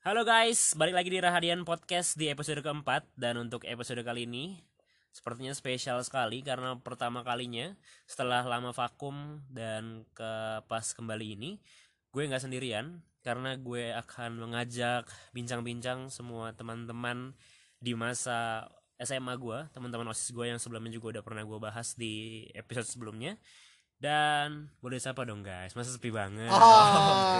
Halo 0.00 0.24
guys, 0.24 0.72
balik 0.72 0.96
lagi 0.96 1.12
di 1.12 1.20
Rahadian 1.20 1.68
Podcast 1.68 2.16
di 2.16 2.32
episode 2.32 2.64
keempat. 2.64 3.04
Dan 3.12 3.36
untuk 3.36 3.68
episode 3.68 4.00
kali 4.00 4.24
ini 4.24 4.56
Sepertinya 5.12 5.52
spesial 5.52 6.00
sekali 6.00 6.40
karena 6.40 6.80
pertama 6.80 7.20
kalinya 7.20 7.76
Setelah 8.08 8.48
lama 8.48 8.72
vakum 8.72 9.44
dan 9.52 10.08
ke 10.16 10.64
pas 10.64 10.96
kembali 10.96 11.36
ini 11.36 11.60
Gue 12.08 12.24
nggak 12.24 12.48
sendirian. 12.48 13.04
Karena 13.20 13.60
gue 13.60 13.92
akan 13.92 14.40
mengajak 14.40 15.12
bincang-bincang 15.36 16.08
semua 16.08 16.56
teman-teman 16.56 17.36
Di 17.84 17.92
masa 17.92 18.64
SMA 18.96 19.36
gue 19.36 19.68
Teman-teman 19.76 20.08
OSIS 20.08 20.32
gue 20.32 20.48
yang 20.48 20.56
sebelumnya 20.56 20.96
juga 20.96 21.20
udah 21.20 21.22
pernah 21.28 21.44
gue 21.44 21.58
bahas 21.60 21.92
di 22.00 22.48
episode 22.56 22.88
sebelumnya 22.88 23.36
dan 23.96 24.68
boleh 24.84 25.00
sapa 25.00 25.24
dong 25.24 25.40
guys, 25.40 25.72
masa 25.72 25.88
sepi 25.88 26.12
banget. 26.12 26.52
Oh, 26.52 26.60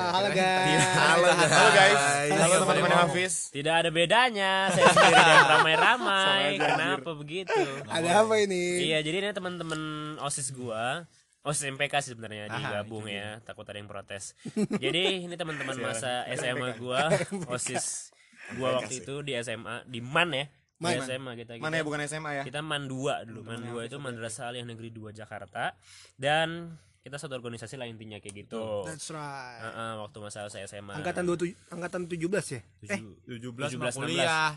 halo 0.08 0.32
guys. 0.32 0.80
Halo 0.88 1.28
guys. 1.28 1.52
Halo 1.52 1.70
guys. 1.70 1.98
Halo 2.32 2.32
Halo 2.32 2.54
teman-teman. 2.64 2.92
Hafiz. 2.96 3.52
Tidak 3.52 3.74
ada 3.76 3.90
bedanya, 3.92 4.72
saya 4.72 4.88
sendiri 4.88 5.20
dan 5.20 5.44
ramai-ramai. 5.52 6.56
Kenapa 6.56 7.10
begitu? 7.12 7.60
Ada 7.84 8.24
apa 8.24 8.40
ini? 8.40 8.88
Iya, 8.88 9.04
jadi 9.04 9.16
ini 9.20 9.28
teman-teman 9.36 9.80
OSIS 10.16 10.56
gua, 10.56 11.04
OSIS 11.44 11.76
MPK 11.76 11.92
sih 12.00 12.16
sebenarnya 12.16 12.48
Ah, 12.48 12.56
digabung 12.56 13.04
ya, 13.04 13.36
takut 13.44 13.68
ada 13.68 13.76
yang 13.76 13.90
protes. 13.92 14.32
jadi 14.80 15.28
ini 15.28 15.36
teman-teman 15.36 15.76
masa 15.76 16.24
SMA 16.32 16.80
gua, 16.80 17.12
OSIS 17.52 18.16
gua 18.56 18.80
waktu 18.80 19.04
itu 19.04 19.20
di 19.20 19.36
SMA 19.36 19.84
di 19.84 20.00
MAN 20.00 20.32
ya. 20.32 20.48
Man. 20.76 21.00
SMA 21.00 21.32
kita, 21.40 21.52
kita 21.56 21.64
Mana 21.64 21.80
ya 21.80 21.84
bukan 21.88 22.00
SMA 22.04 22.30
ya? 22.36 22.42
kita 22.44 22.60
MAN 22.60 22.84
2 22.84 23.28
dulu. 23.28 23.40
MAN 23.48 23.60
2 23.64 23.88
itu 23.88 23.96
Madrasah 23.96 24.52
Aliyah 24.52 24.68
Negeri 24.68 24.92
2 24.92 25.08
Jakarta 25.16 25.72
dan 26.20 26.76
kita 27.00 27.16
satu 27.22 27.38
organisasi 27.38 27.78
lah 27.78 27.86
intinya 27.86 28.18
kayak 28.18 28.34
gitu. 28.44 28.82
That's 28.82 29.08
right. 29.14 29.62
Heeh, 29.62 29.92
waktu 30.02 30.18
masa 30.18 30.50
saya 30.50 30.66
SMA. 30.66 31.00
Angkatan 31.00 31.22
27 31.22 31.54
angkatan 31.70 32.00
17 32.10 32.58
ya? 32.58 32.60
Eh, 32.92 33.00
17 33.30 33.78
17, 33.78 33.78
mah 33.78 33.92
kuliah. 33.94 34.52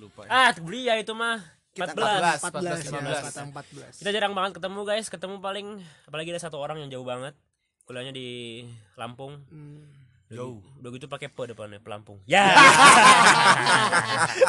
Lupa. 0.00 0.24
Ah, 0.26 0.50
kuliah 0.56 0.96
itu 0.96 1.12
mah 1.12 1.38
14. 1.76 2.40
14 2.48 3.52
14 3.52 4.00
Kita 4.00 4.10
jarang 4.10 4.32
banget 4.32 4.56
ketemu 4.56 4.80
guys, 4.88 5.06
ketemu 5.12 5.36
paling 5.44 5.78
apalagi 6.08 6.32
ada 6.32 6.40
satu 6.40 6.58
orang 6.58 6.80
yang 6.80 6.88
jauh 6.88 7.04
banget. 7.04 7.36
Kuliahnya 7.84 8.16
di 8.16 8.64
Lampung. 8.96 9.44
Jauh. 10.32 10.58
Udah 10.78 10.90
gitu 10.90 11.06
pakai 11.06 11.28
P 11.28 11.38
depannya, 11.44 11.78
Pelampung. 11.78 12.18
Ya. 12.24 12.50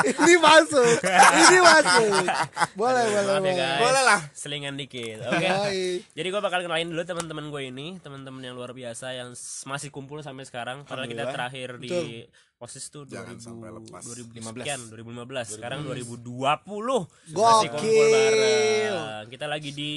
ini 0.06 0.34
masuk. 0.38 0.98
ini 1.36 1.58
masuk. 1.60 2.26
Boleh, 2.74 3.04
boleh, 3.06 3.22
Maaf 3.22 3.28
ya 3.28 3.40
boleh. 3.40 3.54
guys. 3.54 3.80
Boleh 3.80 4.04
lah. 4.04 4.20
Selingan 4.34 4.76
dikit. 4.76 5.20
Oke. 5.24 5.44
Yoi. 5.44 5.84
Jadi 6.10 6.28
gue 6.28 6.42
bakal 6.42 6.60
kenalin 6.62 6.90
dulu 6.90 7.04
teman-teman 7.04 7.46
gue 7.50 7.62
ini, 7.66 7.88
teman-teman 8.00 8.42
yang 8.42 8.56
luar 8.56 8.72
biasa 8.72 9.14
yang 9.14 9.36
masih 9.66 9.90
kumpul 9.90 10.20
sampai 10.20 10.44
sekarang. 10.44 10.84
Padahal 10.84 11.06
kita 11.06 11.28
terakhir 11.28 11.78
di 11.78 12.26
OSIS 12.58 12.88
tuh 12.88 13.04
2000, 13.04 13.12
Jangan 13.12 13.38
sampai 13.38 13.70
lepas. 13.76 14.02
2000 14.08 14.40
sekian, 14.40 14.80
2015. 14.88 15.48
Sekarang 15.52 15.80
2020. 15.84 17.12
Masih 17.28 17.68
Gokil. 17.68 17.72
kumpul 17.74 18.06
bareng. 18.08 19.26
Kita 19.28 19.46
lagi 19.46 19.70
di 19.70 19.92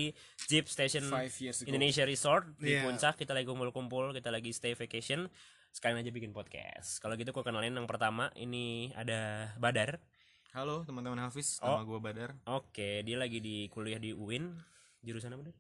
Jeep 0.45 0.67
Station. 0.67 1.07
Indonesia 1.63 2.03
Resort 2.03 2.59
di 2.59 2.75
Iya. 2.75 2.83
Puncak. 2.83 3.15
Kita 3.17 3.33
lagi 3.33 3.47
kumpul-kumpul, 3.47 4.11
kita 4.13 4.29
lagi 4.29 4.51
stay 4.51 4.75
vacation. 4.75 5.31
Sekalian 5.77 6.01
aja 6.01 6.09
bikin 6.09 6.33
podcast. 6.33 7.05
Kalau 7.05 7.21
gitu 7.21 7.37
gue 7.37 7.45
kenalin 7.45 7.77
yang 7.77 7.85
pertama 7.85 8.33
ini 8.33 8.97
ada 8.97 9.53
Badar. 9.61 10.01
Halo 10.57 10.89
teman-teman 10.89 11.21
Hafiz, 11.21 11.61
Oh. 11.61 11.77
nama 11.77 11.85
gue 11.85 12.01
Badar, 12.01 12.31
Oke, 12.49 13.05
dia 13.05 13.21
lagi 13.21 13.45
di 13.45 13.69
kuliah 13.69 14.01
di 14.01 14.17
UIN. 14.17 14.57
Jurusan 15.05 15.37
apa 15.37 15.53
deh? 15.53 15.57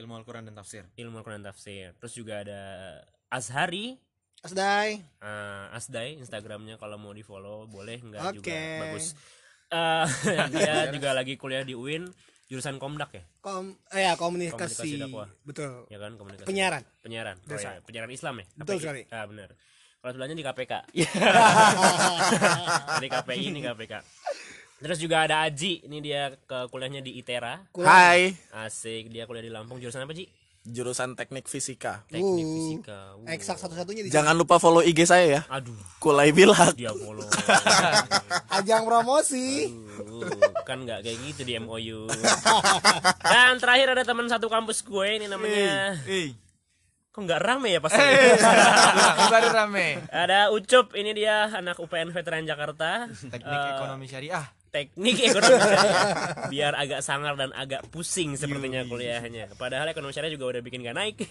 Ilmu 0.00 0.16
Al-Quran 0.16 0.48
dan 0.48 0.56
Tafsir. 0.56 0.88
Ilmu 0.96 1.20
Al-Quran 1.20 1.44
Tafsir. 1.44 1.92
Terus 1.92 2.12
juga 2.16 2.40
ada 2.40 2.60
Azhari, 3.28 4.00
Asdai. 4.40 4.96
uh, 5.20 5.68
Asdai 5.76 6.16
Instagramnya 6.16 6.80
kalau 6.80 6.96
mau 6.96 7.12
di 7.12 7.20
follow 7.20 7.68
boleh 7.68 8.00
nggak 8.00 8.40
juga 8.40 8.48
Oke. 8.48 8.64
bagus. 8.80 9.12
Eh, 9.68 10.06
dia 10.56 10.88
juga 10.88 11.12
lagi 11.12 11.36
kuliah 11.36 11.68
di 11.68 11.76
UIN 11.76 12.08
jurusan 12.50 12.76
Komdak 12.76 13.14
ya, 13.14 13.22
Kom 13.38 13.78
eh 13.94 14.02
ya 14.02 14.18
Komunikasi 14.18 14.58
komunikasi. 14.58 14.98
dakwah. 14.98 15.28
Betul. 15.46 15.86
ya 15.86 15.96
kan 15.96 16.18
komunikasi. 16.18 16.44
Penyiaran. 16.44 16.82
Penyiaran. 17.00 17.36
Oh, 17.40 17.54
ya. 17.54 17.78
Penyiaran 17.80 18.10
Islam 18.10 18.42
ya. 18.42 18.46
Betul 18.58 18.76
KPI. 18.76 18.82
sekali. 18.82 19.02
Ah 19.08 19.24
benar. 19.24 19.48
Kalau 20.00 20.10
sebelahnya 20.10 20.34
di 20.34 20.42
KPK. 20.42 20.72
Ini 22.98 23.06
KPI 23.06 23.42
ini 23.46 23.60
KPK. 23.62 23.94
Terus 24.80 24.96
juga 24.96 25.28
ada 25.28 25.44
Aji, 25.44 25.84
ini 25.84 26.00
dia 26.00 26.32
ke 26.32 26.58
kuliahnya 26.72 27.04
di 27.04 27.20
ITERA. 27.20 27.68
Hai, 27.76 28.32
Asik, 28.50 29.12
dia 29.12 29.28
kuliah 29.28 29.44
di 29.44 29.52
Lampung 29.52 29.76
jurusan 29.76 30.00
apa, 30.00 30.16
Ji? 30.16 30.24
Jurusan 30.70 31.12
teknik 31.14 31.46
fisika. 31.46 32.06
Teknik 32.06 32.46
Uh, 32.46 32.54
fisika. 32.54 32.98
Uh. 33.18 33.26
Eksak 33.26 33.58
satu-satunya 33.58 34.06
di 34.06 34.08
Jangan 34.08 34.34
lupa 34.34 34.56
follow 34.56 34.80
IG 34.80 35.04
saya 35.04 35.26
ya. 35.26 35.42
Aduh, 35.50 35.76
Kulai 35.98 36.30
Bilak. 36.30 36.72
dia 36.74 36.90
follow. 36.90 37.26
ajang 38.58 38.86
promosi. 38.86 39.68
Uh, 40.00 40.30
kan 40.62 40.82
nggak 40.82 41.02
kayak 41.02 41.18
gitu 41.28 41.42
di 41.44 41.58
MOU. 41.58 42.06
Dan 43.20 43.58
terakhir 43.58 43.92
ada 43.92 44.02
teman 44.02 44.26
satu 44.26 44.46
kampus 44.46 44.80
gue 44.80 45.18
ini 45.18 45.26
namanya 45.26 45.98
Eh, 46.06 46.32
kok 47.10 47.20
nggak 47.20 47.42
rame 47.42 47.74
ya 47.74 47.80
pas 47.82 47.90
baru 49.26 49.48
rame 49.50 49.98
ada 50.14 50.54
Ucup 50.54 50.94
ini 50.94 51.10
dia 51.10 51.50
anak 51.50 51.82
UPN 51.82 52.14
Veteran 52.14 52.46
Jakarta 52.46 53.10
teknik 53.10 53.50
Eh, 53.50 53.70
ekonomi 53.74 54.06
syariah 54.06 54.46
teknik 54.70 55.18
ekonomi 55.18 55.58
syariah. 55.58 56.06
biar 56.48 56.72
agak 56.78 57.00
sangar 57.02 57.34
dan 57.34 57.50
agak 57.52 57.82
pusing 57.90 58.38
sepertinya 58.38 58.86
kuliahnya. 58.86 59.50
Padahal 59.58 59.90
ekonomi 59.90 60.14
syariah 60.14 60.34
juga 60.34 60.56
udah 60.56 60.62
bikin 60.62 60.86
gak 60.86 60.96
naik. 60.96 61.16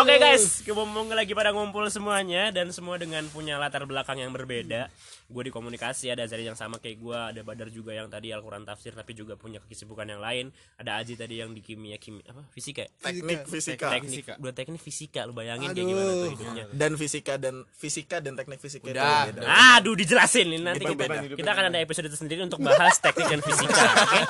Oke 0.00 0.14
guys. 0.20 0.64
Ngomong 0.64 1.12
lagi 1.12 1.32
pada 1.36 1.52
ngumpul 1.52 1.84
semuanya 1.92 2.48
dan 2.52 2.72
semua 2.72 2.96
dengan 2.96 3.24
punya 3.28 3.60
latar 3.60 3.84
belakang 3.84 4.20
yang 4.20 4.32
berbeda 4.32 4.88
gue 5.28 5.42
di 5.44 5.52
komunikasi 5.52 6.08
ada 6.08 6.24
Zari 6.24 6.48
yang 6.48 6.56
sama 6.56 6.80
kayak 6.80 6.96
gue 7.04 7.18
ada 7.36 7.40
Badar 7.44 7.68
juga 7.68 7.92
yang 7.92 8.08
tadi 8.08 8.32
Al-Quran 8.32 8.64
tafsir 8.64 8.96
tapi 8.96 9.12
juga 9.12 9.36
punya 9.36 9.60
kesibukan 9.60 10.08
yang 10.08 10.24
lain 10.24 10.48
ada 10.80 10.96
Aji 10.96 11.20
tadi 11.20 11.44
yang 11.44 11.52
di 11.52 11.60
kimia 11.60 12.00
kimia 12.00 12.32
apa 12.32 12.48
fisika? 12.48 12.88
Teknik 13.04 13.44
fisika. 13.44 13.92
teknik 13.92 14.24
udah 14.40 14.54
teknik 14.56 14.80
fisika 14.80 15.28
lu 15.28 15.36
bayangin 15.36 15.76
kayak 15.76 15.84
gimana 15.84 16.12
tuh 16.16 16.30
hidupnya 16.32 16.64
Dan 16.72 16.96
fisika 16.96 17.36
dan 17.36 17.68
fisika 17.76 18.24
dan 18.24 18.40
teknik 18.40 18.56
fisika 18.56 18.88
itu 18.88 18.96
Udah. 18.96 19.28
beda. 19.28 19.40
Aduh 19.76 19.94
dijelasin 20.00 20.48
nih 20.48 20.60
nanti 20.64 20.84
kita, 20.88 21.04
kita 21.36 21.50
akan 21.52 21.64
ada 21.76 21.78
episode 21.84 22.08
tersendiri 22.08 22.40
untuk 22.48 22.64
bahas 22.64 22.96
teknik 22.96 23.28
dan 23.28 23.40
fisika, 23.44 23.84
oke? 23.84 24.20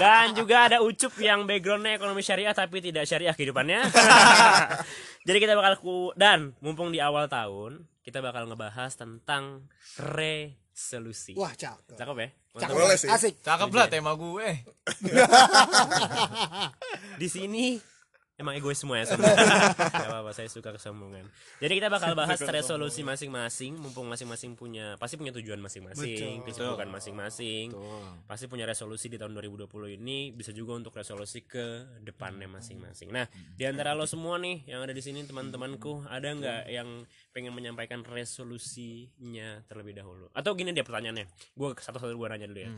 Dan 0.00 0.26
juga 0.32 0.56
ada 0.64 0.80
Ucup 0.80 1.12
yang 1.20 1.44
backgroundnya 1.44 2.00
ekonomi 2.00 2.24
syariah 2.24 2.56
tapi 2.56 2.80
tidak 2.80 3.04
syariah 3.04 3.36
kehidupannya. 3.36 3.84
Jadi 5.28 5.38
kita 5.38 5.52
bakal 5.54 5.76
ku 5.76 6.10
dan 6.16 6.56
mumpung 6.64 6.88
di 6.88 7.04
awal 7.04 7.28
tahun 7.28 7.91
kita 8.02 8.18
bakal 8.18 8.50
ngebahas 8.50 8.98
tentang 8.98 9.70
resolusi. 9.94 11.38
Wah, 11.38 11.54
cakep. 11.54 11.94
Cakep 11.94 12.16
ya? 12.18 12.28
Mantap. 12.52 12.60
Cakep. 12.66 12.74
Boleh 12.74 12.98
sih. 12.98 13.08
Asik. 13.08 13.34
cakep 13.40 13.70
lah 13.70 13.86
tema 13.88 14.12
gue 14.18 14.48
Di 17.22 17.28
sini 17.30 17.78
emang 18.42 18.58
egois 18.58 18.76
semua 18.76 18.98
ya 18.98 19.06
sama. 19.10 19.24
Gak 19.24 20.10
apa-apa, 20.10 20.30
saya 20.34 20.50
suka 20.50 20.74
kesombongan. 20.74 21.24
Jadi 21.62 21.72
kita 21.78 21.88
bakal 21.88 22.12
bahas 22.18 22.42
resolusi 22.42 23.06
masing-masing, 23.06 23.78
mumpung 23.78 24.10
masing-masing 24.10 24.58
punya 24.58 24.98
pasti 24.98 25.14
punya 25.14 25.30
tujuan 25.32 25.62
masing-masing, 25.62 26.42
kesibukan 26.42 26.90
masing-masing. 26.90 27.70
Pasti 28.26 28.44
punya 28.50 28.66
resolusi 28.66 29.06
di 29.06 29.16
tahun 29.16 29.32
2020 29.38 29.96
ini 29.96 30.34
bisa 30.34 30.50
juga 30.50 30.74
untuk 30.74 30.92
resolusi 30.92 31.46
ke 31.46 31.98
depannya 32.02 32.50
masing-masing. 32.50 33.14
Nah, 33.14 33.24
di 33.54 33.64
antara 33.64 33.94
lo 33.94 34.04
semua 34.04 34.36
nih 34.36 34.66
yang 34.66 34.82
ada 34.82 34.90
di 34.90 35.00
sini 35.00 35.22
teman-temanku, 35.22 36.04
ada 36.10 36.28
nggak 36.34 36.62
yang 36.68 37.06
pengen 37.30 37.54
menyampaikan 37.54 38.02
resolusinya 38.04 39.62
terlebih 39.70 39.94
dahulu? 39.96 40.28
Atau 40.34 40.52
gini 40.58 40.74
dia 40.74 40.82
pertanyaannya. 40.82 41.26
Gue 41.54 41.72
satu-satu 41.78 42.12
gue 42.12 42.28
nanya 42.28 42.46
dulu 42.50 42.60
ya. 42.66 42.72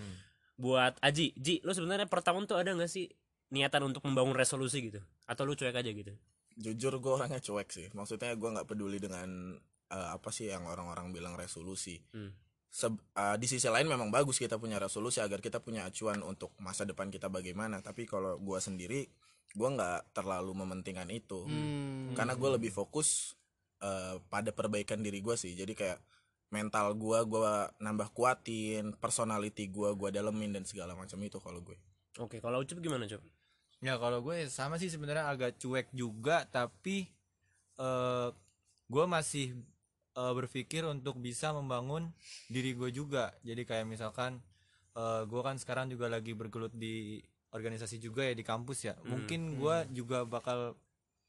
Buat 0.54 1.02
Aji, 1.02 1.34
Ji, 1.34 1.58
lo 1.66 1.74
sebenarnya 1.74 2.06
per 2.06 2.22
tahun 2.22 2.46
tuh 2.46 2.54
ada 2.54 2.70
nggak 2.78 2.86
sih 2.86 3.10
niatan 3.54 3.86
untuk 3.86 4.02
membangun 4.02 4.34
resolusi 4.34 4.90
gitu 4.90 5.00
atau 5.30 5.42
lu 5.46 5.54
cuek 5.54 5.78
aja 5.78 5.90
gitu 5.94 6.12
Jujur 6.54 7.02
gue 7.02 7.12
orangnya 7.18 7.42
cuek 7.42 7.66
sih. 7.74 7.90
Maksudnya 7.98 8.30
gue 8.38 8.46
nggak 8.46 8.70
peduli 8.70 9.02
dengan 9.02 9.58
eh, 9.90 10.08
apa 10.14 10.30
sih 10.30 10.46
yang 10.46 10.70
orang-orang 10.70 11.10
bilang 11.10 11.34
resolusi. 11.34 11.98
Hmm. 12.14 12.30
Seb- 12.70 13.02
eh, 13.10 13.34
di 13.42 13.50
sisi 13.50 13.66
lain 13.66 13.90
memang 13.90 14.14
bagus 14.14 14.38
kita 14.38 14.54
punya 14.62 14.78
resolusi 14.78 15.18
agar 15.18 15.42
kita 15.42 15.58
punya 15.58 15.82
acuan 15.82 16.22
untuk 16.22 16.54
masa 16.62 16.86
depan 16.86 17.10
kita 17.10 17.26
bagaimana. 17.26 17.82
Tapi 17.82 18.06
kalau 18.06 18.38
gue 18.38 18.58
sendiri, 18.62 19.02
gue 19.50 19.68
nggak 19.70 20.14
terlalu 20.14 20.54
mementingkan 20.54 21.10
itu. 21.10 21.42
Hmm. 21.46 22.14
karena 22.14 22.38
gue 22.38 22.50
lebih 22.54 22.70
fokus 22.70 23.34
eh, 23.82 24.16
pada 24.30 24.50
perbaikan 24.54 25.02
diri 25.02 25.18
gue 25.18 25.34
sih 25.34 25.58
jadi 25.58 25.74
kayak 25.74 25.98
mental 26.54 26.94
gue 26.94 27.18
gue 27.26 27.52
nambah 27.82 28.14
kuatin 28.14 28.94
personality 29.02 29.66
gue 29.66 29.90
gue 29.98 30.08
dalemin 30.14 30.54
dan 30.54 30.62
segala 30.62 30.94
macam 30.94 31.18
itu 31.26 31.42
kalau 31.42 31.58
gue 31.58 31.74
oke 32.22 32.38
kalau 32.38 32.62
ucup 32.62 32.78
gimana 32.78 33.10
cup 33.10 33.18
ya 33.84 34.00
kalau 34.00 34.24
gue 34.24 34.48
sama 34.48 34.80
sih 34.80 34.88
sebenarnya 34.88 35.28
agak 35.28 35.60
cuek 35.60 35.92
juga 35.92 36.48
tapi 36.48 37.12
eh 37.76 38.28
gue 38.88 39.04
masih 39.04 39.52
eh, 40.16 40.32
berpikir 40.32 40.88
untuk 40.88 41.20
bisa 41.20 41.52
membangun 41.52 42.08
diri 42.48 42.72
gue 42.72 42.88
juga. 42.88 43.36
Jadi 43.44 43.68
kayak 43.68 43.84
misalkan 43.84 44.40
eh 44.96 45.22
gue 45.28 45.40
kan 45.44 45.60
sekarang 45.60 45.92
juga 45.92 46.08
lagi 46.08 46.32
bergelut 46.32 46.72
di 46.72 47.20
organisasi 47.54 48.02
juga 48.02 48.26
ya 48.26 48.34
di 48.34 48.42
kampus 48.42 48.78
ya. 48.90 48.94
Mungkin 49.06 49.54
gua 49.56 49.86
juga 49.86 50.26
bakal 50.26 50.74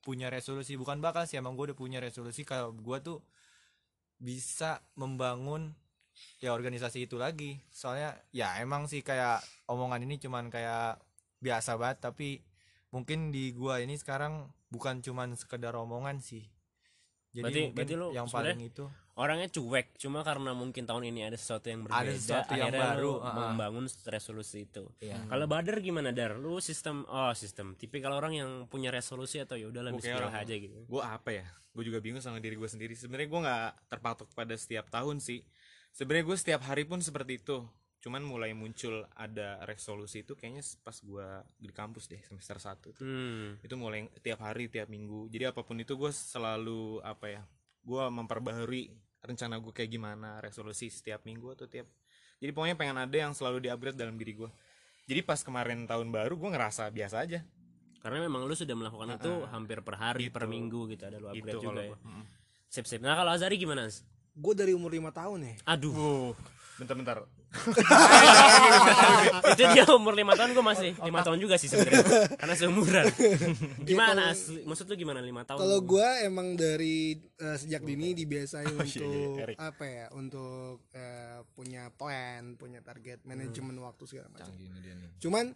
punya 0.02 0.34
resolusi 0.34 0.74
bukan 0.74 0.98
bakal 0.98 1.30
sih 1.30 1.38
emang 1.38 1.54
gue 1.54 1.72
udah 1.72 1.78
punya 1.78 2.02
resolusi 2.02 2.42
kalau 2.42 2.74
gua 2.74 2.98
tuh 3.02 3.22
bisa 4.18 4.82
membangun 4.98 5.78
ya 6.42 6.52
organisasi 6.58 7.06
itu 7.06 7.22
lagi. 7.22 7.62
Soalnya 7.70 8.18
ya 8.34 8.58
emang 8.58 8.90
sih 8.90 9.06
kayak 9.06 9.46
omongan 9.70 10.02
ini 10.02 10.18
cuman 10.18 10.50
kayak 10.50 10.98
biasa 11.46 11.78
banget 11.78 12.02
tapi 12.02 12.42
mungkin 12.90 13.30
di 13.30 13.54
gua 13.54 13.78
ini 13.78 13.94
sekarang 13.94 14.50
bukan 14.68 15.00
cuman 15.00 15.38
sekedar 15.38 15.78
omongan 15.78 16.18
sih. 16.18 16.42
Jadi 17.30 17.44
Berarti- 17.44 17.60
mungkin 17.62 17.76
berarti 17.76 17.94
lu 17.96 18.08
yang 18.12 18.28
paling 18.28 18.60
itu. 18.64 18.86
orangnya 19.16 19.48
cuek 19.50 19.96
cuma 19.96 20.24
karena 20.24 20.52
mungkin 20.52 20.84
tahun 20.84 21.04
ini 21.06 21.24
ada 21.24 21.36
sesuatu 21.36 21.68
yang 21.68 21.84
berbeda 21.84 22.00
Ada 22.02 22.12
sesuatu 22.16 22.52
yang 22.52 22.68
akhirnya 22.68 22.84
baru, 22.96 23.12
uh-uh. 23.18 23.34
membangun 23.52 23.86
resolusi 24.08 24.58
itu. 24.64 24.84
Iya. 25.00 25.20
kalau 25.28 25.46
Badar 25.46 25.78
gimana 25.80 26.10
Dar? 26.10 26.36
Lu 26.36 26.58
sistem 26.60 27.04
oh 27.06 27.32
sistem. 27.32 27.76
Tipikal 27.76 28.12
orang 28.12 28.34
yang 28.34 28.50
punya 28.66 28.88
resolusi 28.90 29.38
atau 29.38 29.56
ya 29.56 29.68
udahlah 29.68 29.92
Gua 29.92 30.00
bismillah 30.00 30.32
orang- 30.32 30.42
aja 30.42 30.56
gitu. 30.56 30.80
gue 30.82 31.02
apa 31.02 31.30
ya? 31.30 31.46
Gue 31.72 31.84
juga 31.84 32.00
bingung 32.00 32.24
sama 32.24 32.40
diri 32.40 32.56
gue 32.56 32.66
sendiri. 32.66 32.96
Sebenarnya 32.96 33.28
gue 33.28 33.40
nggak 33.42 33.64
terpatok 33.90 34.28
pada 34.32 34.56
setiap 34.56 34.88
tahun 34.90 35.20
sih. 35.20 35.44
Sebenarnya 35.92 36.24
gue 36.26 36.38
setiap 36.38 36.62
hari 36.64 36.84
pun 36.84 37.00
seperti 37.00 37.36
itu 37.38 37.68
cuman 38.06 38.22
mulai 38.22 38.54
muncul 38.54 39.02
ada 39.18 39.58
resolusi 39.66 40.22
itu 40.22 40.38
kayaknya 40.38 40.62
pas 40.86 40.94
gue 41.02 41.26
di 41.58 41.74
kampus 41.74 42.06
deh 42.06 42.22
semester 42.22 42.62
1 42.62 43.02
hmm. 43.02 43.66
Itu 43.66 43.82
mulai 43.82 44.06
tiap 44.22 44.46
hari 44.46 44.70
tiap 44.70 44.94
minggu. 44.94 45.26
Jadi 45.34 45.50
apa 45.50 45.66
pun 45.66 45.82
itu 45.82 45.98
gue 45.98 46.14
selalu 46.14 47.02
apa 47.02 47.34
ya 47.34 47.42
gue 47.82 48.04
memperbaharui 48.14 48.94
rencana 49.26 49.58
gue 49.58 49.74
kayak 49.74 49.90
gimana 49.90 50.38
resolusi 50.38 50.94
setiap 50.94 51.26
minggu 51.26 51.58
atau 51.58 51.66
tiap 51.66 51.90
jadi 52.38 52.54
pokoknya 52.54 52.78
pengen 52.78 52.98
ada 53.02 53.18
yang 53.18 53.34
selalu 53.34 53.66
diupgrade 53.66 53.98
dalam 53.98 54.22
diri 54.22 54.38
gue 54.38 54.50
jadi 55.06 55.22
pas 55.22 55.42
kemarin 55.42 55.86
tahun 55.86 56.10
baru 56.10 56.34
gue 56.34 56.50
ngerasa 56.50 56.90
biasa 56.90 57.26
aja. 57.26 57.46
Karena 58.02 58.22
memang 58.22 58.46
lu 58.46 58.54
sudah 58.54 58.78
melakukan 58.78 59.18
itu 59.18 59.34
hampir 59.50 59.82
per 59.82 59.98
hari 59.98 60.30
per 60.30 60.46
minggu 60.46 60.94
gitu 60.94 61.10
ada 61.10 61.18
lu 61.18 61.34
upgrade 61.34 61.58
gitu 61.58 61.58
juga 61.58 61.82
ya. 61.82 61.90
gua. 61.90 61.98
Mm. 62.06 62.24
sip 62.70 62.86
sip. 62.86 63.02
Nah 63.02 63.18
kalau 63.18 63.34
Azari 63.34 63.58
gimana 63.58 63.90
Az? 63.90 64.06
Gue 64.36 64.54
dari 64.54 64.78
umur 64.78 64.94
5 64.94 65.10
tahun 65.10 65.40
ya. 65.42 65.54
aduh 65.66 66.36
bentar-bentar 66.76 67.24
itu 69.56 69.64
dia 69.72 69.88
umur 69.96 70.12
lima 70.12 70.36
tahun 70.36 70.52
gue 70.52 70.66
masih 70.66 70.92
lima 71.08 71.24
tahun 71.24 71.40
juga 71.40 71.56
sih 71.56 71.72
sebenarnya 71.72 72.36
karena 72.36 72.56
seumuran 72.60 73.06
gimana 73.90 74.36
asli 74.36 74.68
maksud 74.68 74.92
lu 74.92 74.96
gimana 75.00 75.24
lima 75.24 75.48
tahun 75.48 75.64
Kalau 75.64 75.80
gue 75.80 76.08
emang 76.28 76.60
dari 76.60 77.16
eh, 77.16 77.58
sejak 77.60 77.84
dini 77.84 78.16
dibiasain 78.16 78.68
iya, 78.76 78.80
untuk 78.80 79.40
Erik. 79.40 79.58
apa 79.60 79.86
ya, 79.86 80.06
untuk 80.16 80.88
eh, 80.96 81.40
punya 81.52 81.92
plan, 81.94 82.56
punya 82.56 82.80
target, 82.80 83.24
manajemen 83.28 83.76
waktu 83.84 84.04
segala 84.08 84.32
macam. 84.32 84.52
Cuman 85.20 85.52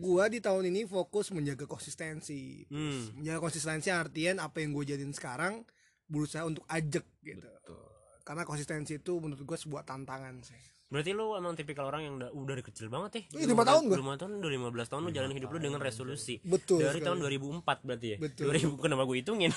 gua 0.00 0.28
di 0.28 0.40
tahun 0.40 0.68
ini 0.68 0.84
fokus 0.88 1.32
menjaga 1.32 1.64
konsistensi. 1.68 2.64
Hmm. 2.68 3.20
Menjaga 3.20 3.40
konsistensi 3.40 3.88
artian 3.88 4.40
apa 4.40 4.60
yang 4.60 4.76
gue 4.76 4.94
jadiin 4.94 5.14
sekarang 5.16 5.64
berusaha 6.08 6.44
untuk 6.44 6.64
ajak 6.68 7.04
gitu. 7.24 7.48
Karena 8.24 8.42
konsistensi 8.48 8.96
itu 8.96 9.20
menurut 9.20 9.44
gue 9.44 9.58
sebuah 9.60 9.84
tantangan 9.84 10.40
sih. 10.40 10.74
Berarti 10.94 11.10
lu 11.10 11.34
emang 11.34 11.58
tipikal 11.58 11.90
orang 11.90 12.06
yang 12.06 12.14
udah, 12.22 12.30
udah 12.30 12.54
dari 12.54 12.62
kecil 12.62 12.86
banget 12.86 13.10
ya? 13.18 13.22
Iya, 13.40 13.50
lima 13.50 13.64
tahun 13.66 13.82
gua. 13.88 13.96
Lima 13.98 14.14
tahun, 14.14 14.30
udah 14.38 14.50
15 14.52 14.90
tahun 14.94 15.00
lu 15.02 15.10
jalan 15.10 15.30
hidup 15.34 15.48
lu 15.50 15.58
dengan 15.58 15.80
resolusi. 15.82 16.38
Betul 16.44 16.86
Dari 16.86 17.02
sekali. 17.02 17.08
tahun 17.08 17.18
2004 17.66 17.86
berarti 17.88 18.06
ya? 18.14 18.18
Betul. 18.22 18.44
2000 18.52 18.84
kenapa 18.84 19.02
gue 19.08 19.16
hitungin? 19.18 19.50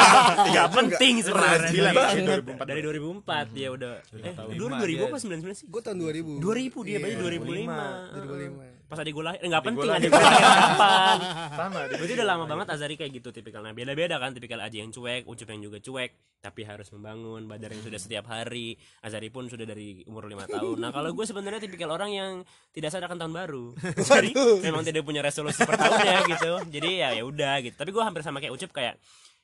Gak 0.56 0.68
penting 0.74 1.14
sebenarnya. 1.22 1.70
Dari 1.70 1.94
banget. 1.94 2.42
2004 2.58 2.70
dari 2.74 2.80
2004 2.82 3.56
dia 3.56 3.68
udah 3.70 3.92
eh 4.18 4.34
2000 4.34 5.06
apa 5.06 5.16
99 5.20 5.60
sih? 5.62 5.66
Gue 5.70 5.80
tahun 5.84 5.98
2000. 6.00 6.42
2000 6.42 6.88
dia 6.88 6.96
berarti 6.98 7.16
2005. 7.22 8.26
2005. 8.26 8.79
Pas 8.90 8.98
adik 8.98 9.14
gue 9.14 9.22
lahir, 9.22 9.38
enggak 9.46 9.62
penting 9.62 9.86
adik 9.86 10.10
gue 10.10 10.18
lahir 10.18 10.42
kapan. 10.42 11.18
sama 11.54 11.80
Berarti 11.86 12.12
udah 12.18 12.26
lama 12.26 12.44
banget 12.50 12.66
Azari 12.74 12.94
kayak 12.98 13.22
gitu 13.22 13.30
tipikalnya. 13.30 13.70
Beda-beda 13.70 14.18
kan 14.18 14.34
tipikal 14.34 14.58
Aji 14.58 14.82
yang 14.82 14.90
cuek, 14.90 15.30
Ucup 15.30 15.46
yang 15.46 15.62
juga 15.62 15.78
cuek, 15.78 16.10
tapi 16.42 16.66
harus 16.66 16.90
membangun. 16.90 17.46
Badar 17.46 17.70
yang 17.70 17.86
sudah 17.86 18.02
setiap 18.02 18.26
hari, 18.26 18.74
Azari 19.06 19.30
pun 19.30 19.46
sudah 19.46 19.62
dari 19.62 20.02
umur 20.10 20.26
lima 20.26 20.42
tahun. 20.50 20.82
Nah, 20.82 20.90
kalau 20.90 21.14
gue 21.14 21.22
sebenarnya 21.22 21.62
tipikal 21.62 21.94
orang 21.94 22.10
yang 22.10 22.32
tidak 22.74 22.90
sadar 22.90 23.06
akan 23.06 23.22
tahun 23.22 23.34
baru. 23.38 23.64
Jadi 24.10 24.34
memang 24.66 24.82
tidak 24.82 25.06
punya 25.06 25.22
resolusi 25.22 25.62
per 25.62 25.78
tahunnya 25.78 26.26
gitu. 26.26 26.52
Jadi 26.66 26.90
ya 26.98 27.14
ya 27.14 27.22
udah 27.22 27.62
gitu. 27.62 27.78
Tapi 27.78 27.94
gue 27.94 28.02
hampir 28.02 28.26
sama 28.26 28.42
kayak 28.42 28.58
Ucup 28.58 28.74
kayak 28.74 28.98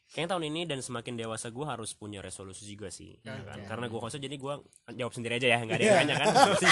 Kayaknya 0.07 0.31
tahun 0.33 0.45
ini 0.55 0.61
dan 0.71 0.79
semakin 0.81 1.19
dewasa 1.19 1.51
gue 1.51 1.67
harus 1.67 1.91
punya 1.99 2.23
resolusi 2.23 2.63
juga 2.63 2.89
sih 2.95 3.19
ya 3.27 3.37
kan? 3.43 3.59
Karena 3.67 3.87
gue 3.91 4.01
khusus 4.01 4.23
jadi 4.23 4.39
gue 4.39 4.55
jawab 4.95 5.13
sendiri 5.13 5.43
aja 5.43 5.49
ya 5.51 5.59
Nggak 5.67 5.77
ada 5.77 5.85
yang 5.85 5.99
nanya 5.99 6.15
kan 6.17 6.27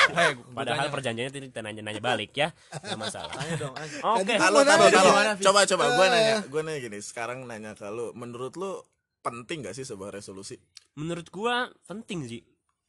Padahal 0.58 0.86
perjanjiannya 0.88 1.32
tadi 1.34 1.46
kita 1.50 1.60
nanya-nanya 1.66 2.02
balik 2.02 2.32
ya 2.32 2.48
Gak 2.70 2.94
masalah 2.94 3.34
tanya 3.34 3.54
dong 3.58 3.74
Ay. 3.74 3.88
Oke 4.00 4.34
Halo, 4.38 4.62
Gimana, 4.62 4.86
halo, 4.86 5.10
halo. 5.12 5.32
Fis? 5.34 5.44
Coba, 5.44 5.60
coba. 5.66 5.84
Gue 5.98 6.06
nanya, 6.08 6.36
gue 6.46 6.60
nanya 6.62 6.80
gini. 6.80 6.98
Sekarang 7.02 7.38
nanya 7.44 7.74
ke 7.74 7.90
lu. 7.90 8.14
Menurut 8.14 8.54
lu 8.54 8.80
penting 9.20 9.66
gak 9.66 9.74
sih 9.74 9.82
sebuah 9.82 10.14
resolusi? 10.14 10.56
menurut 10.94 11.26
gua 11.30 11.70
penting 11.90 12.26
sih 12.26 12.42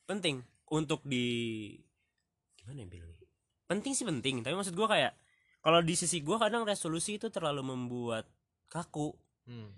penting 0.05 0.45
untuk 0.69 1.01
di 1.05 1.25
gimana 2.57 2.85
ya 2.85 2.87
bilangnya 2.89 3.27
penting 3.65 3.93
sih 3.97 4.05
penting 4.05 4.45
tapi 4.45 4.53
maksud 4.53 4.77
gua 4.77 4.87
kayak 4.89 5.13
kalau 5.65 5.81
di 5.81 5.97
sisi 5.97 6.21
gua 6.21 6.37
kadang 6.37 6.61
resolusi 6.65 7.17
itu 7.17 7.33
terlalu 7.33 7.65
membuat 7.65 8.29
kaku 8.69 9.13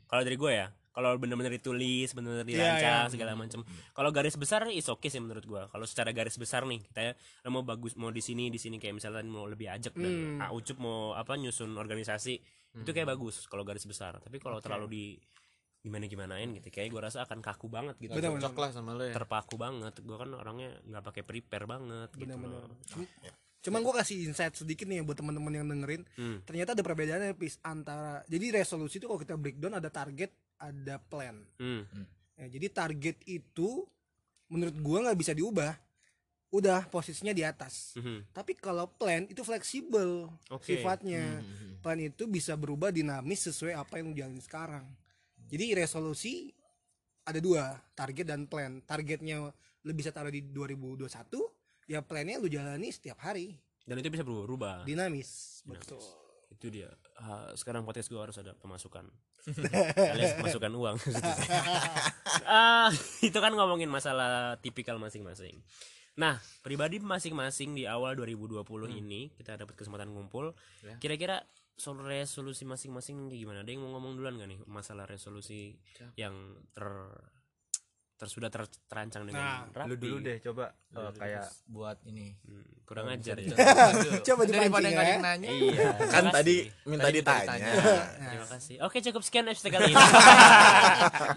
kalau 0.07 0.21
dari 0.23 0.37
gua 0.39 0.51
ya 0.51 0.67
kalau 0.97 1.13
bener-bener 1.21 1.53
ditulis 1.53 2.09
bener-bener 2.17 2.41
dirancang 2.41 3.13
segala 3.13 3.37
macam 3.37 3.61
kalau 3.93 4.09
garis 4.09 4.33
besar 4.33 4.65
is 4.73 4.89
oke 4.89 5.05
sih 5.05 5.21
menurut 5.21 5.45
gua. 5.45 5.69
Kalau 5.69 5.85
secara 5.85 6.09
garis 6.09 6.33
besar 6.41 6.65
nih 6.65 6.81
kita 6.89 6.99
ya, 7.05 7.13
mau 7.53 7.61
bagus 7.61 7.93
mau 7.93 8.09
di 8.09 8.17
sini 8.25 8.49
di 8.49 8.57
sini 8.57 8.81
kayak 8.81 8.97
misalnya 8.97 9.21
mau 9.29 9.45
lebih 9.45 9.69
ajak 9.69 9.93
dan 9.93 10.41
ah, 10.41 10.49
Ucup 10.49 10.81
mau 10.81 11.13
apa 11.13 11.37
nyusun 11.37 11.77
organisasi 11.77 12.33
itu 12.81 12.89
kayak 12.89 13.13
bagus 13.13 13.45
kalau 13.45 13.61
garis 13.61 13.85
besar. 13.85 14.17
Tapi 14.17 14.41
kalau 14.41 14.57
terlalu 14.57 14.87
di 14.89 15.03
gimana 15.85 16.09
gimanain 16.09 16.49
gitu 16.57 16.67
kayak 16.73 16.89
gua 16.89 17.07
rasa 17.07 17.29
akan 17.29 17.45
kaku 17.45 17.69
banget 17.69 17.95
gitu. 18.01 18.17
Bener, 18.17 18.33
bener. 18.33 18.49
cocok 18.49 18.57
lah 18.57 18.69
sama 18.73 18.97
lo 18.97 19.05
ya. 19.05 19.13
Terpaku 19.13 19.55
banget. 19.55 19.93
Gue 20.01 20.17
kan 20.17 20.33
orangnya 20.33 20.81
nggak 20.81 21.03
pakai 21.13 21.23
prepare 21.23 21.69
banget 21.69 22.09
gitu 22.17 22.25
Bener-bener. 22.25 22.65
loh. 22.73 23.05
Cuman 23.67 23.83
gue 23.83 23.93
kasih 23.99 24.31
insight 24.31 24.55
sedikit 24.55 24.87
nih 24.87 25.03
buat 25.03 25.19
teman-teman 25.19 25.51
yang 25.51 25.67
dengerin. 25.67 26.07
Hmm. 26.15 26.39
Ternyata 26.47 26.71
ada 26.71 26.83
perbedaannya 26.87 27.35
pis 27.35 27.59
antara 27.59 28.23
jadi 28.31 28.63
resolusi 28.63 28.95
itu 28.95 29.11
kalau 29.11 29.19
kita 29.19 29.35
breakdown 29.35 29.75
ada 29.75 29.91
target, 29.91 30.31
ada 30.55 30.95
plan. 31.03 31.35
Hmm. 31.59 31.83
Ya, 32.39 32.47
jadi 32.47 32.71
target 32.71 33.19
itu 33.27 33.83
menurut 34.47 34.75
gua 34.79 35.11
nggak 35.11 35.19
bisa 35.19 35.35
diubah. 35.35 35.75
Udah 36.47 36.87
posisinya 36.87 37.35
di 37.35 37.43
atas. 37.43 37.91
Mhm. 37.99 38.31
Tapi 38.31 38.55
kalau 38.55 38.87
plan 38.87 39.27
itu 39.27 39.43
fleksibel 39.43 40.31
Oke. 40.47 40.79
sifatnya. 40.79 41.43
Plan 41.83 41.99
itu 41.99 42.23
bisa 42.23 42.55
berubah 42.55 42.87
dinamis 42.87 43.51
sesuai 43.51 43.75
apa 43.75 43.99
yang 43.99 44.15
lu 44.15 44.15
jalanin 44.15 44.39
sekarang. 44.39 44.87
Jadi 45.51 45.75
resolusi 45.75 46.55
ada 47.27 47.43
dua, 47.43 47.75
target 47.91 48.31
dan 48.31 48.47
plan. 48.47 48.79
Targetnya 48.79 49.51
lu 49.83 49.91
bisa 49.91 50.15
taruh 50.15 50.31
di 50.31 50.39
2021, 50.39 51.11
ya 51.87 51.99
plannya 51.99 52.39
lu 52.39 52.47
jalani 52.47 52.91
setiap 52.91 53.19
hari, 53.23 53.55
dan 53.87 53.95
itu 54.03 54.11
bisa 54.11 54.27
berubah 54.27 54.83
dinamis. 54.83 55.63
Betul. 55.63 56.03
itu 56.47 56.67
dia. 56.71 56.87
Ah, 57.19 57.51
sekarang 57.55 57.83
podcast 57.83 58.07
gue 58.07 58.19
harus 58.19 58.35
ada 58.39 58.55
pemasukan. 58.55 59.07
Alias 60.15 60.35
pemasukan 60.39 60.71
uang. 60.75 60.97
Ah 62.47 62.87
itu 63.19 63.35
kan 63.39 63.51
ngomongin 63.51 63.91
masalah 63.91 64.55
tipikal 64.63 64.95
masing-masing. 64.99 65.59
Nah 66.15 66.39
pribadi 66.63 66.99
masing-masing 66.99 67.75
di 67.75 67.83
awal 67.83 68.15
2020 68.15 68.63
ini 68.95 69.31
kita 69.35 69.59
dapat 69.59 69.75
kesempatan 69.75 70.11
ngumpul. 70.11 70.55
Kira-kira 71.03 71.43
soal 71.75 71.99
resolusi 72.01 72.63
masing-masing 72.63 73.27
kayak 73.27 73.39
gimana? 73.43 73.59
Ada 73.67 73.71
yang 73.75 73.83
mau 73.83 73.99
ngomong 73.99 74.15
duluan 74.17 74.39
gak 74.39 74.49
nih 74.49 74.59
masalah 74.65 75.05
resolusi 75.05 75.75
yang 76.15 76.33
ter 76.71 76.87
ter 78.17 78.25
sudah 78.25 78.49
ter- 78.49 78.65
terancang 78.85 79.23
dengan 79.23 79.69
rapi 79.69 79.87
lu 79.87 79.95
dulu 79.95 80.17
deh 80.19 80.41
coba 80.41 80.73
eh, 80.91 81.11
kayak 81.13 81.45
buat 81.65 82.01
ini 82.03 82.33
Hmm, 82.41 82.65
kurang 82.81 83.07
ajar 83.07 83.37
ya 83.37 83.53
Coba 84.25 84.41
dipancing 84.43 84.73
ada 84.89 85.03
ya. 85.03 85.11
yang 85.11 85.21
nanya 85.21 85.49
iya 85.51 85.89
Kan 86.07 86.31
tadi 86.31 86.65
minta 86.83 87.05
Tadi 87.05 87.19
ditanya. 87.19 87.67
Terima 88.31 88.47
kasih. 88.47 88.75
Oke, 88.81 88.97
cukup 89.01 89.21
sekian 89.21 89.45
episode 89.45 89.69
kali 89.69 89.91
ini. 89.91 89.95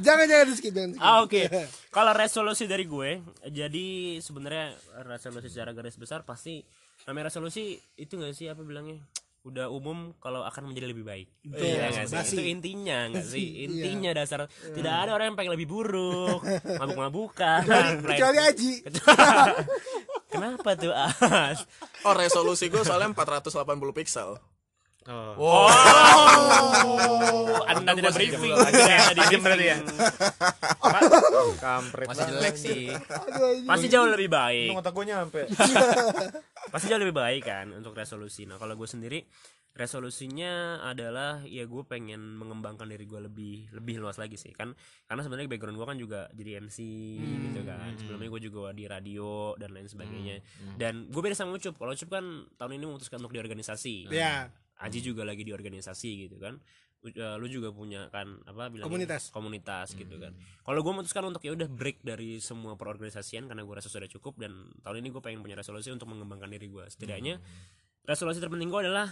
jangan 0.00 0.25
jangan 0.25 0.46
di 0.46 0.54
skip 0.54 0.70
jangan 0.70 0.90
skip. 0.94 1.02
ah, 1.02 1.18
oke. 1.20 1.42
Kalau 1.88 2.12
resolusi 2.12 2.64
dari 2.64 2.84
gue, 2.84 3.10
jadi 3.44 3.87
sebenarnya 4.18 4.72
resolusi 5.04 5.49
secara 5.49 5.70
garis 5.72 5.94
besar 5.94 6.22
pasti 6.22 6.62
namanya 7.02 7.28
resolusi 7.28 7.76
itu 7.94 8.14
enggak 8.14 8.32
sih 8.32 8.46
apa 8.46 8.62
bilangnya? 8.62 9.02
Udah 9.40 9.73
umum 9.73 10.12
kalau 10.20 10.44
akan 10.44 10.68
menjadi 10.68 10.92
lebih 10.92 11.00
baik. 11.00 11.28
Iya 11.49 11.88
nggak 11.97 12.06
sih? 12.12 12.16
Basi. 12.20 12.35
Itu 12.37 12.42
intinya 12.44 13.09
enggak 13.09 13.25
sih? 13.25 13.47
Iya. 13.64 13.64
Intinya 13.73 14.11
dasar 14.12 14.44
tidak 14.76 14.94
ada 15.00 15.16
orang 15.16 15.32
yang 15.32 15.37
pengen 15.40 15.56
lebih 15.56 15.68
buruk, 15.68 16.44
mabuk-mabukan. 16.76 17.64
Kecuali 18.04 18.38
Aji. 18.44 18.73
Kenapa 20.32 20.76
tuh 20.76 20.92
As? 20.92 21.64
Oh, 22.04 22.12
resolusi 22.12 22.68
gue 22.68 22.85
soalnya 22.85 23.11
480 23.16 23.64
pixel. 23.97 24.37
Oh. 25.11 25.35
Oh, 25.40 25.67
Anda 27.67 27.99
tidak 27.99 28.14
briefing. 28.14 28.55
Anda 28.55 29.26
di 29.26 29.37
berarti 29.43 29.67
ya. 29.67 29.76
kampret 31.61 32.09
masih 32.09 32.25
jelek 32.33 32.57
sih. 32.57 32.85
Pasti 33.67 33.87
jauh 33.90 34.09
lebih 34.09 34.31
baik. 34.31 34.76
Otak 34.76 34.93
gue 34.95 35.05
nyampe. 35.07 35.40
Pasti 36.73 36.87
jauh 36.88 37.00
lebih 37.00 37.17
baik 37.17 37.43
kan 37.47 37.67
untuk 37.75 37.95
resolusi. 37.95 38.47
Nah 38.47 38.57
kalau 38.57 38.75
gue 38.75 38.88
sendiri 38.88 39.23
resolusinya 39.71 40.83
adalah 40.83 41.47
ya 41.47 41.62
gue 41.62 41.83
pengen 41.87 42.19
mengembangkan 42.37 42.90
diri 42.90 43.07
gue 43.07 43.23
lebih 43.23 43.71
lebih 43.71 44.02
luas 44.02 44.19
lagi 44.19 44.37
sih. 44.37 44.52
Kan 44.55 44.75
karena 45.07 45.23
sebenarnya 45.23 45.50
background 45.50 45.79
gue 45.79 45.87
kan 45.87 45.99
juga 45.99 46.21
jadi 46.35 46.62
MC 46.62 46.79
gitu 47.23 47.61
kan. 47.64 47.90
Sebelumnya 47.99 48.29
gue 48.29 48.43
juga 48.50 48.71
di 48.75 48.85
radio 48.87 49.55
dan 49.57 49.75
lain 49.75 49.87
sebagainya. 49.87 50.43
Dan 50.76 51.09
gue 51.09 51.21
beda 51.21 51.37
sama 51.37 51.57
Ucup. 51.57 51.79
Kalau 51.79 51.93
Ucup 51.95 52.11
kan 52.11 52.25
tahun 52.59 52.73
ini 52.81 52.85
memutuskan 52.87 53.23
untuk 53.23 53.35
di 53.35 53.40
organisasi 53.40 54.11
ya 54.11 54.50
Aji 54.80 55.04
juga 55.04 55.28
lagi 55.28 55.44
di 55.44 55.52
organisasi 55.52 56.28
gitu 56.28 56.40
kan. 56.40 56.56
Eh, 57.00 57.37
lu 57.40 57.49
juga 57.49 57.72
punya 57.72 58.12
kan 58.12 58.44
apa 58.44 58.68
bilang 58.68 58.84
Komunitas. 58.84 59.32
komunitas 59.32 59.96
gitu 59.96 60.20
kan. 60.20 60.37
Kalau 60.37 60.80
gue 60.84 60.92
memutuskan 60.92 61.25
untuk 61.25 61.40
ya 61.40 61.56
udah 61.56 61.68
break 61.68 62.04
dari 62.04 62.40
semua 62.44 62.76
perorganisasian 62.76 63.49
karena 63.49 63.64
gue 63.64 63.75
rasa 63.76 63.88
sudah 63.88 64.08
cukup 64.08 64.37
dan 64.37 64.68
tahun 64.84 65.00
ini 65.00 65.08
gue 65.08 65.22
pengen 65.25 65.40
punya 65.40 65.56
resolusi 65.56 65.88
untuk 65.88 66.12
mengembangkan 66.12 66.52
diri 66.52 66.68
gue 66.68 66.84
setidaknya 66.92 67.40
resolusi 68.04 68.40
terpenting 68.40 68.68
gue 68.68 68.80
adalah 68.84 69.08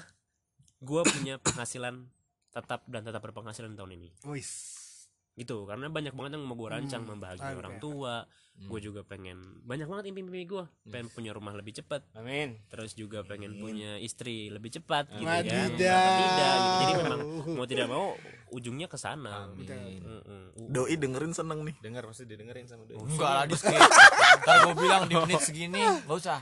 gue 0.84 1.02
punya 1.04 1.40
penghasilan 1.44 2.08
tetap 2.52 2.84
dan 2.88 3.08
tetap 3.08 3.24
berpenghasilan 3.24 3.72
tahun 3.72 3.96
ini. 3.96 4.08
Wis 4.28 4.76
gitu 5.38 5.62
karena 5.70 5.86
banyak 5.86 6.12
banget 6.18 6.34
yang 6.34 6.44
mau 6.50 6.58
gue 6.58 6.66
rancang 6.66 7.06
membahagiai 7.06 7.54
Oke. 7.54 7.60
orang 7.62 7.76
tua. 7.78 8.26
Gue 8.58 8.82
juga 8.82 9.06
pengen 9.06 9.38
banyak 9.62 9.86
banget 9.86 10.10
impi-impi 10.10 10.42
gue 10.50 10.66
pengen 10.90 11.06
punya 11.14 11.30
rumah 11.30 11.54
lebih 11.54 11.78
cepat. 11.78 12.02
Amin. 12.18 12.58
terus 12.66 12.98
juga 12.98 13.22
pengen 13.22 13.54
punya 13.54 14.02
istri 14.02 14.50
lebih 14.50 14.74
cepat 14.74 15.14
gitu 15.14 15.30
kan. 15.30 15.46
Tidak? 15.46 15.78
Gitu. 15.78 15.86
jadi 16.82 16.92
memang 17.06 17.20
mau 17.54 17.66
tidak 17.70 17.86
mau 17.86 18.18
ujungnya 18.50 18.90
ke 18.90 18.98
sana. 18.98 19.46
Mm-mm. 19.54 20.58
doi 20.74 20.98
dengerin 20.98 21.30
seneng 21.30 21.62
nih. 21.62 21.78
Dengar 21.78 22.02
pasti 22.10 22.26
didengerin 22.26 22.66
sama 22.66 22.82
doi. 22.88 22.98
enggak 22.98 23.30
lah 23.30 23.44
di 23.46 23.54
ntar 23.54 24.56
gue 24.66 24.74
bilang 24.74 25.02
di 25.06 25.14
menit 25.14 25.42
segini 25.44 25.78
gak 25.78 26.18
usah. 26.18 26.38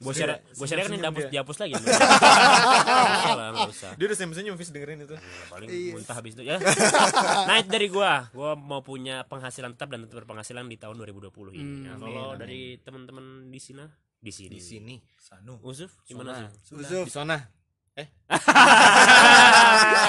Gue 0.00 0.12
share 0.16 0.40
gue 0.40 0.66
share 0.66 0.88
kan 0.88 0.96
dihapus 0.96 1.24
dihapus 1.28 1.56
lagi. 1.60 1.74
Nggak 3.36 3.48
nggak 3.52 3.70
usah. 3.70 3.90
Dia 3.98 4.04
udah 4.08 4.16
senyum-senyum 4.16 4.54
Fis 4.56 4.70
dengerin 4.72 5.04
itu. 5.04 5.16
paling 5.50 5.68
muntah 5.92 6.16
habis 6.16 6.32
itu 6.32 6.42
ya. 6.46 6.56
Itu 6.56 7.68
dari 7.68 7.88
gua 8.06 8.30
gua 8.30 8.50
mau 8.54 8.80
punya 8.86 9.26
penghasilan 9.26 9.74
tetap 9.74 9.90
dan 9.90 10.06
tetap 10.06 10.22
berpenghasilan 10.22 10.70
di 10.70 10.78
tahun 10.78 10.94
2020 11.02 11.58
ini. 11.58 11.90
Nah, 11.90 11.98
kalau 11.98 12.38
dari 12.38 12.78
teman-teman 12.78 13.50
di 13.50 13.58
sini? 13.58 13.82
Di 14.22 14.30
sini. 14.30 14.54
Di 14.54 14.60
sini. 14.62 14.94
sanu. 15.18 15.58
Usuf 15.66 15.90
gimana 16.06 16.46
sih 16.46 16.78
Uzuf 16.78 17.10
Di 17.10 17.12
sana. 17.12 17.38
Eh, 17.96 18.04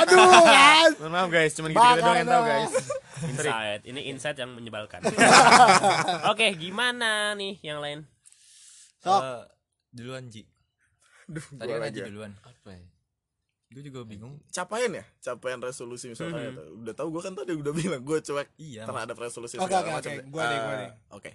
aduh 0.04 0.27
kan 0.44 0.92
mohon 1.00 1.12
maaf 1.16 1.32
guys, 1.32 1.56
cuman 1.56 1.72
gitu-gitu 1.72 2.04
doang 2.04 2.20
yang 2.20 2.27
tahu 2.27 2.44
guys. 2.44 2.74
insight. 3.32 3.82
Ini 3.88 4.01
insight 4.12 4.38
yang 4.44 4.51
menyebalkan. 4.51 5.08
Oke 6.36 6.51
gimana 6.60 7.32
nih 7.39 7.56
yang 7.63 7.80
lain? 7.80 8.04
Sok. 9.00 9.22
Eh, 9.24 9.44
duluan 9.96 10.27
Ji. 10.27 10.44
Tadi 11.32 11.72
gua 11.72 11.80
kan 11.80 11.96
ya. 11.96 12.06
duluan. 12.12 12.36
Apa 12.44 12.75
ya 12.75 12.84
gue 13.68 13.84
juga 13.84 14.08
bingung 14.08 14.40
capaian 14.48 14.88
ya 14.90 15.06
capaian 15.20 15.60
resolusi 15.60 16.08
misalnya 16.08 16.56
udah 16.56 16.94
tahu 16.96 17.12
gue 17.12 17.22
kan 17.22 17.36
tadi 17.36 17.52
udah 17.52 17.74
bilang 17.80 18.00
gue 18.00 18.20
cuek 18.22 18.48
Iya, 18.56 18.88
terhadap 18.88 19.20
resolusi 19.20 19.60
Oke, 19.60 19.76
oke, 19.76 19.92
oke. 19.92 20.08
deh. 20.08 20.24
Gua 20.26 20.44
deh, 20.48 20.58
gua 20.58 20.74
Eh, 20.74 20.80
deh. 20.80 20.92
oke 21.12 21.32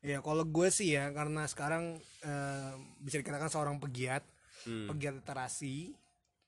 Ya 0.00 0.20
kalau 0.20 0.44
gue 0.44 0.68
sih 0.68 0.92
ya 0.92 1.08
karena 1.10 1.44
sekarang 1.44 1.96
eh, 2.20 2.72
bisa 3.00 3.16
dikatakan 3.18 3.48
seorang 3.48 3.76
pegiat, 3.78 4.20
Hmm. 4.64 4.88
pegiat 4.88 5.16
literasi, 5.16 5.92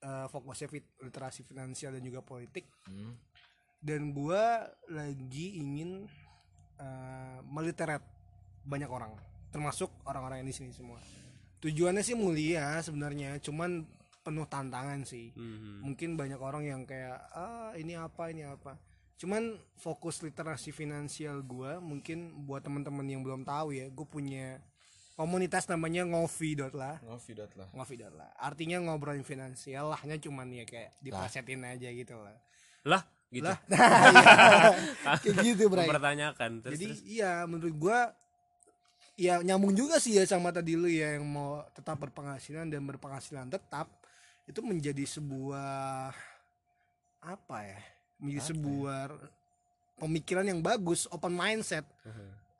eh, 0.00 0.26
fokusnya 0.28 0.68
fit, 0.68 0.84
literasi 1.00 1.40
finansial 1.40 1.92
dan 1.92 2.00
juga 2.00 2.20
politik. 2.20 2.64
Dan 3.76 4.12
gue 4.12 4.44
lagi 4.88 5.56
ingin 5.56 6.04
eh, 6.76 7.38
meliteret 7.42 8.04
banyak 8.62 8.88
orang, 8.88 9.16
termasuk 9.48 9.88
orang-orang 10.04 10.44
yang 10.44 10.48
di 10.48 10.56
sini 10.56 10.72
semua. 10.72 11.00
Tujuannya 11.56 12.04
sih 12.04 12.12
mulia 12.12 12.76
sebenarnya, 12.80 13.40
cuman 13.40 13.88
penuh 14.26 14.50
tantangan 14.50 15.06
sih. 15.06 15.30
Mhm. 15.38 15.86
Mungkin 15.86 16.18
banyak 16.18 16.42
orang 16.42 16.66
yang 16.66 16.82
kayak 16.82 17.22
ah 17.30 17.70
ini 17.78 17.94
apa 17.94 18.34
ini 18.34 18.42
apa. 18.42 18.74
Cuman 19.16 19.54
fokus 19.78 20.20
literasi 20.26 20.74
finansial 20.74 21.46
gua 21.46 21.78
mungkin 21.78 22.44
buat 22.44 22.66
teman-teman 22.66 23.06
yang 23.06 23.22
belum 23.22 23.46
tahu 23.46 23.72
ya, 23.72 23.88
gue 23.88 24.04
punya 24.04 24.60
komunitas 25.16 25.64
namanya 25.72 26.04
ngopi 26.04 26.52
dot 26.52 26.76
lah 26.76 27.00
Ngopi 27.00 27.32
dot 27.32 27.48
lah. 27.56 27.68
ngopi 27.72 27.96
dot 27.96 28.12
lah 28.12 28.28
artinya 28.36 28.76
ngobrolin 28.84 29.24
finansial 29.24 29.88
lahnya 29.88 30.20
cuman 30.20 30.52
ya 30.52 30.68
kayak 30.68 30.92
dipasetin 31.00 31.64
aja 31.64 31.88
gitu 31.88 32.20
lah 32.20 32.36
lah 32.84 33.02
gitu 33.32 33.48
lah 33.48 33.56
iya. 33.72 35.16
kayak 35.24 35.36
gitu 35.40 35.72
mempertanyakan 35.72 36.60
terus, 36.60 36.76
jadi 36.76 36.86
terus 36.92 37.02
iya 37.08 37.32
menurut 37.48 37.74
gua 37.80 38.12
ya 39.16 39.40
nyambung 39.40 39.72
juga 39.72 39.96
sih 39.96 40.20
ya 40.20 40.28
sama 40.28 40.52
tadi 40.52 40.76
lu 40.76 40.86
ya 40.86 41.16
yang 41.16 41.24
mau 41.24 41.64
tetap 41.72 41.96
berpenghasilan 41.96 42.68
dan 42.68 42.84
berpenghasilan 42.84 43.48
tetap 43.48 43.88
itu 44.46 44.60
menjadi 44.62 45.02
sebuah 45.04 46.14
apa 47.26 47.58
ya 47.66 47.80
menjadi 48.22 48.54
sebuah 48.54 49.02
pemikiran 49.98 50.46
yang 50.46 50.60
bagus 50.62 51.08
open 51.10 51.34
mindset. 51.34 51.84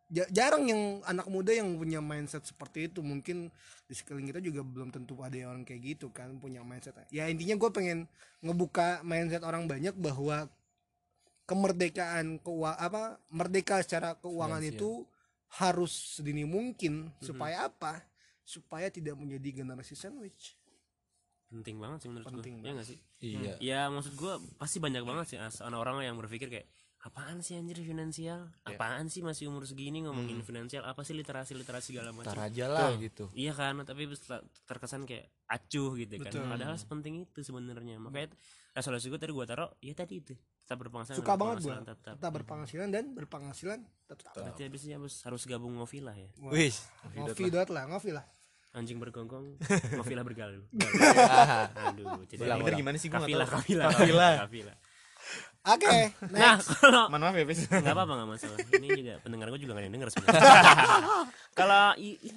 Ja- 0.06 0.30
jarang 0.30 0.70
yang 0.70 1.02
anak 1.02 1.26
muda 1.26 1.50
yang 1.50 1.74
punya 1.78 1.98
mindset 1.98 2.42
seperti 2.46 2.86
itu. 2.90 3.02
Mungkin 3.02 3.50
di 3.86 3.94
sekeliling 3.94 4.30
kita 4.30 4.40
juga 4.42 4.62
belum 4.62 4.90
tentu 4.90 5.18
ada 5.22 5.34
yang 5.34 5.54
orang 5.54 5.64
kayak 5.66 5.96
gitu 5.96 6.10
kan 6.10 6.34
punya 6.38 6.62
mindset. 6.62 6.94
Ya 7.10 7.26
intinya 7.30 7.54
gue 7.54 7.70
pengen 7.70 8.06
ngebuka 8.42 9.02
mindset 9.02 9.42
orang 9.42 9.66
banyak 9.66 9.94
bahwa 9.94 10.46
kemerdekaan 11.46 12.42
keuangan 12.42 12.78
apa 12.82 13.02
merdeka 13.30 13.78
secara 13.86 14.18
keuangan 14.18 14.58
itu 14.74 15.06
harus 15.46 16.18
sedini 16.18 16.42
mungkin 16.42 17.14
supaya 17.22 17.70
apa? 17.70 18.02
Supaya 18.42 18.90
tidak 18.90 19.14
menjadi 19.14 19.62
generasi 19.62 19.94
sandwich 19.94 20.55
penting 21.46 21.78
banget 21.78 21.98
sih 22.02 22.08
menurut 22.10 22.26
Penting 22.26 22.54
gue 22.60 22.66
ya 22.66 22.72
nggak 22.74 22.88
sih? 22.88 22.98
Iya. 23.22 23.54
Ya 23.62 23.80
maksud 23.88 24.18
gue 24.18 24.32
pasti 24.58 24.82
banyak 24.82 25.02
banget 25.06 25.26
sih 25.34 25.38
as- 25.38 25.62
orang 25.62 26.02
yang 26.02 26.18
berpikir 26.18 26.50
kayak 26.50 26.66
apaan 27.06 27.38
sih 27.38 27.54
anjir 27.54 27.78
finansial? 27.86 28.50
Apaan 28.66 29.06
sih 29.06 29.22
masih 29.22 29.46
umur 29.46 29.62
segini 29.62 30.02
ngomongin 30.02 30.42
finansial? 30.42 30.82
Apa 30.82 31.06
sih 31.06 31.14
literasi 31.14 31.54
literasi 31.54 31.94
segala 31.94 32.10
macam? 32.10 32.34
Tar 32.34 32.50
aja 32.50 32.66
lah 32.66 32.90
gitu. 32.98 33.30
Iya 33.30 33.54
kan? 33.54 33.78
Tapi 33.86 34.10
terkesan 34.66 35.06
kayak 35.06 35.30
acuh 35.46 35.94
gitu 35.94 36.18
kan. 36.18 36.34
Betul. 36.34 36.50
padahal 36.50 36.74
sepenting 36.74 37.22
itu 37.22 37.40
sebenarnya. 37.46 38.02
Makanya 38.02 38.34
resolusi 38.74 39.06
gue 39.06 39.20
tadi 39.22 39.30
gue 39.30 39.46
taruh 39.46 39.70
ya 39.78 39.94
tadi 39.94 40.18
itu. 40.18 40.34
Tetap 40.66 40.82
berpenghasilan 40.82 41.18
suka 41.22 41.32
banget 41.38 41.62
gue 41.62 41.70
berpenghasilan 41.70 41.82
tetap. 41.86 42.14
Tetap 42.18 42.30
berpenghasilan 42.34 42.88
dan 42.90 43.04
berpenghasilan 43.14 43.80
tetap. 44.10 44.34
Berarti 44.34 44.62
habisnya 44.66 44.98
harus 44.98 45.22
harus 45.22 45.42
gabung 45.46 45.78
ngopi 45.78 46.02
lah 46.02 46.18
ya. 46.18 46.26
Wis 46.50 46.90
ngopi 47.14 47.54
dot 47.54 47.70
lah. 47.70 47.86
ngopi 47.86 48.10
lah 48.10 48.26
anjing 48.76 49.00
bergonggong 49.00 49.56
ngopi 49.96 50.12
lah 50.18 50.24
bergaul 50.24 50.60
aduh 51.72 52.20
jadi 52.28 52.44
Ulang, 52.44 52.60
gimana 52.76 52.96
sih 53.00 53.08
gue 53.08 53.16
gak 53.16 53.24
kafilah 53.24 53.48
tahu. 53.48 53.56
kafilah. 53.58 53.84
Kafilah. 53.88 54.34
kafilah. 54.44 54.76
Oke 55.66 56.14
nah 56.30 56.54
next. 56.54 56.78
kalau 56.78 57.10
Mohon 57.10 57.22
maaf 57.26 57.34
ya, 57.34 57.44
Fis. 57.50 57.60
nggak 57.66 57.90
apa-apa 57.90 58.12
nggak 58.14 58.30
masalah. 58.30 58.58
Ini 58.70 58.86
juga 58.94 59.14
pendengar 59.18 59.46
gue 59.50 59.58
juga 59.58 59.72
nggak 59.74 59.82
ada 59.82 59.88
yang 59.90 59.96
denger 59.98 60.08
sebenarnya. 60.14 60.42
Kalau 61.58 61.84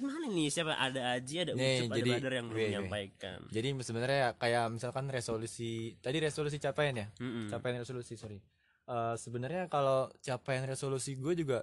mana 0.02 0.26
nih? 0.26 0.48
Siapa? 0.50 0.72
Ada 0.74 1.00
Aji 1.14 1.34
ada 1.38 1.52
Ucup 1.54 1.92
ada 1.94 2.02
Badar 2.10 2.32
yang 2.34 2.46
belum 2.50 2.58
weh, 2.58 2.58
weh. 2.58 2.68
menyampaikan. 2.74 3.38
Jadi 3.54 3.68
sebenarnya 3.86 4.34
kayak 4.34 4.64
misalkan 4.74 5.06
resolusi 5.06 5.94
tadi 6.02 6.18
resolusi 6.18 6.58
capaian 6.58 6.94
ya? 6.98 7.06
Mm-mm. 7.22 7.46
capaian 7.46 7.78
resolusi 7.78 8.18
sorry. 8.18 8.42
Eh, 8.90 9.14
sebenarnya 9.14 9.70
kalau 9.70 10.10
capaian 10.18 10.66
resolusi 10.66 11.14
gue 11.14 11.38
juga 11.38 11.62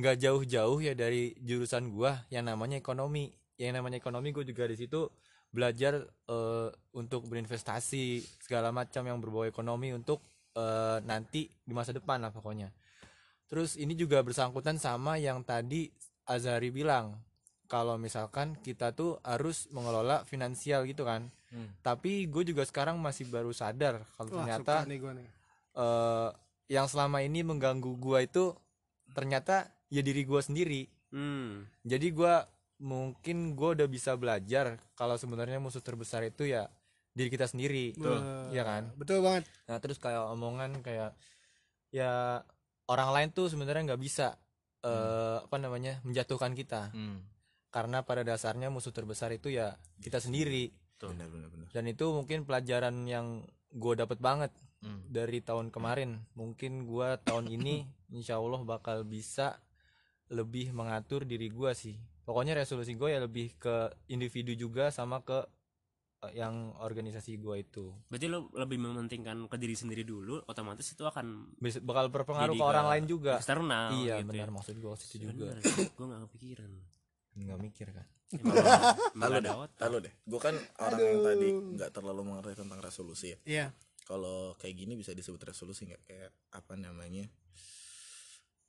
nggak 0.00 0.16
jauh-jauh 0.16 0.78
ya 0.80 0.96
dari 0.96 1.36
jurusan 1.38 1.92
gua 1.92 2.24
yang 2.26 2.48
namanya 2.48 2.80
ekonomi 2.80 3.30
yang 3.60 3.78
namanya 3.78 4.00
ekonomi 4.00 4.34
gue 4.34 4.44
juga 4.46 4.66
di 4.66 4.76
situ 4.78 5.06
belajar 5.54 6.02
eh, 6.06 6.68
untuk 6.98 7.30
berinvestasi 7.30 8.22
segala 8.42 8.74
macam 8.74 9.06
yang 9.06 9.22
berbau 9.22 9.46
ekonomi 9.46 9.94
untuk 9.94 10.18
eh, 10.58 10.98
nanti 11.06 11.46
di 11.46 11.72
masa 11.72 11.94
depan 11.94 12.22
lah 12.22 12.34
pokoknya. 12.34 12.74
Terus 13.46 13.78
ini 13.78 13.94
juga 13.94 14.18
bersangkutan 14.24 14.80
sama 14.80 15.20
yang 15.20 15.46
tadi 15.46 15.92
Azari 16.24 16.72
bilang 16.72 17.20
kalau 17.70 18.00
misalkan 18.00 18.56
kita 18.58 18.96
tuh 18.96 19.20
harus 19.22 19.68
mengelola 19.70 20.24
finansial 20.26 20.88
gitu 20.88 21.06
kan. 21.06 21.30
Tapi 21.86 22.26
gue 22.26 22.42
juga 22.50 22.66
sekarang 22.66 22.98
masih 22.98 23.30
baru 23.30 23.54
sadar 23.54 24.02
kalau 24.18 24.42
ternyata 24.42 24.82
nih 24.90 24.98
gue 24.98 25.12
nih. 25.22 25.28
eh 25.78 26.30
yang 26.68 26.88
selama 26.88 27.20
ini 27.20 27.44
mengganggu 27.44 27.92
gua 28.00 28.24
itu 28.24 28.56
ternyata 29.12 29.68
ya 29.92 30.00
diri 30.00 30.24
gua 30.24 30.40
sendiri. 30.40 30.88
Hmm. 31.14 31.62
jadi 31.86 32.10
gua 32.10 32.42
mungkin 32.78 33.54
gua 33.54 33.72
udah 33.74 33.86
bisa 33.86 34.14
belajar 34.14 34.78
kalau 34.94 35.14
sebenarnya 35.14 35.58
musuh 35.58 35.80
terbesar 35.80 36.26
itu 36.26 36.44
ya 36.44 36.66
diri 37.14 37.30
kita 37.30 37.46
sendiri. 37.46 37.94
Wah, 38.02 38.50
Iya 38.50 38.62
kan? 38.62 38.82
Betul 38.98 39.22
banget. 39.22 39.46
Nah 39.70 39.78
terus 39.78 40.02
kayak 40.02 40.34
omongan 40.34 40.82
kayak 40.82 41.14
ya 41.88 42.42
orang 42.86 43.10
lain 43.14 43.28
tuh 43.30 43.46
sebenarnya 43.46 43.94
nggak 43.94 44.02
bisa 44.02 44.34
eh 44.84 45.38
apa 45.40 45.56
namanya 45.56 46.02
menjatuhkan 46.02 46.52
kita. 46.52 46.90
Hmm. 46.92 47.22
karena 47.74 48.06
pada 48.06 48.22
dasarnya 48.22 48.70
musuh 48.70 48.94
terbesar 48.94 49.34
itu 49.34 49.50
ya 49.50 49.74
kita 49.98 50.22
sendiri. 50.22 50.70
Benar 50.94 51.26
benar 51.26 51.50
benar. 51.50 51.66
Dan 51.74 51.90
itu 51.90 52.06
mungkin 52.06 52.46
pelajaran 52.46 53.02
yang 53.02 53.42
gue 53.70 53.94
dapet 53.98 54.22
banget 54.22 54.54
Hmm. 54.78 55.00
dari 55.08 55.40
tahun 55.40 55.72
kemarin. 55.72 56.20
Mungkin 56.36 56.84
gua 56.84 57.16
tahun 57.18 57.48
ini 57.48 57.82
insya 58.14 58.36
Allah 58.36 58.60
bakal 58.62 59.02
bisa 59.02 59.56
lebih 60.28 60.70
mengatur 60.70 61.24
diri 61.24 61.48
gua 61.48 61.72
sih 61.72 61.96
pokoknya 62.24 62.56
resolusi 62.56 62.96
gue 62.96 63.08
ya 63.12 63.20
lebih 63.20 63.54
ke 63.56 63.88
individu 64.08 64.52
juga 64.52 64.88
sama 64.88 65.20
ke 65.20 65.44
eh, 66.24 66.32
yang 66.34 66.72
organisasi 66.80 67.36
gua 67.36 67.60
itu 67.60 67.92
berarti 68.08 68.26
lo 68.26 68.48
lebih 68.56 68.80
mementingkan 68.80 69.44
ke 69.46 69.56
diri 69.60 69.76
sendiri 69.76 70.02
dulu 70.02 70.40
otomatis 70.48 70.88
itu 70.88 71.04
akan 71.04 71.52
Bisa- 71.60 71.84
bakal 71.84 72.08
berpengaruh 72.08 72.56
ke 72.56 72.64
orang 72.64 72.86
ke 72.88 72.92
lain 72.96 73.04
juga 73.04 73.32
eksternal 73.36 73.92
iya 73.94 74.24
gitu 74.24 74.32
benar 74.32 74.48
ya. 74.48 74.52
maksud 74.56 74.74
gua 74.80 74.90
waktu 74.96 75.04
itu 75.04 75.16
juga 75.20 75.52
gue 75.60 76.06
gak 76.08 76.22
kepikiran 76.32 76.70
nggak 77.34 77.58
mikir 77.60 77.88
kan 77.92 78.06
Lalu 79.14 79.34
ada 79.38 79.46
deh, 79.46 79.54
lalu 79.78 79.96
deh. 80.08 80.14
Gue 80.26 80.40
kan 80.42 80.56
orang 80.80 80.98
yang 80.98 81.20
tadi 81.22 81.48
nggak 81.76 81.90
terlalu 81.94 82.22
mengerti 82.26 82.58
tentang 82.58 82.80
resolusi 82.82 83.30
ya. 83.30 83.38
Iya. 83.46 83.66
Kalau 84.04 84.58
kayak 84.58 84.74
gini 84.74 84.98
bisa 84.98 85.14
disebut 85.14 85.38
resolusi 85.38 85.86
nggak? 85.86 86.02
Kayak 86.02 86.30
apa 86.50 86.74
namanya? 86.74 87.30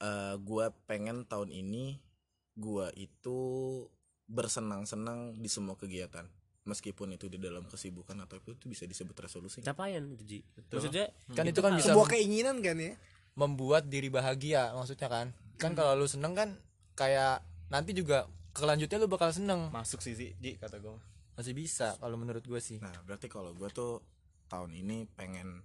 Eh 0.04 0.36
gue 0.38 0.66
pengen 0.86 1.26
tahun 1.26 1.50
ini 1.50 1.98
gue 2.56 2.88
itu 2.96 3.40
bersenang-senang 4.26 5.38
di 5.38 5.50
semua 5.52 5.78
kegiatan. 5.78 6.26
Meskipun 6.66 7.14
itu 7.14 7.30
di 7.30 7.38
dalam 7.38 7.70
kesibukan 7.70 8.18
atau 8.26 8.42
itu, 8.42 8.58
itu 8.58 8.66
bisa 8.66 8.84
disebut 8.90 9.14
resolusi. 9.14 9.62
capaian 9.62 10.02
itu 10.10 10.24
Ji? 10.26 10.40
Maksudnya 10.74 11.14
kan 11.38 11.46
itu 11.46 11.62
kan 11.62 11.78
bisa 11.78 11.94
Sebuah 11.94 12.18
keinginan 12.18 12.58
kan 12.66 12.82
ya. 12.82 12.98
membuat 13.38 13.86
diri 13.86 14.10
bahagia 14.10 14.74
maksudnya 14.74 15.06
kan. 15.06 15.30
Kan 15.62 15.78
kalau 15.78 15.94
lu 15.94 16.10
seneng 16.10 16.34
kan 16.34 16.58
kayak 16.98 17.46
nanti 17.70 17.94
juga 17.94 18.26
kelanjutnya 18.58 18.98
lu 18.98 19.06
bakal 19.06 19.30
seneng. 19.30 19.70
Masuk 19.70 20.02
sih 20.02 20.18
Zi, 20.18 20.34
Ji 20.42 20.58
kata 20.58 20.82
gue 20.82 20.98
masih 21.36 21.54
bisa 21.54 21.94
kalau 22.02 22.18
menurut 22.18 22.42
gue 22.42 22.58
sih. 22.64 22.80
Nah, 22.82 22.96
berarti 23.06 23.28
kalau 23.30 23.52
gue 23.54 23.70
tuh 23.70 24.02
tahun 24.48 24.72
ini 24.74 25.06
pengen 25.14 25.62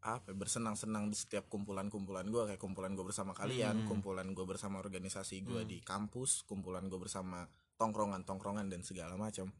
apa 0.00 0.30
ya, 0.30 0.34
bersenang-senang 0.34 1.08
di 1.08 1.16
setiap 1.16 1.46
kumpulan-kumpulan 1.46 2.24
gue 2.24 2.42
kayak 2.46 2.58
kumpulan 2.58 2.92
gue 2.92 3.02
bersama 3.02 3.32
kalian, 3.32 3.84
kumpulan 3.84 4.26
gue 4.28 4.44
bersama 4.44 4.78
organisasi 4.78 5.42
gue 5.42 5.62
di 5.64 5.78
kampus, 5.80 6.42
kumpulan 6.42 6.86
gue 6.86 6.96
bersama 6.96 7.44
tongkrongan-tongkrongan 7.76 8.66
dan 8.66 8.80
segala 8.80 9.14
macam. 9.14 9.50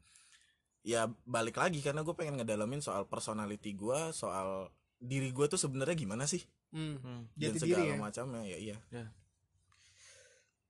Ya 0.79 1.05
balik 1.23 1.55
lagi 1.55 1.79
karena 1.79 2.01
gue 2.01 2.13
pengen 2.13 2.37
ngedalamin 2.37 2.79
soal 2.79 3.03
personality 3.05 3.73
gue, 3.73 4.11
soal 4.11 4.71
diri 4.95 5.29
gue 5.29 5.45
tuh 5.45 5.57
sebenarnya 5.57 5.95
gimana 5.95 6.23
sih 6.23 6.43
Hmm. 6.69 7.25
dan 7.33 7.51
Jati 7.51 7.65
segala 7.65 7.81
ya. 7.83 7.97
macamnya 7.97 8.41
ya 8.45 8.57
iya. 8.59 8.77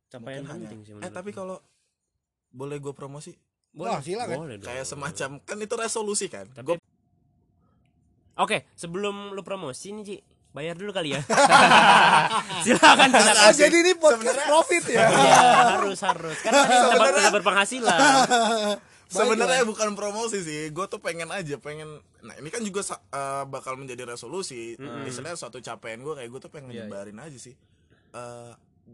capaian 0.07 0.41
Mungkin 0.41 0.65
hanya- 0.65 0.69
sih 0.81 1.05
Eh 1.05 1.11
tapi 1.11 1.29
kalau 1.29 1.59
boleh 2.49 2.79
gue 2.79 2.93
promosi 2.93 3.35
Wah, 3.75 4.01
silakan. 4.01 4.47
boleh 4.49 4.57
dong. 4.57 4.65
kayak 4.65 4.81
semacam 4.81 5.38
kan 5.39 5.57
itu 5.59 5.75
resolusi 5.75 6.25
kan. 6.25 6.49
Gua 6.57 6.78
Oke, 8.39 8.72
sebelum 8.72 9.36
lu 9.36 9.41
promosi 9.43 9.91
nih, 9.91 10.03
Ji, 10.03 10.17
bayar 10.50 10.79
dulu 10.79 10.89
kali 10.89 11.12
ya. 11.12 11.22
silakan 12.65 13.10
silakan. 13.12 13.43
Oh, 13.43 13.53
jadi 13.53 13.77
ini 13.77 13.93
podcast 13.96 14.39
profit 14.46 14.84
ya. 14.88 15.05
Iya, 15.05 15.39
harus 15.75 16.00
harus. 16.00 16.38
Kan 16.39 16.51
tadi 16.55 16.75
tempat 16.75 17.08
kita 17.13 17.31
berpenghasilan. 17.36 18.00
Sebenarnya 19.10 19.65
bukan 19.65 19.98
promosi 19.98 20.38
sih, 20.39 20.69
gue 20.69 20.86
tuh 20.86 21.01
pengen 21.01 21.34
aja, 21.34 21.58
pengen. 21.58 21.98
Nah 22.22 22.38
ini 22.38 22.48
kan 22.48 22.62
juga 22.62 22.86
eh, 22.88 23.43
bakal 23.43 23.75
menjadi 23.75 24.05
resolusi. 24.05 24.77
Istilahnya 25.03 25.36
suatu 25.36 25.58
capaian 25.60 25.98
gue 25.98 26.13
kayak 26.13 26.29
gue 26.29 26.39
tuh 26.39 26.51
pengen 26.51 26.72
nyebarin 26.86 27.17
aja 27.17 27.36
sih. 27.36 27.58
Eh, 28.10 28.51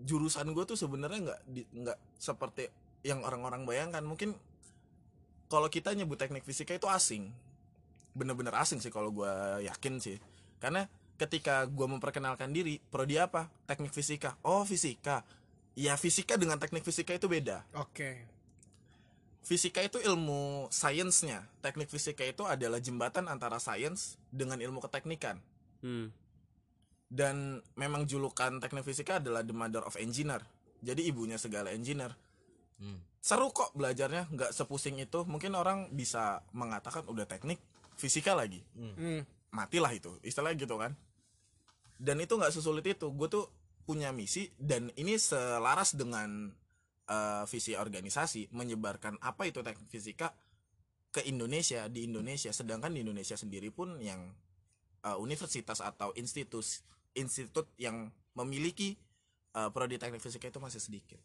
jurusan 0.08 0.52
gue 0.52 0.64
tuh 0.66 0.75
sebenarnya 0.75 1.20
nggak 1.22 1.40
di- 1.46 1.70
nggak 1.70 1.98
seperti 2.16 2.66
yang 3.04 3.22
orang-orang 3.22 3.64
bayangkan. 3.64 4.02
Mungkin 4.02 4.34
kalau 5.46 5.68
kita 5.68 5.94
nyebut 5.94 6.16
teknik 6.16 6.42
fisika 6.42 6.74
itu 6.74 6.88
asing, 6.88 7.30
bener-bener 8.15 8.55
asing 8.55 8.79
sih 8.79 8.89
kalau 8.89 9.12
gue 9.12 9.29
yakin 9.67 10.00
sih. 10.00 10.17
Karena 10.57 10.88
ketika 11.19 11.67
gue 11.67 11.86
memperkenalkan 11.86 12.50
diri, 12.50 12.79
prodi 12.79 13.19
apa? 13.19 13.51
Teknik 13.67 13.91
fisika. 13.91 14.39
Oh 14.41 14.63
fisika. 14.63 15.22
Ya 15.75 16.00
fisika 16.00 16.39
dengan 16.39 16.55
teknik 16.55 16.88
fisika 16.88 17.12
itu 17.12 17.27
beda 17.27 17.60
Oke. 17.75 18.24
fisika 19.43 19.84
itu 19.84 20.00
ilmu 20.00 20.72
sainsnya 20.72 21.43
teknik 21.60 21.91
fisika 21.91 22.24
itu 22.24 22.48
adalah 22.48 22.79
jembatan 22.79 23.27
antara 23.27 23.60
sains 23.60 24.15
dengan 24.31 24.55
ilmu 24.63 24.79
keteknikan 24.79 25.36
Hmm. 25.84 26.15
dan 27.12 27.60
memang 27.75 28.07
julukan 28.07 28.57
teknik 28.63 28.88
fisika 28.88 29.19
adalah 29.19 29.44
the 29.44 29.51
mother 29.51 29.83
of 29.83 30.00
engineer 30.00 30.40
jadi 30.79 31.11
ibunya 31.11 31.35
segala 31.35 31.75
engineer 31.75 32.16
Hmm. 32.79 33.03
seru 33.20 33.51
kok 33.51 33.75
belajarnya 33.75 34.31
nggak 34.31 34.55
sepusing 34.55 34.96
itu 35.03 35.27
mungkin 35.27 35.59
orang 35.59 35.92
bisa 35.92 36.40
mengatakan 36.55 37.03
udah 37.03 37.27
teknik 37.27 37.59
fisika 37.96 38.36
lagi. 38.36 38.62
Hmm. 38.75 39.24
matilah 39.55 39.88
itu 39.96 40.12
istilahnya 40.20 40.68
gitu 40.68 40.75
kan. 40.75 40.92
Dan 41.96 42.20
itu 42.20 42.36
nggak 42.36 42.51
sesulit 42.51 42.84
itu. 42.84 43.08
Gue 43.16 43.31
tuh 43.31 43.48
punya 43.88 44.12
misi 44.12 44.51
dan 44.60 44.92
ini 45.00 45.16
selaras 45.16 45.96
dengan 45.96 46.51
eh, 47.08 47.44
visi 47.48 47.77
organisasi 47.77 48.51
menyebarkan 48.51 49.16
apa 49.24 49.48
itu 49.48 49.64
teknik 49.64 49.88
fisika 49.88 50.36
ke 51.14 51.24
Indonesia 51.24 51.88
di 51.88 52.03
Indonesia. 52.03 52.51
Sedangkan 52.51 52.92
di 52.92 53.05
Indonesia 53.05 53.40
sendiri 53.40 53.72
pun 53.72 53.96
yang 54.03 54.27
eh, 55.08 55.18
universitas 55.22 55.79
atau 55.79 56.12
institus 56.20 56.84
institut 57.16 57.72
yang 57.79 58.12
memiliki 58.36 59.00
eh, 59.55 59.70
prodi 59.72 59.96
teknik 59.96 60.20
fisika 60.20 60.51
itu 60.51 60.60
masih 60.60 60.84
sedikit. 60.84 61.22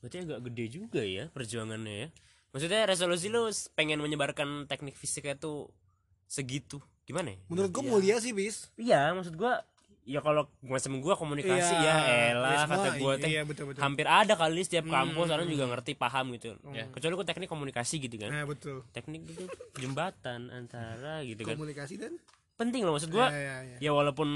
Berarti 0.00 0.24
agak 0.24 0.40
gede 0.48 0.64
juga 0.72 1.02
ya 1.04 1.28
perjuangannya 1.28 1.94
ya. 2.06 2.08
Maksudnya 2.56 2.88
resolusi 2.88 3.28
lu 3.28 3.52
pengen 3.76 4.00
menyebarkan 4.00 4.64
teknik 4.64 4.96
fisika 4.96 5.36
itu 5.36 5.68
segitu. 6.24 6.80
Gimana 7.04 7.36
ya? 7.36 7.38
Menurut 7.52 7.68
gue 7.68 7.84
mulia 7.84 8.16
sih, 8.16 8.32
bis. 8.32 8.72
Iya, 8.80 9.12
maksud 9.12 9.36
gua 9.36 9.60
ya 10.06 10.22
kalau 10.22 10.46
macam 10.62 11.02
gua 11.02 11.18
komunikasi 11.18 11.74
Iya, 11.76 11.82
ya 11.82 11.94
iya, 11.98 12.16
elah 12.30 12.62
semua, 12.62 12.78
kata 12.78 12.88
gua 13.02 13.12
teh 13.18 13.26
iya, 13.26 13.42
betul, 13.42 13.74
betul. 13.74 13.82
hampir 13.82 14.06
ada 14.06 14.38
kali 14.38 14.62
setiap 14.62 14.86
kampus 14.86 15.34
orang 15.34 15.50
juga 15.50 15.66
ngerti 15.66 15.98
paham 15.98 16.30
gitu 16.38 16.54
ya 16.70 16.86
kecuali 16.94 17.12
gua 17.18 17.26
teknik 17.26 17.50
komunikasi 17.50 17.98
gitu 17.98 18.14
kan 18.22 18.30
Nah, 18.30 18.46
betul. 18.46 18.86
teknik 18.94 19.26
itu 19.26 19.50
jembatan 19.82 20.54
antara 20.54 21.26
gitu 21.26 21.42
kan 21.42 21.58
Komunikasi 21.58 21.98
dan 21.98 22.22
penting 22.54 22.86
loh 22.86 22.94
maksud 22.94 23.10
gua 23.10 23.34
Ya, 23.34 23.42
ya, 23.42 23.56
ya. 23.66 23.76
ya 23.82 23.90
walaupun 23.90 24.30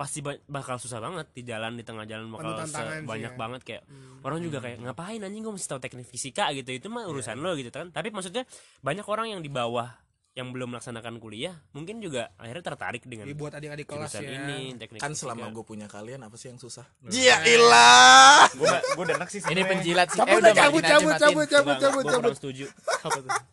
pasti 0.00 0.24
ba- 0.24 0.40
bakal 0.48 0.80
susah 0.80 0.96
banget 0.96 1.28
di 1.36 1.44
jalan 1.44 1.76
di 1.76 1.84
tengah 1.84 2.08
jalan 2.08 2.32
bakal 2.32 2.56
banyak 3.04 3.32
ya. 3.36 3.36
banget 3.36 3.60
kayak 3.68 3.82
orang 4.24 4.40
juga 4.40 4.64
kayak 4.64 4.80
ngapain 4.80 5.20
anjing 5.20 5.44
gue 5.44 5.52
mesti 5.52 5.68
tahu 5.68 5.80
teknik 5.84 6.08
fisika? 6.08 6.48
gitu. 6.56 6.72
Itu 6.72 6.88
mah 6.88 7.04
urusan 7.04 7.36
lo 7.36 7.52
gitu 7.52 7.68
kan? 7.68 7.92
Tapi 7.92 8.08
maksudnya 8.08 8.48
banyak 8.80 9.04
orang 9.04 9.36
yang 9.36 9.44
di 9.44 9.52
bawah 9.52 9.92
yang 10.30 10.54
belum 10.54 10.70
melaksanakan 10.70 11.18
kuliah 11.18 11.58
mungkin 11.74 11.98
juga 11.98 12.30
akhirnya 12.38 12.62
tertarik 12.62 13.02
dengan 13.02 13.26
dibuat 13.26 13.58
adik-adik 13.58 13.90
kelas 13.90 14.14
ya. 14.14 14.30
ini 14.30 14.78
teknik 14.78 15.02
kan 15.02 15.10
selama 15.10 15.50
gue 15.50 15.64
punya 15.66 15.90
kalian 15.90 16.22
apa 16.22 16.38
sih 16.38 16.54
yang 16.54 16.60
susah? 16.62 16.86
Iya 17.10 17.42
ilah. 17.50 18.46
Gue 18.54 18.70
gue 18.70 19.04
udah 19.10 19.16
enak 19.18 19.26
sih 19.26 19.42
ini 19.50 19.66
penjilat 19.66 20.14
sih. 20.14 20.22
Cabut, 20.22 20.38
udah, 20.38 20.52
cabut, 20.54 20.82
cabut, 20.86 21.14
cabut, 21.18 21.46
cabut, 21.50 21.76
cabut, 21.82 22.04
cabut. 22.06 22.34
setuju. 22.38 22.70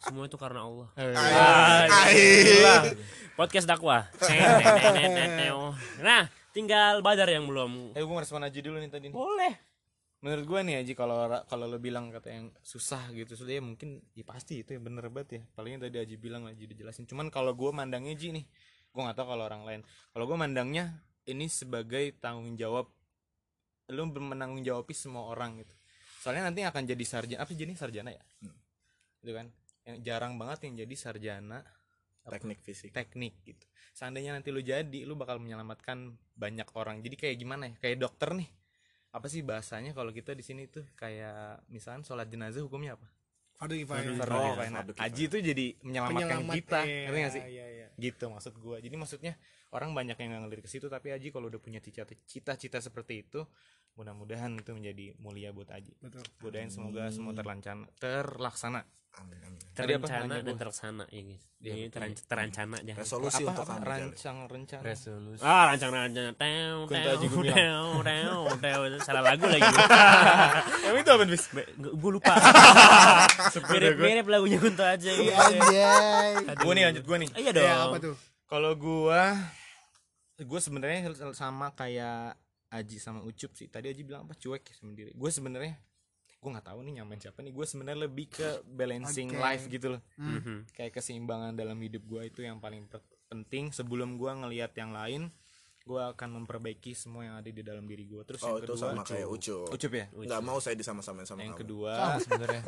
Semua 0.06 0.30
itu 0.30 0.38
karena 0.38 0.70
Allah. 0.70 0.88
Podcast 3.34 3.66
dakwah. 3.66 4.06
Nah 6.06 6.30
tinggal 6.54 7.02
badar 7.02 7.30
yang 7.34 7.50
belum. 7.50 7.98
Eh 7.98 8.02
gue 8.06 8.14
merespon 8.14 8.46
aja 8.46 8.60
dulu 8.62 8.78
nih 8.78 8.90
tadi. 8.94 9.10
nih. 9.10 9.18
boleh 9.18 9.67
Menurut 10.18 10.46
gue 10.50 10.60
nih 10.66 10.76
Aji 10.82 10.94
kalau 10.98 11.30
kalau 11.46 11.66
lo 11.70 11.78
bilang 11.78 12.10
kata 12.10 12.34
yang 12.34 12.50
susah 12.66 13.14
gitu, 13.14 13.38
sudah 13.38 13.62
ya 13.62 13.62
mungkin 13.62 14.02
ya 14.18 14.26
pasti 14.26 14.66
itu 14.66 14.74
ya 14.74 14.82
bener 14.82 15.06
banget 15.14 15.30
ya. 15.38 15.42
Palingnya 15.54 15.88
tadi 15.88 15.98
Aji 16.02 16.16
bilang 16.18 16.50
Aji 16.50 16.66
udah 16.66 16.78
jelasin. 16.78 17.06
Cuman 17.06 17.30
kalau 17.30 17.54
gue 17.54 17.70
mandangnya 17.70 18.18
Ji 18.18 18.34
nih, 18.34 18.46
gue 18.90 19.02
nggak 19.02 19.14
tahu 19.14 19.28
kalau 19.38 19.44
orang 19.46 19.62
lain. 19.62 19.82
Kalau 19.86 20.26
gue 20.26 20.38
mandangnya 20.38 21.06
ini 21.30 21.46
sebagai 21.46 22.18
tanggung 22.18 22.58
jawab 22.58 22.90
lo 23.88 24.04
menanggung 24.10 24.66
jawabi 24.66 24.92
semua 24.98 25.30
orang 25.32 25.62
gitu. 25.62 25.76
Soalnya 26.20 26.50
nanti 26.50 26.66
akan 26.66 26.84
jadi 26.84 27.06
sarjana 27.08 27.40
apa 27.46 27.54
jadi 27.54 27.72
sarjana 27.78 28.12
ya? 28.12 28.24
Itu 29.22 29.32
kan 29.38 29.48
yang 29.88 29.98
jarang 30.04 30.34
banget 30.36 30.68
yang 30.68 30.84
jadi 30.84 30.96
sarjana 30.98 31.64
teknik 32.28 32.60
fisik 32.60 32.92
teknik 32.92 33.40
gitu. 33.48 33.64
Seandainya 33.96 34.36
nanti 34.36 34.52
lu 34.52 34.60
jadi, 34.60 35.08
lu 35.08 35.16
bakal 35.16 35.40
menyelamatkan 35.40 36.20
banyak 36.36 36.68
orang. 36.76 37.00
Jadi 37.00 37.16
kayak 37.16 37.36
gimana 37.40 37.72
ya? 37.72 37.76
Kayak 37.80 37.98
dokter 38.04 38.36
nih. 38.36 38.50
Apa 39.18 39.34
sih 39.34 39.42
bahasanya 39.42 39.98
kalau 39.98 40.14
kita 40.14 40.38
di 40.38 40.46
sini 40.46 40.70
tuh 40.70 40.86
kayak 40.94 41.66
misalnya 41.74 42.06
sholat 42.06 42.30
jenazah 42.30 42.62
hukumnya 42.62 42.94
apa? 42.94 43.10
Fardu 43.58 43.74
kifayah. 43.74 44.14
Oh, 44.14 44.54
kifayah. 44.54 44.70
Nah, 44.70 44.86
fardu 44.86 44.94
kifayah. 44.94 45.10
Aji 45.10 45.24
itu 45.26 45.38
jadi 45.42 45.66
menyelamatkan 45.82 46.22
Penyelamat, 46.30 46.56
kita, 46.62 46.80
iya, 46.86 47.02
ngerti 47.10 47.20
gak 47.26 47.34
sih? 47.34 47.42
iya, 47.50 47.66
iya. 47.74 47.88
Gitu 47.98 48.26
maksud 48.30 48.54
gua. 48.62 48.78
Jadi 48.78 48.96
maksudnya 49.02 49.34
orang 49.74 49.90
banyak 49.98 50.14
yang 50.22 50.30
nggak 50.30 50.42
ngelirik 50.46 50.64
ke 50.64 50.72
situ, 50.72 50.86
tapi 50.86 51.10
Aji 51.10 51.34
kalau 51.34 51.50
udah 51.50 51.58
punya 51.58 51.82
cita-cita 51.82 52.78
seperti 52.78 53.26
itu, 53.26 53.42
mudah-mudahan 53.98 54.54
itu 54.56 54.72
menjadi 54.72 55.06
mulia 55.18 55.50
buat 55.50 55.68
Aji. 55.68 55.90
Betul. 55.98 56.22
Mudahan 56.40 56.70
semoga 56.70 57.10
semua 57.10 57.34
terlancana, 57.34 57.90
terlaksana. 57.98 58.86
amin 59.18 59.34
amin 59.42 59.58
terencana 59.74 60.36
dan 60.38 60.54
terlaksana 60.54 61.10
ya 61.10 61.26
guys 61.26 61.42
Iya, 61.58 61.74
ini 61.74 61.82
betul. 61.82 61.94
teran- 61.98 62.26
terancana 62.30 62.78
jangan 62.80 63.02
resolusi 63.02 63.42
apa, 63.42 63.50
untuk 63.50 63.66
apa 63.66 63.76
rancang 63.82 64.38
rencana 64.46 64.82
resolusi 64.86 65.42
ah 65.42 65.64
rancang 65.66 65.90
rancang 65.90 66.26
teo 66.38 66.78
teo 66.86 67.14
teo 67.18 67.86
teo 68.06 68.38
teo 68.56 68.82
salah 69.10 69.24
lagu 69.26 69.42
lagi 69.44 69.66
Emang 70.86 71.02
itu 71.02 71.10
apa 71.10 71.24
bis? 71.26 71.44
gue 71.74 72.12
lupa 72.14 72.34
mirip 73.74 73.98
mirip 73.98 74.26
lagunya 74.28 74.58
Kunto 74.60 74.86
aja 74.86 75.10
gitu 75.10 75.34
Anjay. 75.34 76.32
Gue 76.54 76.72
nih 76.74 76.84
lanjut 76.86 77.04
gue 77.04 77.18
nih. 77.18 77.30
iya 77.36 77.50
dong 77.52 77.66
Ya, 77.66 77.76
apa 77.84 77.98
tuh? 77.98 78.16
Kalau 78.46 78.72
gua 78.78 79.34
gue 80.38 80.60
sebenarnya 80.62 81.02
sama 81.34 81.74
kayak 81.74 82.38
Aji 82.68 82.98
sama 83.00 83.24
Ucup 83.24 83.52
sih. 83.54 83.68
Tadi 83.68 83.88
Aji 83.88 84.04
bilang 84.04 84.28
apa? 84.28 84.36
Cuek 84.36 84.64
ya 84.68 84.74
sama 84.76 84.92
diri. 84.92 85.16
Gue 85.16 85.32
sebenarnya 85.32 85.76
gue 85.78 86.38
gue 86.38 86.50
nggak 86.54 86.68
tahu 86.70 86.80
nih 86.86 86.94
nyamain 87.02 87.18
siapa 87.18 87.40
nih. 87.42 87.52
Gue 87.52 87.66
sebenarnya 87.66 88.00
lebih 88.06 88.28
ke 88.30 88.62
balancing 88.64 89.34
Oke. 89.34 89.40
life 89.40 89.66
gitu 89.68 89.88
loh. 89.98 90.02
Mhm. 90.16 90.70
kayak 90.72 90.92
keseimbangan 90.94 91.56
dalam 91.56 91.76
hidup 91.78 92.04
gue 92.04 92.22
itu 92.28 92.44
yang 92.44 92.60
paling 92.60 92.86
pe- 92.86 93.02
penting. 93.28 93.72
Sebelum 93.72 94.16
gue 94.16 94.32
ngelihat 94.32 94.72
yang 94.76 94.92
lain 94.92 95.32
gue 95.88 96.04
akan 96.04 96.44
memperbaiki 96.44 96.92
semua 96.92 97.24
yang 97.24 97.36
ada 97.40 97.48
di 97.48 97.64
dalam 97.64 97.88
diri 97.88 98.04
gue 98.04 98.20
terus 98.28 98.44
oh 98.44 98.54
yang 98.54 98.60
itu 98.60 98.76
kedua 98.76 98.92
sama 98.92 99.04
kayak 99.08 99.28
ucup. 99.28 99.68
Ucup. 99.72 99.92
Ya? 99.92 100.06
Nggak 100.12 100.42
mau 100.44 100.60
saya 100.60 100.76
disama-samain 100.76 101.24
sama 101.24 101.42
yang 101.42 101.56
kamu. 101.56 101.64
kedua 101.64 101.94
sebenarnya. 102.20 102.64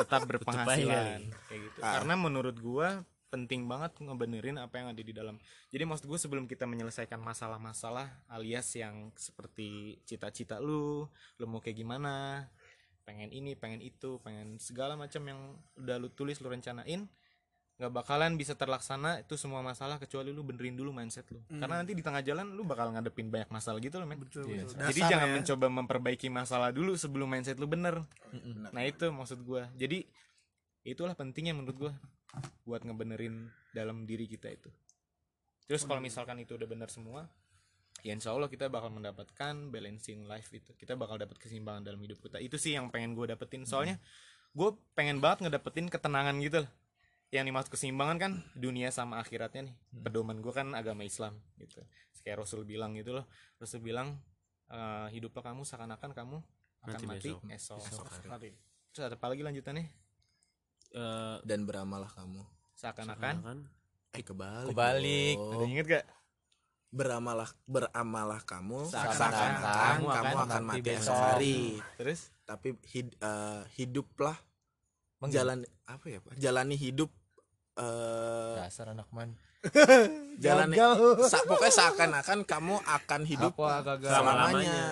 tetap 0.00 0.20
berpenghasilan. 0.24 1.20
Kayak 1.50 1.60
gitu. 1.66 1.78
Ah. 1.82 1.92
karena 1.98 2.14
menurut 2.16 2.56
gua 2.56 3.02
penting 3.30 3.64
banget 3.64 3.94
ngebenerin 3.96 4.58
apa 4.58 4.82
yang 4.82 4.90
ada 4.90 4.98
di 5.00 5.14
dalam. 5.14 5.38
Jadi 5.70 5.86
maksud 5.86 6.04
gue 6.04 6.18
sebelum 6.18 6.50
kita 6.50 6.66
menyelesaikan 6.66 7.22
masalah-masalah 7.22 8.10
alias 8.26 8.66
yang 8.74 9.14
seperti 9.14 10.02
cita-cita 10.02 10.58
lu 10.58 11.06
lu 11.38 11.44
mau 11.46 11.62
kayak 11.62 11.78
gimana 11.78 12.44
pengen 13.06 13.30
ini 13.30 13.54
pengen 13.54 13.78
itu 13.80 14.18
pengen 14.20 14.58
segala 14.58 14.98
macam 14.98 15.22
yang 15.24 15.40
udah 15.78 15.96
lu 15.96 16.10
tulis 16.10 16.38
lu 16.38 16.50
rencanain 16.50 17.06
nggak 17.80 17.96
bakalan 17.96 18.36
bisa 18.36 18.52
terlaksana 18.52 19.24
itu 19.24 19.40
semua 19.40 19.64
masalah 19.64 19.96
kecuali 19.96 20.28
lu 20.36 20.44
benerin 20.44 20.76
dulu 20.76 20.92
mindset 20.92 21.24
lu. 21.32 21.40
Karena 21.48 21.80
nanti 21.80 21.96
di 21.96 22.04
tengah 22.04 22.20
jalan 22.20 22.52
lu 22.52 22.60
bakal 22.60 22.92
ngadepin 22.92 23.32
banyak 23.32 23.48
masalah 23.48 23.80
gitu 23.80 23.96
loh 23.96 24.04
men. 24.04 24.20
Betul, 24.20 24.44
Iya. 24.52 24.68
betul. 24.68 24.76
jadi 24.84 25.00
Dasar 25.00 25.10
jangan 25.16 25.28
ya. 25.30 25.34
mencoba 25.40 25.66
memperbaiki 25.80 26.28
masalah 26.28 26.68
dulu 26.76 26.92
sebelum 26.92 27.24
mindset 27.24 27.56
lu 27.56 27.64
bener. 27.64 28.04
Nah 28.68 28.82
itu 28.84 29.08
maksud 29.08 29.40
gua. 29.48 29.64
Jadi 29.80 30.04
itulah 30.84 31.16
pentingnya 31.16 31.56
menurut 31.56 31.88
gua 31.88 31.92
buat 32.66 32.82
ngebenerin 32.86 33.50
dalam 33.74 34.06
diri 34.06 34.26
kita 34.30 34.50
itu. 34.50 34.70
Terus 35.66 35.86
kalau 35.86 36.02
misalkan 36.02 36.38
itu 36.42 36.58
udah 36.58 36.66
bener 36.66 36.90
semua 36.90 37.30
ya 38.00 38.16
insya 38.16 38.32
Allah 38.32 38.48
kita 38.48 38.72
bakal 38.72 38.90
mendapatkan 38.90 39.54
balancing 39.70 40.24
life 40.24 40.50
itu. 40.50 40.72
Kita 40.74 40.96
bakal 40.96 41.20
dapat 41.20 41.36
keseimbangan 41.36 41.84
dalam 41.84 42.00
hidup 42.00 42.18
kita. 42.22 42.40
Itu 42.40 42.56
sih 42.56 42.74
yang 42.74 42.88
pengen 42.88 43.12
gue 43.14 43.28
dapetin. 43.28 43.68
Soalnya 43.68 44.00
gue 44.56 44.70
pengen 44.96 45.20
banget 45.22 45.46
ngedapetin 45.46 45.86
ketenangan 45.92 46.36
gitu 46.42 46.64
loh. 46.66 46.70
Yang 47.30 47.44
dimaksud 47.54 47.70
keseimbangan 47.70 48.16
kan 48.18 48.32
dunia 48.58 48.90
sama 48.90 49.22
akhiratnya 49.22 49.70
nih. 49.70 49.76
Pedoman 50.02 50.42
gue 50.42 50.50
kan 50.50 50.74
agama 50.74 51.06
Islam 51.06 51.38
gitu. 51.60 51.84
Kayak 52.26 52.42
Rasul 52.42 52.66
bilang 52.66 52.96
gitu 52.98 53.14
loh. 53.14 53.28
Rasul 53.62 53.84
bilang 53.84 54.18
eh, 54.72 55.06
hiduplah 55.14 55.52
kamu 55.52 55.62
seakan-akan 55.62 56.10
kamu 56.16 56.38
akan 56.80 56.96
Mati 56.96 57.06
mati, 57.06 57.30
besok. 57.44 57.76
esok, 57.76 58.08
Mati. 58.24 58.50
terus 58.90 59.04
ada 59.04 59.16
apa 59.20 59.26
lagi 59.28 59.44
lanjutannya 59.44 59.84
Eh, 60.92 61.36
dan 61.44 61.62
beramalah 61.62 62.10
kamu 62.10 62.42
seakan-akan 62.74 63.34
kan 63.38 63.58
eh 64.10 64.20
kebalik 64.20 64.68
Kebalik. 64.68 65.36
ada 65.38 65.64
inget 65.64 65.86
gak 65.88 66.06
beramalah 66.90 67.46
beramalah 67.64 68.42
kamu 68.42 68.90
Seakan-akan 68.90 69.50
kamu 69.54 70.04
kamu 70.04 70.06
akan 70.08 70.34
akan 70.42 70.62
mati 70.64 70.80
mati 70.80 70.90
esok 70.90 70.98
besok. 71.06 71.14
hari 71.14 71.58
terus 71.94 72.20
tapi 72.42 72.74
hid- 72.88 73.14
eh, 73.16 73.62
hiduplah 73.72 74.34
Emang 75.16 75.30
jalan 75.30 75.58
apa 75.84 76.04
ya 76.06 76.18
Pak? 76.18 76.34
jalani 76.34 76.74
hidup 76.74 77.10
eh 77.76 78.54
dasar 78.58 78.90
anak 78.90 79.06
man. 79.10 79.38
jalani 80.42 80.74
sa- 81.22 81.46
pokoknya 81.46 81.70
seakan-akan 81.70 82.38
kamu 82.42 82.82
akan 82.82 83.20
hidup 83.22 83.54
Apa 83.54 83.86
gagal? 83.86 84.10
selamanya 84.10 84.82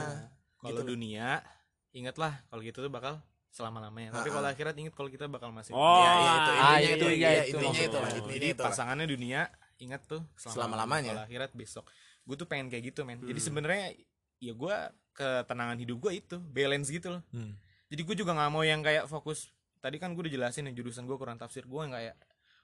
kalau 0.57 0.79
Gitu. 0.79 0.91
dunia 0.91 1.43
ingatlah 1.91 2.39
kalau 2.47 2.63
gitu 2.63 2.79
tuh 2.79 2.93
bakal 2.93 3.19
selama 3.59 3.83
lamanya 3.83 4.15
tapi 4.15 4.31
kalau 4.31 4.47
akhirat 4.47 4.75
ingat 4.77 4.95
kalau 4.95 5.11
kita 5.11 5.27
bakal 5.27 5.51
masih 5.51 5.75
Oh, 5.75 5.99
Iya, 5.99 6.11
iya, 6.15 6.31
itu 6.31 6.51
Ah, 6.55 6.55
intinya 6.55 6.79
iya, 6.79 6.95
itu. 6.95 7.07
iya, 7.09 7.29
iya, 7.29 7.43
itu 7.43 7.57
intinya 7.59 7.83
itu 7.83 7.97
lah 7.97 8.09
jadi 8.09 8.23
intinya 8.23 8.49
itu. 8.49 8.55
lah. 8.57 8.67
pasangannya 8.71 9.07
dunia 9.09 9.41
ingat 9.79 10.03
tuh 10.05 10.23
Selama-lamanya. 10.35 11.11
kalau 11.13 11.25
akhirat 11.25 11.51
besok. 11.53 11.85
Gue 12.23 12.35
tuh 12.35 12.45
pengen 12.45 12.67
kayak 12.67 12.85
gitu 12.89 13.03
men. 13.03 13.19
Jadi 13.21 13.41
sebenarnya 13.41 13.95
ya 14.39 14.53
gue 14.53 14.75
ketenangan 15.13 15.75
hidup 15.77 15.99
gue 15.99 16.13
itu 16.17 16.37
balance 16.45 16.87
gitu 16.89 17.11
loh. 17.11 17.23
Hmm. 17.31 17.59
jadi 17.87 18.05
gue 18.05 18.17
juga 18.17 18.31
nggak 18.33 18.51
mau 18.51 18.63
yang 18.63 18.79
kayak 18.79 19.07
fokus 19.07 19.49
tadi 19.79 19.97
kan 19.97 20.13
gue 20.13 20.21
udah 20.21 20.31
jelasin 20.31 20.67
ya 20.67 20.73
jurusan 20.73 21.03
gue 21.05 21.15
kurang 21.15 21.35
tafsir. 21.35 21.65
Gue 21.65 21.83
yang 21.83 21.91
kayak 21.91 22.15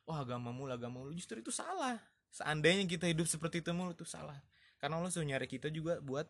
wah 0.05 0.21
agama 0.21 0.51
mulu 0.51 0.71
agama 0.71 1.01
mulu. 1.01 1.11
Justru 1.13 1.39
itu 1.39 1.51
salah. 1.51 1.97
Seandainya 2.29 2.85
kita 2.85 3.07
hidup 3.07 3.25
seperti 3.25 3.59
itu 3.59 3.71
mulu 3.71 3.91
itu 3.91 4.05
salah. 4.05 4.37
Karena 4.77 4.99
Allah 4.99 5.09
suruh 5.09 5.25
nyari 5.25 5.47
kita 5.47 5.67
juga 5.69 5.97
buat 5.99 6.29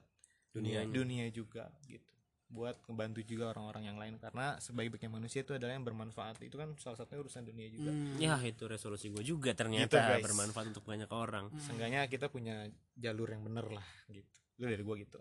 Dunianya. 0.53 0.87
dunia 0.89 1.27
juga 1.29 1.67
gitu 1.85 2.14
buat 2.55 2.79
ngebantu 2.87 3.21
juga 3.27 3.51
orang-orang 3.51 3.91
yang 3.91 3.99
lain. 3.99 4.15
Karena 4.23 4.55
sebaik-baiknya 4.63 5.11
manusia 5.11 5.43
itu 5.43 5.59
adalah 5.59 5.75
yang 5.75 5.83
bermanfaat. 5.83 6.39
Itu 6.47 6.55
kan 6.55 6.79
salah 6.79 6.95
satunya 6.95 7.27
urusan 7.27 7.43
dunia 7.51 7.67
juga. 7.67 7.91
Ya 8.23 8.39
itu 8.47 8.71
resolusi 8.71 9.11
gue 9.11 9.27
juga 9.27 9.51
Gitu, 9.51 9.59
ternyata 9.67 9.99
guys. 9.99 10.23
bermanfaat 10.23 10.67
untuk 10.71 10.87
banyak 10.87 11.11
orang. 11.11 11.51
Seenggaknya 11.59 12.07
kita 12.07 12.31
punya 12.31 12.71
jalur 12.95 13.27
yang 13.35 13.43
bener 13.43 13.67
lah 13.75 13.87
gitu. 14.07 14.31
Itu 14.55 14.65
dari 14.71 14.83
gue 14.87 14.97
gitu. 15.03 15.19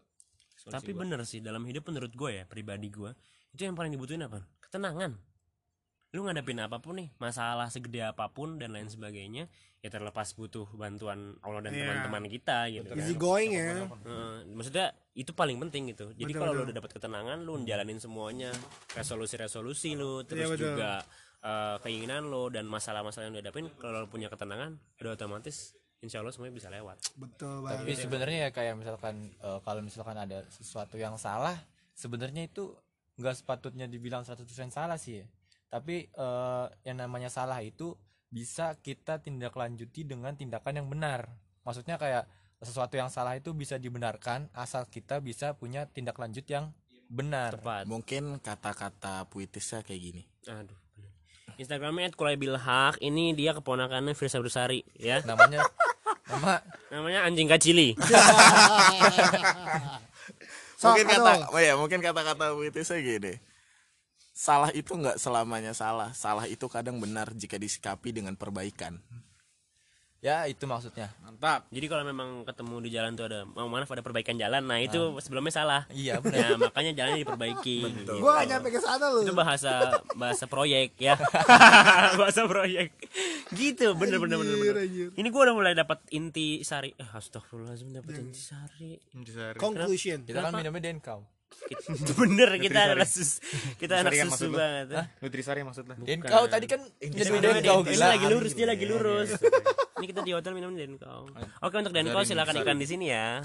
Resolusi 0.54 0.74
tapi 0.78 0.92
gua. 0.94 1.02
bener 1.02 1.20
sih 1.26 1.42
dalam 1.42 1.66
hidup 1.66 1.90
menurut 1.90 2.14
gue 2.14 2.30
ya 2.38 2.44
pribadi 2.46 2.88
gue 2.94 3.12
itu 3.58 3.66
yang 3.66 3.74
paling 3.74 3.90
dibutuhin 3.90 4.22
apa? 4.30 4.46
Ketenangan 4.62 5.33
lu 6.14 6.24
ngadepin 6.24 6.62
apa 6.62 6.78
pun 6.78 6.94
nih 6.96 7.10
masalah 7.18 7.68
segede 7.68 8.06
apa 8.06 8.30
pun 8.30 8.56
dan 8.56 8.70
lain 8.70 8.86
sebagainya 8.86 9.50
ya 9.80 9.90
terlepas 9.90 10.32
butuh 10.32 10.70
bantuan 10.72 11.34
Allah 11.42 11.60
dan 11.60 11.74
Iya. 11.74 11.82
teman-teman 11.84 12.24
kita 12.28 12.58
gitu 12.70 12.86
kan. 12.86 12.96
easy 12.96 13.16
going 13.16 13.52
ya 13.52 13.82
Heeh, 13.84 14.34
maksudnya 14.48 14.86
itu 15.12 15.32
paling 15.32 15.58
penting 15.60 15.90
gitu 15.90 16.14
jadi 16.14 16.30
Betul, 16.30 16.40
kalau 16.40 16.52
lu 16.52 16.56
betul. 16.56 16.68
udah 16.70 16.76
dapat 16.78 16.92
ketenangan 16.94 17.38
lu 17.42 17.54
jalanin 17.64 17.98
semuanya 17.98 18.54
resolusi-resolusi 18.94 19.94
lu 19.94 20.22
terus 20.24 20.40
Iya, 20.40 20.50
betul. 20.50 20.66
juga 20.70 20.92
eh, 21.42 21.76
keinginan 21.82 22.24
lu 22.26 22.48
dan 22.48 22.66
masalah-masalah 22.66 23.28
yang 23.28 23.34
lu 23.34 23.42
hadapin 23.42 23.66
kalau 23.76 23.98
lu 24.00 24.08
punya 24.08 24.30
ketenangan 24.30 24.72
udah 24.98 25.12
otomatis 25.12 25.74
insya 26.00 26.20
Allah 26.20 26.32
semuanya 26.32 26.54
bisa 26.54 26.70
lewat 26.70 26.98
betul 27.16 27.64
Tapi 27.64 27.84
banget 27.84 28.00
sebenarnya 28.00 28.40
ya 28.40 28.50
kayak 28.50 28.74
misalkan 28.76 29.16
eh, 29.36 29.60
kalau 29.60 29.82
misalkan 29.82 30.16
ada 30.16 30.46
sesuatu 30.48 30.96
yang 30.96 31.18
salah, 31.18 31.58
sebenarnya 31.92 32.46
itu 32.46 32.72
nggak 33.16 33.36
sepatutnya 33.36 33.86
dibilang 33.86 34.22
100% 34.22 34.46
salah 34.70 34.96
sih 34.96 35.20
ya. 35.20 35.28
Tapi 35.74 36.06
eh, 36.06 36.66
yang 36.86 37.02
namanya 37.02 37.34
salah 37.34 37.58
itu 37.66 37.98
bisa 38.30 38.78
kita 38.78 39.18
tindak 39.26 39.58
lanjuti 39.58 40.06
dengan 40.06 40.38
tindakan 40.38 40.86
yang 40.86 40.88
benar. 40.90 41.34
Maksudnya 41.66 41.98
kayak 41.98 42.30
sesuatu 42.62 42.94
yang 42.94 43.10
salah 43.10 43.34
itu 43.34 43.58
bisa 43.58 43.82
dibenarkan 43.82 44.54
asal 44.54 44.86
kita 44.86 45.18
bisa 45.18 45.58
punya 45.58 45.90
tindak 45.90 46.22
lanjut 46.22 46.46
yang 46.46 46.70
benar. 47.10 47.58
tepat. 47.58 47.90
Mungkin 47.90 48.38
kata-kata 48.38 49.26
puitisnya 49.34 49.82
kayak 49.82 50.02
gini. 50.14 50.22
Aduh. 50.46 50.78
Instagramnya 51.58 52.14
@kulaibilhaq 52.14 53.02
ini 53.02 53.34
dia 53.34 53.58
keponakannya 53.58 54.14
Firsa 54.14 54.38
Bersari 54.46 54.86
ya. 54.94 55.26
Namanya 55.26 55.66
nama 56.30 56.62
namanya 56.94 57.26
anjing 57.26 57.50
kacili. 57.50 57.98
Mungkin 60.84 61.06
kata 61.08 61.48
oh 61.50 61.62
ya 61.64 61.80
mungkin 61.80 62.04
kata-kata 62.04 62.60
puitisnya 62.60 63.00
gini 63.00 63.40
salah 64.34 64.74
itu 64.74 64.92
nggak 64.98 65.22
selamanya 65.22 65.72
salah. 65.78 66.12
Salah 66.18 66.50
itu 66.50 66.66
kadang 66.66 66.98
benar 66.98 67.30
jika 67.38 67.62
disikapi 67.62 68.10
dengan 68.10 68.34
perbaikan. 68.34 68.98
Ya 70.24 70.48
itu 70.48 70.64
maksudnya. 70.64 71.12
mantap. 71.20 71.68
Jadi 71.68 71.84
kalau 71.92 72.08
memang 72.08 72.48
ketemu 72.48 72.76
di 72.88 72.90
jalan 72.96 73.12
tuh 73.12 73.28
ada 73.28 73.44
mau 73.44 73.68
mana 73.68 73.84
ada 73.84 74.00
perbaikan 74.00 74.40
jalan. 74.40 74.64
Nah 74.64 74.80
itu 74.80 75.20
sebelumnya 75.20 75.52
salah. 75.52 75.84
Iya 75.92 76.24
benar. 76.24 76.40
ya 76.40 76.56
makanya 76.64 76.92
jalannya 76.96 77.28
diperbaiki. 77.28 77.78
Gitu. 77.84 78.14
gua 78.24 78.48
nyampe 78.48 78.72
ke 78.72 78.80
sana 78.80 79.12
lu 79.12 79.28
itu 79.28 79.36
bahasa 79.36 80.00
bahasa 80.16 80.48
proyek 80.48 80.96
ya. 80.96 81.20
Bahasa 82.20 82.48
proyek. 82.48 82.96
Gitu 83.52 83.92
bener 84.00 84.16
bener 84.24 84.40
bener, 84.40 84.56
bener. 84.64 84.76
Ini 85.12 85.28
gua 85.28 85.52
udah 85.52 85.56
mulai 85.60 85.76
dapat 85.76 86.00
inti 86.16 86.64
sari. 86.64 86.96
Eh, 86.96 87.10
astagfirullahaladzim 87.12 87.92
dapat 87.92 88.24
inti 88.24 88.40
sari. 88.40 88.96
Conclusion. 89.60 90.24
Kita 90.24 90.40
kan 90.40 90.56
minumnya 90.56 90.88
denkau. 90.88 91.28
itu 92.00 92.12
bener 92.16 92.50
kita 92.60 92.80
anak 92.94 93.10
sus 93.10 93.40
kita 93.82 94.04
anak 94.04 94.14
susu 94.14 94.52
banget 94.54 94.88
ya. 94.94 95.04
Nutrisari 95.20 95.62
maksud 95.66 95.86
lah 95.90 95.98
Denkau 96.00 96.46
tadi 96.48 96.66
kan 96.68 96.82
Minum 97.02 97.40
denkau 97.40 97.80
Ini 97.84 97.96
gila. 97.96 98.08
lagi 98.14 98.26
lurus 98.30 98.54
dia 98.54 98.68
lagi 98.68 98.86
lurus. 98.86 99.30
Ini 100.00 100.06
kita 100.10 100.22
di 100.22 100.32
hotel 100.36 100.54
minum 100.54 100.76
denkau 100.76 101.30
oke 101.64 101.76
untuk 101.76 101.94
denkau 101.96 102.22
silakan 102.24 102.62
ikan 102.62 102.78
di 102.78 102.88
sini 102.88 103.06
ya. 103.10 103.42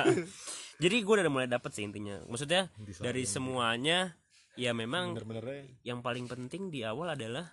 Jadi 0.82 0.96
gue 1.00 1.14
udah 1.16 1.32
mulai 1.32 1.48
dapet 1.48 1.72
sih 1.72 1.88
intinya. 1.88 2.20
Maksudnya 2.28 2.68
dari 3.00 3.24
semuanya 3.24 4.12
ya 4.56 4.76
memang 4.76 5.16
bener-bener 5.16 5.72
yang 5.84 6.04
paling 6.04 6.28
penting 6.28 6.68
di 6.68 6.84
awal 6.84 7.12
adalah 7.16 7.48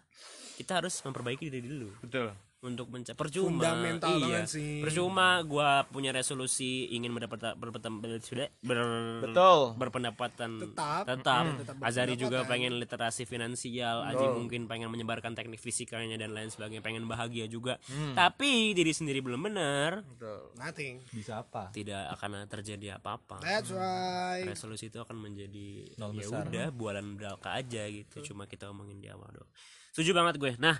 kita 0.59 0.83
harus 0.83 0.99
memperbaiki 1.03 1.47
diri 1.47 1.67
dulu. 1.67 1.89
Betul 2.03 2.52
untuk 2.63 2.87
mencapai 2.87 3.19
percuma 3.19 3.59
Fundamental 3.59 4.15
iya 4.15 4.23
banget 4.39 4.47
sih. 4.49 4.79
percuma 4.79 5.27
gua 5.43 5.69
punya 5.85 6.09
resolusi 6.09 6.87
ingin 6.89 7.11
mendapat 7.11 7.53
berpendapat 7.53 8.19
sudah 8.19 8.47
ber, 8.57 8.79
Betul. 9.21 9.75
berpendapatan 9.75 10.51
Tetap. 10.63 11.03
tetap 11.05 11.43
Hmm, 11.43 11.59
tetap 11.59 11.75
Azari 11.79 12.15
juga 12.15 12.39
berpendapatan. 12.39 12.51
pengen 12.53 12.73
literasi 12.77 13.23
finansial 13.23 13.97
Aji 14.05 14.25
mungkin 14.29 14.65
pengen 14.65 14.87
menyebarkan 14.87 15.33
teknik 15.33 15.59
fisikanya 15.59 16.15
dan 16.17 16.31
lain 16.31 16.47
sebagainya 16.47 16.79
pengen 16.79 17.03
bahagia 17.03 17.45
juga 17.45 17.75
Hmm. 17.85 18.15
tapi 18.15 18.71
diri 18.71 18.89
sendiri 18.89 19.19
belum 19.19 19.43
benar 19.43 20.07
nothing 20.55 21.03
Bisa 21.09 21.41
apa? 21.41 21.67
tidak 21.69 22.15
akan 22.15 22.47
terjadi 22.47 22.95
apa-apa 22.95 23.37
that's 23.39 23.69
right 23.69 24.45
resolusi 24.45 24.87
itu 24.87 24.97
akan 24.97 25.19
menjadi 25.19 25.91
Nol 25.95 26.13
ya 26.13 26.23
besar. 26.23 26.47
udah 26.47 26.67
bualan 26.69 27.13
belaka 27.13 27.53
aja 27.53 27.83
gitu 27.85 28.23
cuma 28.23 28.45
kita 28.45 28.65
omongin 28.65 28.97
di 28.97 29.07
awal 29.07 29.27
doang 29.29 29.51
setuju 29.91 30.11
banget 30.13 30.35
gue 30.37 30.53
nah 30.55 30.79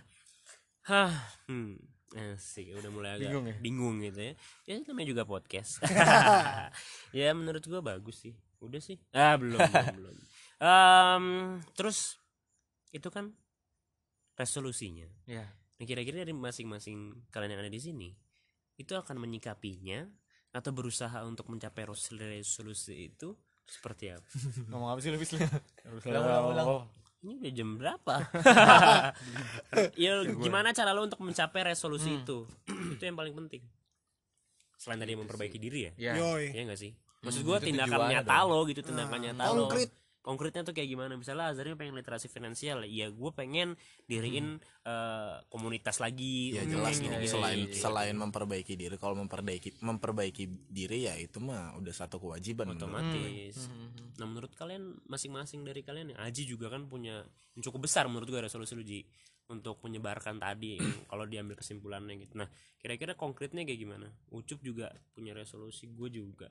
hah 0.84 1.14
hmm 1.48 1.80
Asik, 2.14 2.70
udah 2.78 2.92
mulai 2.94 3.18
agak 3.18 3.26
Bingung 3.26 3.46
ya? 3.50 3.56
bingung 3.58 3.96
gitu 4.06 4.20
ya 4.22 4.34
ya 4.70 4.74
namanya 4.86 5.08
juga 5.10 5.24
podcast 5.26 5.82
ya 7.18 7.34
menurut 7.34 7.66
gue 7.66 7.82
bagus 7.82 8.22
sih 8.22 8.38
udah 8.62 8.78
sih 8.78 9.02
ah 9.12 9.34
belum 9.34 9.58
belum, 9.58 9.88
belum. 9.98 10.16
Em, 10.62 11.26
terus 11.74 12.22
itu 12.94 13.10
kan 13.10 13.34
resolusinya. 14.34 15.10
ya 15.26 15.46
Nah, 15.74 15.86
kira-kira 15.90 16.22
dari 16.22 16.32
masing-masing 16.32 17.28
kalian 17.28 17.58
yang 17.58 17.62
ada 17.66 17.74
di 17.74 17.82
sini 17.82 18.10
itu 18.78 18.94
akan 18.94 19.18
menyikapinya 19.20 20.06
atau 20.54 20.70
berusaha 20.70 21.18
untuk 21.26 21.50
mencapai 21.50 21.84
res- 21.84 22.14
resolusi 22.14 23.10
itu 23.10 23.34
seperti 23.66 24.14
apa? 24.14 24.24
ngomong 24.70 24.90
apa 24.94 25.00
sih 25.02 25.10
lebih 25.12 25.28
Ulang, 26.06 26.24
ulang, 26.24 26.44
ulang. 26.46 26.68
Ini 27.24 27.40
udah 27.40 27.52
jam 27.56 27.70
berapa? 27.80 28.16
ya 30.04 30.28
gimana 30.28 30.76
cara 30.76 30.92
lo 30.92 31.08
untuk 31.08 31.24
mencapai 31.24 31.72
resolusi 31.72 32.20
itu? 32.20 32.44
itu 33.00 33.04
yang 33.04 33.16
paling 33.16 33.32
penting. 33.32 33.64
Selain 34.76 35.00
tadi 35.00 35.16
memperbaiki 35.16 35.56
diri 35.56 35.88
ya. 35.88 35.92
ya 35.96 36.14
Yoi. 36.20 36.52
Iya 36.52 36.76
gak 36.76 36.80
sih? 36.84 36.92
Maksud 37.24 37.48
gua 37.48 37.64
itu 37.64 37.72
tindakan 37.72 38.12
nyata 38.12 38.44
lo 38.44 38.60
gitu, 38.68 38.84
tindakan 38.84 39.20
nyata 39.24 39.44
lo. 39.56 39.72
Konkret. 40.24 40.56
Konkretnya 40.56 40.64
tuh 40.64 40.76
kayak 40.76 40.90
gimana? 40.90 41.14
Misalnya 41.20 41.52
Azari 41.52 41.76
pengen 41.76 42.00
literasi 42.00 42.32
finansial, 42.32 42.88
ya 42.88 43.12
gue 43.12 43.32
pengen 43.36 43.76
diriin 44.08 44.64
eh, 44.88 45.36
komunitas 45.52 46.00
lagi. 46.00 46.56
ya 46.56 46.64
jelas 46.64 46.98
gini, 46.98 47.20
gini, 47.20 47.28
selain 47.28 47.60
gini. 47.68 47.76
selain 47.76 48.16
memperbaiki 48.16 48.74
diri 48.80 48.96
kalau 48.96 49.20
memperbaiki 49.20 49.84
memperbaiki 49.84 50.72
diri 50.72 51.12
ya 51.12 51.20
itu 51.20 51.44
mah 51.44 51.76
udah 51.76 51.94
satu 51.94 52.24
kewajiban 52.24 52.72
menurut 52.72 52.80
otomatis. 52.80 53.56
Nah 54.18 54.26
menurut 54.26 54.52
kalian 54.56 55.04
masing-masing 55.06 55.68
dari 55.68 55.84
kalian, 55.84 56.16
ya, 56.16 56.18
Aji 56.24 56.48
juga 56.48 56.72
kan 56.72 56.88
punya 56.88 57.24
yang 57.54 57.62
cukup 57.62 57.86
besar 57.86 58.08
menurut 58.08 58.26
gue 58.32 58.42
resolusi 58.42 58.74
lu 58.74 58.86
Ji 58.88 59.04
untuk 59.52 59.84
menyebarkan 59.84 60.40
tadi 60.40 60.80
kalau 61.12 61.28
diambil 61.28 61.60
kesimpulannya 61.60 62.16
gitu. 62.24 62.40
Nah 62.40 62.48
kira-kira 62.80 63.14
konkretnya 63.14 63.68
kayak 63.68 63.80
gimana? 63.80 64.08
Ucup 64.32 64.64
juga 64.64 64.92
punya 65.12 65.36
resolusi, 65.36 65.92
gue 65.92 66.10
juga. 66.10 66.50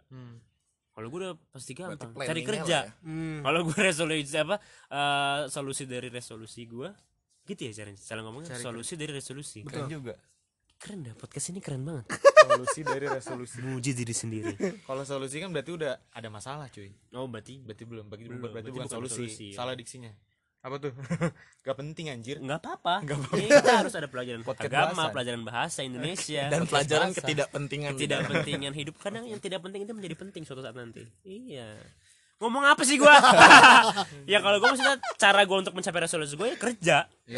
Kalau 0.93 1.09
gue 1.09 1.19
udah 1.19 1.33
pasti 1.49 1.73
gampang 1.73 2.13
cari 2.15 2.43
kerja. 2.43 2.79
ya. 2.85 2.93
Hmm. 3.01 3.41
Kalau 3.41 3.65
gue 3.65 3.79
resolusi 3.89 4.37
apa? 4.37 4.61
eh, 4.89 5.41
solusi 5.49 5.85
dari 5.85 6.09
resolusi 6.09 6.65
gue 6.65 6.89
gitu 7.43 7.59
ya 7.65 7.73
cara 7.75 7.91
cara 7.91 8.21
ngomongnya 8.23 8.55
solusi 8.55 8.95
dari 8.95 9.11
resolusi 9.11 9.67
Keren 9.67 9.91
juga. 9.91 10.15
keren 10.79 11.03
dah 11.03 11.11
podcast 11.13 11.51
ini 11.51 11.59
keren 11.59 11.83
banget 11.83 12.07
solusi 12.39 12.81
dari 12.83 13.07
resolusi 13.09 13.59
muji 13.61 13.91
diri 13.93 14.15
sendiri 14.15 14.55
kalau 14.83 15.03
solusi 15.03 15.39
kan 15.39 15.51
berarti 15.51 15.75
udah 15.75 15.91
ada 16.11 16.29
masalah 16.31 16.71
cuy 16.71 16.95
oh 17.11 17.27
berarti 17.27 17.59
berarti 17.59 17.83
belum 17.83 18.07
berarti, 18.07 18.25
Belum, 18.27 18.39
berarti, 18.39 18.55
berarti 18.55 18.71
bukan, 18.71 18.79
bukan 18.81 18.95
solusi. 18.95 19.15
solusi, 19.27 19.47
ya. 19.51 19.59
salah 19.59 19.75
diksinya 19.75 20.15
apa 20.63 20.77
tuh? 20.79 20.93
Gak 21.67 21.75
penting 21.75 22.07
anjir. 22.11 22.39
Nggak 22.39 22.59
apa-apa. 22.63 23.03
Ini 23.35 23.51
kita 23.51 23.83
harus 23.83 23.95
ada 23.95 24.07
pelajaran 24.07 24.43
Podcast 24.43 24.71
agama 24.71 24.95
bahasan. 24.95 25.13
pelajaran 25.15 25.43
bahasa 25.43 25.79
Indonesia. 25.83 26.43
Dan 26.47 26.63
pelajaran 26.67 27.11
bahasa. 27.11 27.19
ketidakpentingan 27.23 27.93
tidak 27.99 28.21
pentingan 28.27 28.73
hidup. 28.75 28.95
Kadang 28.99 29.27
yang 29.27 29.39
tidak 29.39 29.59
penting 29.63 29.83
itu 29.83 29.93
menjadi 29.93 30.15
penting 30.15 30.43
suatu 30.43 30.63
saat 30.63 30.75
nanti. 30.75 31.03
Iya. 31.23 31.83
Ngomong 32.39 32.63
apa 32.67 32.83
sih 32.83 32.99
gua? 32.99 33.15
Ya 34.31 34.39
kalau 34.39 34.59
gua 34.59 34.75
maksudnya 34.75 34.99
cara 35.15 35.47
gua 35.47 35.63
untuk 35.63 35.75
mencapai 35.75 36.03
resolusi 36.03 36.35
gue 36.35 36.49
ya 36.51 36.59
kerja. 36.59 36.97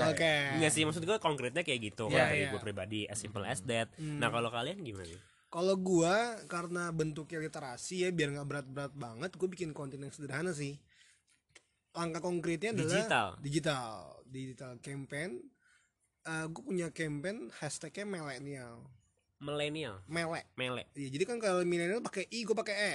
Oke. 0.08 0.32
Enggak 0.56 0.72
sih 0.72 0.84
maksud 0.84 1.04
gue 1.04 1.16
konkretnya 1.16 1.60
kayak 1.60 1.80
gitu. 1.92 2.08
Kalau 2.08 2.16
Iya, 2.16 2.24
dari 2.28 2.40
iya. 2.44 2.52
gue 2.52 2.60
pribadi 2.60 3.00
as 3.04 3.20
simple 3.20 3.44
as 3.44 3.60
that. 3.64 3.88
Nah 4.00 4.28
kalau 4.28 4.48
kalian 4.48 4.80
gimana? 4.80 5.16
Kalau 5.48 5.76
gua 5.76 6.40
karena 6.44 6.88
bentuknya 6.90 7.40
literasi 7.40 8.04
ya 8.04 8.08
biar 8.10 8.32
nggak 8.32 8.48
berat-berat 8.48 8.92
banget, 8.96 9.30
gue 9.32 9.48
bikin 9.48 9.70
konten 9.70 10.00
yang 10.00 10.12
sederhana 10.12 10.50
sih. 10.50 10.80
Langkah 11.94 12.20
konkretnya 12.20 12.74
adalah 12.74 12.90
Digital. 12.90 13.28
digital, 13.38 13.88
digital 14.26 14.72
campaign. 14.78 15.30
gue 16.24 16.62
punya 16.64 16.88
campaign 16.88 17.52
hashtagnya 17.52 18.08
milenial, 18.08 18.80
milenial 19.36 20.00
melek. 20.08 20.48
melek 20.56 20.88
Iya, 20.96 21.12
jadi 21.12 21.24
kan 21.28 21.36
kalau 21.36 21.60
milenial 21.62 22.00
pakai 22.00 22.24
i, 22.32 22.48
gue 22.48 22.56
pakai 22.56 22.74
e. 22.74 22.94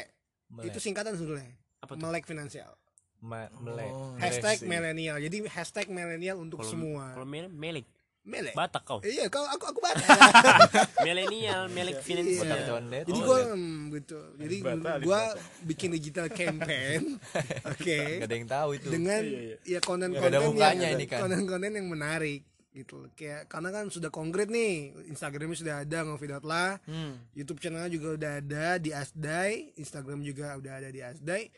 Melek. 0.50 0.74
Itu 0.74 0.82
singkatan 0.82 1.14
sebetulnya. 1.14 1.54
Apa 1.78 1.94
tuh? 1.94 2.10
Melek 2.10 2.26
finansial. 2.26 2.74
Ma- 3.22 3.54
melek. 3.62 3.94
Hashtag 4.18 4.66
milenial. 4.66 5.22
Jadi 5.22 5.46
hashtag 5.46 5.94
milenial 5.94 6.42
untuk 6.42 6.66
kalau 6.66 6.72
semua. 6.74 7.06
kalau 7.14 7.30
mele- 7.30 7.54
melek 7.54 7.86
Melek. 8.22 8.54
batak 8.54 8.84
kau 8.84 9.00
Iya, 9.00 9.26
kalau 9.28 9.48
aku 9.48 9.66
aku 9.68 9.80
batak. 9.80 10.06
milenial 11.06 11.66
melek 11.68 12.04
Botak 12.04 12.62
condet. 12.68 13.04
Jadi 13.04 13.16
Oh, 13.16 13.26
gue 13.26 13.40
iya. 13.40 13.56
gitu. 13.96 14.20
Jadi 14.38 14.56
Bata, 14.60 14.92
gue 15.00 15.22
bikin 15.66 15.90
digital 15.92 16.28
campaign. 16.28 17.18
Oke. 17.72 18.20
Nggak 18.20 18.28
ada 18.28 18.36
yang 18.36 18.50
tahu 18.50 18.70
itu. 18.76 18.88
dengan 18.90 19.22
ya 19.64 19.80
konten-konten 19.80 20.20
Nggak 20.22 20.30
ada 20.30 20.38
yang 20.38 20.54
mukanya 20.54 20.88
ini 20.92 21.06
kan. 21.06 21.20
konten-konten 21.24 21.72
yang 21.74 21.88
menarik 21.88 22.42
gitu 22.70 23.10
kayak 23.12 23.50
karena 23.50 23.74
kan 23.74 23.86
sudah 23.88 24.08
konkret 24.08 24.46
nih 24.48 24.74
Instagramnya 25.10 25.58
sudah 25.58 25.76
ada 25.82 26.06
ngopi.lah 26.06 26.78
Hmm. 26.86 27.18
YouTube 27.34 27.58
channelnya 27.58 27.90
juga 27.90 28.14
udah 28.14 28.32
ada 28.38 28.78
di 28.78 28.94
Asdai 28.94 29.74
Instagram 29.74 30.22
juga 30.22 30.54
udah 30.54 30.78
ada 30.78 30.90
di 30.90 31.02
Asdai 31.02 31.50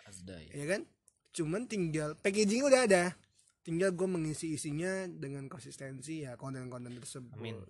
ya 0.49 0.65
kan 0.65 0.87
cuman 1.31 1.67
tinggal 1.67 2.15
packaging 2.15 2.63
udah 2.63 2.87
ada 2.87 3.11
tinggal 3.61 3.93
gue 3.93 4.07
mengisi 4.09 4.57
isinya 4.57 5.05
dengan 5.05 5.45
konsistensi 5.45 6.25
ya 6.25 6.33
konten-konten 6.33 6.97
tersebut 6.97 7.37
Amin. 7.37 7.61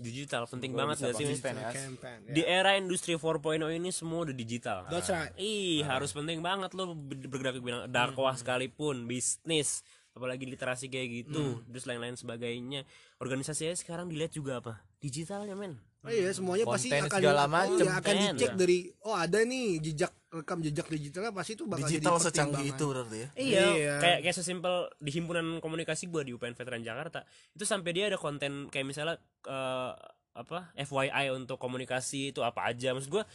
digital 0.00 0.48
penting 0.50 0.74
banget 0.74 1.06
gak 1.06 1.14
sih 1.14 1.28
ya. 1.28 1.70
campaign 1.70 2.18
ya. 2.26 2.34
di 2.34 2.42
era 2.42 2.74
industri 2.74 3.14
4.0 3.14 3.62
ini 3.70 3.90
semua 3.94 4.26
udah 4.26 4.34
digital 4.34 4.88
That's 4.90 5.12
right. 5.12 5.30
Ih, 5.38 5.86
harus 5.86 6.10
penting 6.10 6.42
banget 6.42 6.74
lo 6.74 6.96
ber- 6.98 7.30
bergerak 7.30 7.54
di 7.58 7.62
bidang 7.62 7.86
dakwah 7.92 8.34
sekalipun, 8.34 9.06
bisnis, 9.06 9.86
apalagi 10.16 10.48
literasi 10.48 10.90
kayak 10.90 11.08
gitu, 11.26 11.62
terus 11.70 11.84
lain-lain 11.86 12.18
sebagainya. 12.18 12.82
Organisasinya 13.22 13.76
sekarang 13.76 14.10
dilihat 14.10 14.34
juga 14.34 14.58
apa? 14.58 14.82
Digitalnya, 14.98 15.54
men. 15.54 15.78
Oh 16.00 16.08
iya 16.08 16.32
semuanya 16.32 16.64
pasti 16.64 16.88
Konten 16.88 17.04
akan 17.04 17.20
segala 17.20 17.42
oh, 17.42 17.50
macem, 17.50 17.84
iya, 17.84 17.92
akan 17.94 18.14
kan. 18.16 18.24
dicek 18.32 18.52
dari 18.56 18.78
oh 19.00 19.12
ada 19.12 19.38
nih 19.42 19.66
jejak 19.80 20.12
rekam 20.30 20.58
jejak 20.58 20.86
digitalnya 20.86 21.28
pasti 21.30 21.52
itu 21.52 21.64
bakal 21.64 21.84
digital 21.84 22.14
jadi 22.14 22.24
secanggih 22.24 22.66
itu 22.70 22.84
berarti 22.86 23.16
ya 23.16 23.28
Iya, 23.34 23.64
Iya. 23.70 23.94
kayak 23.98 24.18
kayak 24.22 24.34
sesimpel 24.34 24.74
di 24.96 25.10
himpunan 25.10 25.58
komunikasi 25.58 26.06
gua 26.06 26.22
di 26.22 26.30
UPN 26.30 26.54
Veteran 26.54 26.80
Jakarta 26.80 27.20
itu 27.50 27.62
sampai 27.62 27.90
dia 27.90 28.06
ada 28.06 28.16
konten 28.16 28.66
kayak 28.66 28.86
misalnya 28.86 29.18
eh, 29.44 29.92
apa 30.32 30.72
FYI 30.74 31.34
untuk 31.34 31.58
komunikasi 31.58 32.30
itu 32.30 32.40
apa 32.40 32.64
aja 32.64 32.90
maksud 32.90 33.10
gua 33.10 33.28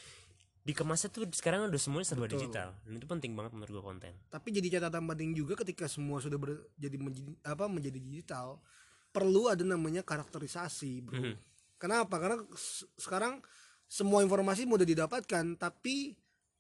dikemasnya 0.64 1.12
tuh 1.12 1.30
sekarang 1.30 1.70
udah 1.70 1.78
semuanya 1.78 2.08
serba 2.08 2.26
Betul. 2.26 2.42
digital 2.42 2.74
dan 2.82 2.94
itu 2.94 3.06
penting 3.06 3.32
banget 3.36 3.54
menurut 3.54 3.72
gua 3.76 3.86
konten 3.86 4.10
tapi 4.26 4.50
jadi 4.50 4.80
catatan 4.80 5.06
penting 5.06 5.38
juga 5.38 5.54
ketika 5.56 5.86
semua 5.86 6.18
sudah 6.18 6.40
ber- 6.40 6.66
jadi 6.74 6.98
menjadi 6.98 7.30
apa 7.46 7.70
menjadi 7.70 8.00
digital 8.00 8.58
perlu 9.12 9.48
ada 9.48 9.62
namanya 9.62 10.02
karakterisasi 10.02 11.04
bro 11.04 11.14
Mhm. 11.14 11.36
Kenapa 11.76 12.16
karena 12.18 12.38
sekarang 12.96 13.40
semua 13.86 14.22
informasi 14.22 14.66
mudah 14.66 14.84
didapatkan 14.84 15.46
tapi 15.56 16.18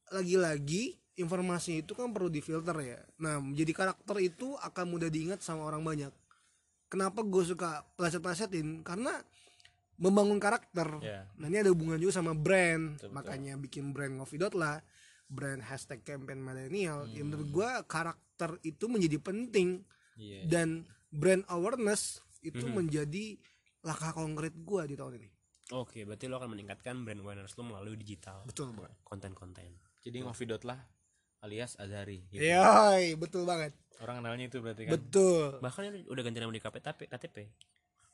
lagi-lagi 0.09 0.95
informasi 1.15 1.81
itu 1.81 1.95
kan 1.95 2.11
perlu 2.11 2.29
difilter 2.29 2.75
ya 2.77 2.99
nah 3.17 3.39
menjadi 3.39 3.71
karakter 3.73 4.19
itu 4.21 4.53
akan 4.55 4.85
mudah 4.87 5.09
diingat 5.09 5.41
sama 5.41 5.65
orang 5.65 5.81
banyak 5.81 6.13
kenapa 6.85 7.23
gue 7.23 7.43
suka 7.43 7.81
pelaset-pelasetin 7.95 8.83
karena 8.83 9.23
membangun 9.95 10.37
karakter 10.37 10.99
Ya. 10.99 11.23
nah 11.39 11.47
ini 11.47 11.63
ada 11.63 11.71
hubungan 11.71 11.95
juga 11.95 12.19
sama 12.19 12.35
brand 12.35 12.99
Betul, 12.99 13.09
betul. 13.09 13.15
makanya 13.15 13.53
bikin 13.55 13.95
brand 13.95 14.19
ngopi 14.19 14.35
lah 14.37 14.83
brand 15.25 15.63
hashtag 15.63 16.03
campaign 16.05 16.37
milenial 16.37 17.07
Hmm. 17.07 17.13
yang 17.15 17.25
menurut 17.31 17.49
gue 17.49 17.69
karakter 17.87 18.59
itu 18.61 18.85
menjadi 18.85 19.17
penting 19.17 19.81
Iya. 20.15 20.45
dan 20.45 20.67
brand 21.09 21.41
awareness 21.47 22.19
itu 22.39 22.61
Mhm. 22.61 22.75
menjadi 22.75 23.39
langkah 23.85 24.11
konkret 24.17 24.57
gue 24.57 24.81
di 24.89 24.95
tahun 24.97 25.21
ini. 25.21 25.29
Oke 25.73 26.05
berarti 26.05 26.25
lo 26.25 26.41
akan 26.41 26.57
meningkatkan 26.57 27.05
brand 27.05 27.21
awareness 27.21 27.53
lo 27.57 27.63
melalui 27.65 27.97
digital. 27.97 28.41
Betul 28.49 28.73
banget. 28.73 28.97
Konten-konten. 29.05 29.77
Jadi 30.01 30.17
ngovidot 30.25 30.61
lah 30.65 30.81
alias 31.45 31.77
Azari 31.77 32.25
gitu. 32.33 32.41
Yoi, 32.41 33.13
betul 33.17 33.45
banget. 33.45 33.77
Orang 34.01 34.19
kenalnya 34.21 34.49
itu 34.49 34.57
berarti 34.59 34.89
kan? 34.89 34.97
Betul. 34.97 35.61
Bahkan 35.61 36.09
udah 36.09 36.21
ganti 36.25 36.37
nama 36.41 36.53
di 36.53 36.61
KTP 36.61 36.99
KTP 37.05 37.37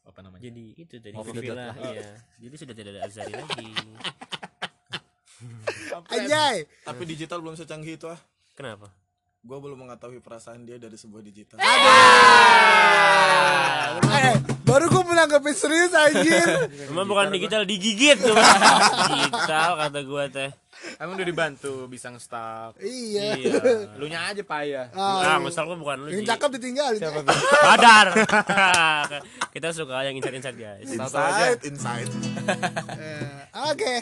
apa 0.02 0.20
namanya? 0.20 0.44
Jadi 0.44 0.66
itu 0.76 0.94
tadi 1.00 1.16
Ngopi 1.16 1.32
Ngopi 1.32 1.48
dot 1.48 1.58
lah 1.58 1.76
iya. 1.96 2.10
Jadi 2.38 2.56
sudah 2.60 2.76
tidak 2.76 2.92
ada 3.00 3.02
Azari 3.08 3.34
lagi. 3.34 3.72
Anjay. 6.14 6.58
Tapi 6.86 7.04
digital 7.08 7.40
belum 7.42 7.56
secanggih 7.58 7.98
itu 7.98 8.06
ah. 8.12 8.20
Kenapa 8.54 9.01
gue 9.42 9.58
belum 9.58 9.74
mengetahui 9.74 10.22
perasaan 10.22 10.70
dia 10.70 10.78
dari 10.78 10.94
sebuah 10.94 11.22
digital. 11.26 11.58
Eh! 11.58 11.72
Baru 14.62 14.88
gue 14.88 15.04
menanggapi 15.04 15.52
serius 15.52 15.92
anjir. 15.92 16.70
Emang 16.88 17.10
bukan 17.10 17.34
digital 17.34 17.66
digigit 17.66 18.22
tuh. 18.22 18.38
Digital 19.12 19.76
kata 19.82 20.00
gua 20.06 20.30
teh. 20.32 20.48
Emang 20.96 21.20
udah 21.20 21.28
dibantu 21.28 21.86
bisa 21.92 22.10
nge-staff 22.10 22.80
iya. 22.82 23.38
Iya. 23.38 23.54
Lu 24.02 24.10
nya 24.10 24.34
aja 24.34 24.42
payah 24.42 24.90
ah 24.98 25.38
ngesal 25.38 25.70
gua 25.70 25.78
bukan 25.78 25.98
lu 26.06 26.10
yang 26.10 26.26
cakep 26.26 26.50
ditinggalin. 26.58 27.02
Sadar 27.62 28.08
kita 29.54 29.70
suka 29.76 30.08
yang 30.08 30.16
insight-insight 30.18 30.58
guys. 30.58 30.88
Inside 30.90 31.62
inside. 31.68 32.10
Eh, 32.98 33.28
oke. 33.70 33.94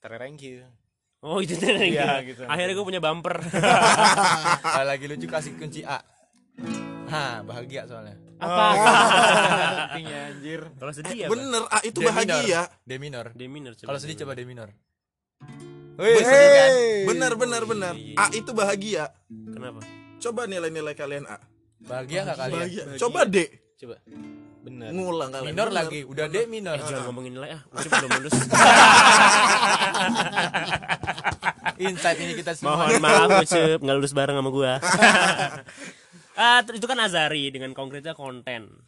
Terrank 0.00 0.40
you 0.40 0.64
oh 1.22 1.38
itu 1.38 1.54
tadi 1.60 1.92
Iya, 1.92 2.24
gitu. 2.24 2.42
akhirnya 2.44 2.72
gua 2.72 2.86
punya 2.86 2.98
bumper 2.98 3.36
Kalau 4.66 4.86
lagi 4.86 5.04
lucu 5.04 5.26
kasih 5.26 5.52
kunci 5.54 5.80
A. 5.82 6.00
Ha, 7.06 7.42
bahagia 7.42 7.84
soalnya. 7.84 8.16
apa 8.38 8.64
pentingnya 9.92 10.32
anjir 10.32 10.60
kalau 10.72 10.88
sedih 10.90 11.12
ya 11.14 11.28
bener 11.28 11.60
ah 11.66 11.82
itu 11.82 12.00
bahagia 12.00 12.72
D 12.80 12.96
minor. 12.96 13.32
D 13.32 13.44
minor. 13.46 13.76
Kalau 13.76 13.96
sedih 13.96 14.16
coba 14.18 14.32
D 14.32 14.42
minor. 14.42 14.72
Wih, 15.94 16.16
sedih 16.18 16.48
kan? 16.50 16.70
bener 17.06 17.32
bener 17.34 17.62
bener 17.64 17.94
Iya, 17.94 18.06
iya. 18.06 18.16
ah 18.16 18.30
itu 18.30 18.50
bahagia 18.50 19.04
kenapa 19.28 19.84
Coba 20.18 20.44
nilai-nilai 20.44 20.92
kalian 20.94 21.24
A. 21.26 21.36
bahagia 21.78 22.24
nggak 22.24 22.38
kalian 22.38 22.60
Bahagia. 22.60 22.82
Coba 22.96 23.20
D. 23.24 23.36
coba 23.76 23.96
bener. 24.60 24.88
Ngulang 24.92 25.30
kalian. 25.32 25.52
minor 25.52 25.68
Bener. 25.68 25.78
lagi. 25.84 26.00
Udah 26.04 26.26
D 26.28 26.36
minor. 26.46 26.76
Eh, 26.76 26.84
jangan 26.84 27.04
ngomongin 27.10 27.32
nilai 27.36 27.50
ah. 27.56 27.62
Ucup 27.72 27.90
belum 27.90 28.10
lulus. 28.20 28.34
Insight 31.80 32.18
ini 32.20 32.32
kita 32.36 32.52
semua. 32.52 32.88
Mohon 32.88 33.00
maaf 33.00 33.28
Ucup. 33.44 33.78
Nggak 33.80 33.96
lulus 33.96 34.12
bareng 34.12 34.36
sama 34.36 34.50
gua. 34.52 34.72
Ah 36.40 36.64
itu 36.64 36.88
kan 36.88 36.96
Azari 36.96 37.52
dengan 37.52 37.76
konkretnya 37.76 38.16
konten. 38.16 38.80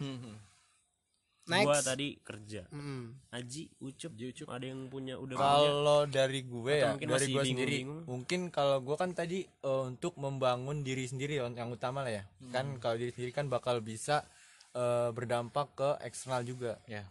Next. 1.43 1.67
gua 1.69 1.79
tadi 1.85 2.17
kerja. 2.23 2.65
Hmm. 2.73 3.19
Aji 3.29 3.69
Ucup 3.83 4.15
Ucup. 4.15 4.49
ada 4.49 4.65
yang 4.65 4.89
punya 4.89 5.21
udah 5.21 5.37
punya? 5.37 5.53
Kalau 5.53 6.01
dari 6.09 6.41
gue 6.49 6.73
Atau 6.73 6.81
ya 6.81 6.89
mungkin 6.95 7.09
dari 7.11 7.17
masih 7.19 7.29
gue 7.35 7.45
sendiri 7.45 7.77
mungkin 8.09 8.41
kalau 8.49 8.79
gue 8.81 8.97
kan 8.97 9.11
tadi 9.13 9.45
eh, 9.45 9.83
untuk 9.85 10.17
membangun 10.17 10.81
diri 10.81 11.05
sendiri 11.05 11.43
yang 11.43 11.53
yang 11.53 11.69
utama 11.69 12.07
lah 12.07 12.23
ya. 12.23 12.25
Hmm. 12.41 12.53
kan 12.55 12.67
kalau 12.81 12.97
diri 12.97 13.13
sendiri 13.13 13.35
kan 13.35 13.51
bakal 13.53 13.83
bisa 13.85 14.25
eh, 14.73 15.11
berdampak 15.13 15.69
ke 15.77 15.91
eksternal 16.05 16.43
juga. 16.45 16.81
Ya. 16.89 17.09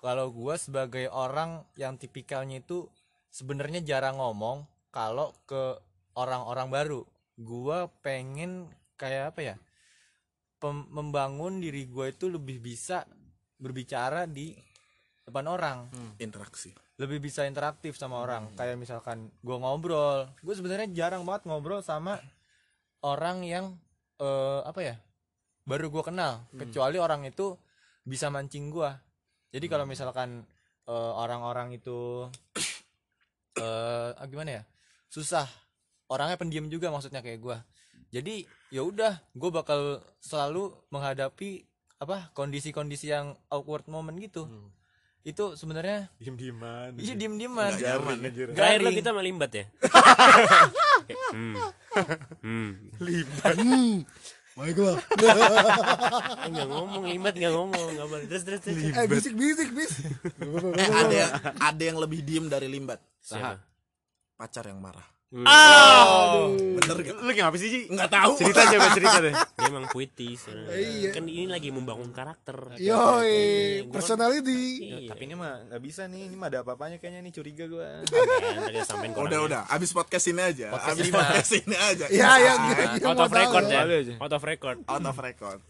Kalau 0.00 0.32
gue 0.32 0.54
sebagai 0.56 1.12
orang 1.12 1.64
yang 1.76 2.00
tipikalnya 2.00 2.64
itu 2.64 2.88
sebenarnya 3.28 3.84
jarang 3.84 4.16
ngomong 4.16 4.64
kalau 4.88 5.36
ke 5.44 5.76
orang-orang 6.16 6.68
baru. 6.72 7.00
Gue 7.36 7.88
pengen 8.00 8.68
kayak 8.96 9.36
apa 9.36 9.40
ya 9.40 9.56
pem- 10.60 10.88
membangun 10.92 11.60
diri 11.60 11.88
gue 11.88 12.12
itu 12.12 12.28
lebih 12.28 12.60
bisa 12.60 13.04
berbicara 13.60 14.24
di 14.24 14.56
depan 15.24 15.46
orang. 15.48 15.78
Interaksi. 16.20 16.72
lebih 17.00 17.16
bisa 17.16 17.48
interaktif 17.48 17.96
sama 17.96 18.20
orang. 18.20 18.52
Kayak 18.60 18.76
misalkan 18.76 19.32
gue 19.40 19.56
ngobrol. 19.56 20.28
Gue 20.44 20.52
sebenarnya 20.52 20.92
jarang 20.92 21.24
banget 21.24 21.48
ngobrol 21.48 21.80
sama 21.80 22.20
orang 23.00 23.40
yang 23.40 23.72
eh, 24.20 24.60
apa 24.68 24.80
ya 24.84 24.96
baru 25.64 25.92
gue 25.92 26.02
kenal. 26.04 26.44
Kecuali 26.54 26.96
orang 27.00 27.26
itu 27.28 27.56
bisa 28.04 28.32
mancing 28.32 28.72
gue 28.72 28.90
jadi 29.50 29.66
kalau 29.66 29.84
misalkan 29.84 30.46
eh, 30.86 31.12
orang-orang 31.14 31.74
itu 31.74 32.30
eh 33.62 34.10
ah, 34.14 34.26
gimana 34.30 34.62
ya 34.62 34.62
susah. 35.10 35.46
Orangnya 36.10 36.38
pendiam 36.38 36.66
juga 36.66 36.90
maksudnya 36.90 37.22
kayak 37.22 37.38
gue 37.38 37.56
jadi 38.10 38.42
ya 38.74 38.82
udah 38.82 39.22
gue 39.34 39.50
bakal 39.54 40.02
selalu 40.18 40.74
menghadapi 40.90 41.62
apa 42.02 42.34
kondisi-kondisi 42.34 43.14
yang 43.14 43.38
awkward 43.50 43.86
moment 43.86 44.18
gitu. 44.18 44.50
Itu 45.22 45.54
sebenarnya 45.54 46.10
diem 46.16 46.34
dieman 46.34 46.96
iya 46.98 47.14
diem 47.14 47.36
dieman 47.38 47.70
Nyaman. 47.76 48.16
Terakhir 48.56 48.80
lo 48.82 48.90
kita 48.90 49.10
melimbat 49.14 49.50
ya? 49.54 49.64
Hmm. 51.10 51.58
hmm. 52.38 52.70
Baiklah. 53.02 54.06
Eh, 56.40 56.48
nggak 56.50 56.68
ngomong 56.68 57.04
limbat 57.04 57.34
nggak 57.36 57.52
ngomong 57.52 57.86
nggak 57.96 58.08
boleh 58.08 58.26
terus 58.26 58.42
terus 58.48 58.60
terus 58.64 58.76
eh 58.80 59.06
bisik 59.06 59.34
bisik 59.36 59.68
bis. 59.76 59.92
Eh, 60.76 60.88
ada 60.88 61.14
yang 61.14 61.32
ada 61.60 61.82
yang 61.82 61.98
lebih 62.00 62.20
diem 62.24 62.46
dari 62.48 62.66
limbat. 62.66 62.98
Siapa? 63.20 63.60
Pacar 64.40 64.64
yang 64.66 64.80
marah. 64.80 65.19
Oh. 65.30 66.50
Bener 66.74 66.96
gak? 67.00 67.16
lu 67.16 67.30
kenapa 67.30 67.54
sih 67.54 67.68
Ji? 67.68 67.80
Nggak 67.86 68.10
tahu. 68.10 68.32
cerita 68.34 68.66
coba 68.66 68.86
cerita 68.90 69.18
deh 69.20 69.30
dia 69.56 69.66
emang 69.68 69.86
puitis 69.86 70.42
Iya. 70.66 71.14
kan 71.14 71.22
ini 71.22 71.46
lagi 71.46 71.70
membangun 71.70 72.10
karakter 72.10 72.74
Yoi, 72.74 72.82
Gua 72.82 72.98
kan- 73.86 73.94
personality. 73.94 74.62
Iya. 74.82 75.08
tapi 75.08 75.22
ini 75.24 75.34
mah 75.34 75.62
nggak 75.64 75.80
bisa 75.80 76.10
nih 76.10 76.26
ini 76.26 76.34
mah 76.34 76.50
ada 76.50 76.58
apa-apanya 76.60 76.98
kayaknya 76.98 77.22
nih 77.22 77.32
curiga 77.32 77.64
gua 77.64 78.02
sampein 78.82 79.14
Udah 79.14 79.40
udah, 79.40 79.60
abis 79.68 79.90
podcast 79.92 80.26
ini 80.26 80.42
aja. 80.42 80.66
Podcast 80.72 80.98
abis 80.98 81.06
lima. 81.06 81.18
podcast 81.20 81.52
ini 81.54 81.76
aja. 81.78 82.04
Ya 82.10 82.30
ya. 82.36 82.52
out 83.00 83.20
of 83.20 83.30
record 83.30 83.64
ya 83.66 83.80
aja. 83.84 84.14
out 84.18 84.32
of 84.32 84.42
record 84.42 84.78
Out 84.84 85.04
of 85.04 85.16
record. 85.16 85.60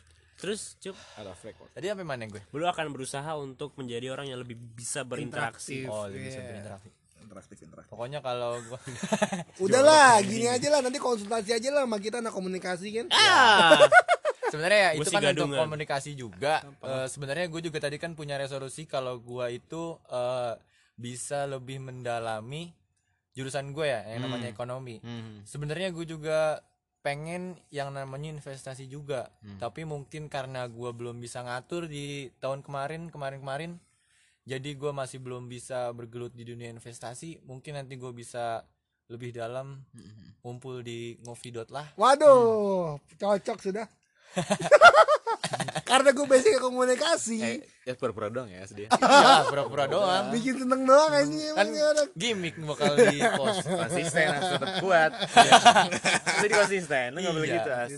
terus 0.40 0.73
cup 0.79 0.96
ada 1.14 1.37
record 1.37 1.68
tadi 1.70 1.85
sampai 1.85 2.01
mana 2.03 2.25
gue 2.25 2.40
lu 2.51 2.64
akan 2.64 2.88
berusaha 2.90 3.29
untuk 3.37 3.77
menjadi 3.77 4.09
orang 4.09 4.25
yang 4.25 4.40
lebih 4.40 4.57
bisa 4.57 5.05
berinteraksi 5.05 5.85
oh 5.85 6.09
lebih 6.09 6.33
bisa 6.33 6.40
Iya. 6.40 6.49
berinteraksi 6.49 6.88
Interaktif 7.30 7.62
interaktif. 7.62 7.90
pokoknya 7.94 8.18
kalau 8.18 8.58
gue 8.58 8.78
Udahlah, 9.70 10.18
gini 10.26 10.50
aja 10.50 10.66
lah 10.66 10.82
nanti 10.82 10.98
konsultasi 10.98 11.54
aja 11.54 11.68
lah 11.70 11.86
sama 11.86 12.02
kita 12.02 12.18
anak 12.18 12.34
komunikasi 12.34 12.90
kan. 12.90 13.06
ah 13.14 13.78
sebenarnya 14.50 14.78
ya 14.82 14.90
Gua 14.98 15.04
itu 15.06 15.10
kan 15.14 15.22
untuk 15.30 15.54
komunikasi 15.54 16.10
juga. 16.18 16.54
Eh, 16.82 17.06
sebenarnya 17.06 17.46
gue 17.46 17.60
juga 17.62 17.78
tadi 17.78 18.02
kan 18.02 18.18
punya 18.18 18.34
resolusi 18.34 18.82
kalau 18.82 19.22
gue 19.22 19.46
itu 19.54 19.94
eh, 20.10 20.58
bisa 20.98 21.46
lebih 21.46 21.78
mendalami 21.78 22.74
jurusan 23.30 23.70
gue 23.70 23.86
ya 23.86 24.02
yang 24.10 24.26
namanya 24.26 24.50
ekonomi. 24.50 24.98
Sebenarnya 25.46 25.94
gue 25.94 26.02
juga 26.02 26.58
pengen 27.00 27.56
yang 27.70 27.94
namanya 27.94 28.34
investasi 28.34 28.90
juga. 28.90 29.30
Tapi 29.62 29.86
mungkin 29.86 30.26
karena 30.26 30.66
gue 30.66 30.90
belum 30.90 31.22
bisa 31.22 31.46
ngatur 31.46 31.86
di 31.86 32.34
tahun 32.42 32.66
kemarin 32.66 33.06
kemarin 33.08 33.38
kemarin 33.38 33.70
jadi 34.48 34.70
gue 34.76 34.92
masih 34.92 35.20
belum 35.20 35.46
bisa 35.46 35.92
bergelut 35.92 36.33
di 36.33 36.44
dunia 36.48 36.72
investasi 36.72 37.44
mungkin 37.44 37.76
nanti 37.76 38.00
gue 38.00 38.12
bisa 38.12 38.64
lebih 39.11 39.35
dalam 39.35 39.83
ngumpul 40.46 40.87
di 40.87 41.18
ngovidot 41.26 41.68
lah 41.74 41.90
Waduh, 41.98 43.03
cocok 43.18 43.59
sudah. 43.59 43.87
Karena 45.90 46.11
gue 46.11 46.22
basic 46.22 46.57
komunikasi, 46.57 47.38
eh 47.40 47.59
ya 47.83 47.94
pura-pura 47.94 48.29
doang 48.29 48.46
ya 48.46 48.62
sedih 48.62 48.87
ya? 48.87 48.90
Pura-pura 49.50 49.85
doang. 49.85 50.31
Bikin 50.31 50.55
seneng 50.59 50.85
doang 50.85 51.11
aja 51.11 51.48
kan 51.55 51.66
gimmick 52.14 52.55
bakal 52.61 52.94
di 52.94 53.18
post. 53.18 53.66
Konsisten 53.83 54.26
harus 54.29 54.48
tetap 54.53 54.72
kuat. 54.79 55.11
Jadi 56.37 56.48
konsisten 56.50 57.07
lu 57.11 57.18
nggak 57.20 57.35
boleh 57.35 57.48
Iya. 57.48 57.57
gitu 57.57 57.70
as. 57.70 57.90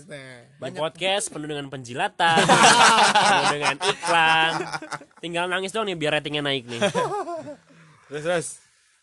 Di 0.57 0.71
podcast 0.73 1.25
penuh 1.29 1.47
dengan 1.47 1.67
penjilatan 1.67 2.37
penuh 2.41 3.47
dengan 3.51 3.75
iklan. 3.77 4.51
Tinggal 5.19 5.45
nangis 5.45 5.69
doang 5.69 5.85
nih 5.85 5.95
biar 5.95 6.17
ratingnya 6.17 6.41
naik 6.41 6.65
nih. 6.65 6.81
Terus 8.07 8.23
terus. 8.23 8.47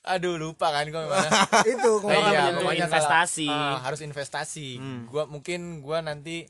Aduh 0.01 0.35
lupa 0.35 0.73
kan 0.73 0.89
gue 0.89 0.97
mana 0.97 1.29
Itu 1.61 2.01
Nah, 2.01 2.09
kalau 2.09 2.33
Iya, 2.33 2.43
iya, 2.73 2.89
investasi. 2.89 3.45
kalau- 3.45 3.77
ah, 3.77 3.85
harus 3.85 4.01
investasi. 4.01 4.69
Gua 5.07 5.29
mungkin 5.29 5.61
gua 5.81 6.01
nanti 6.01 6.49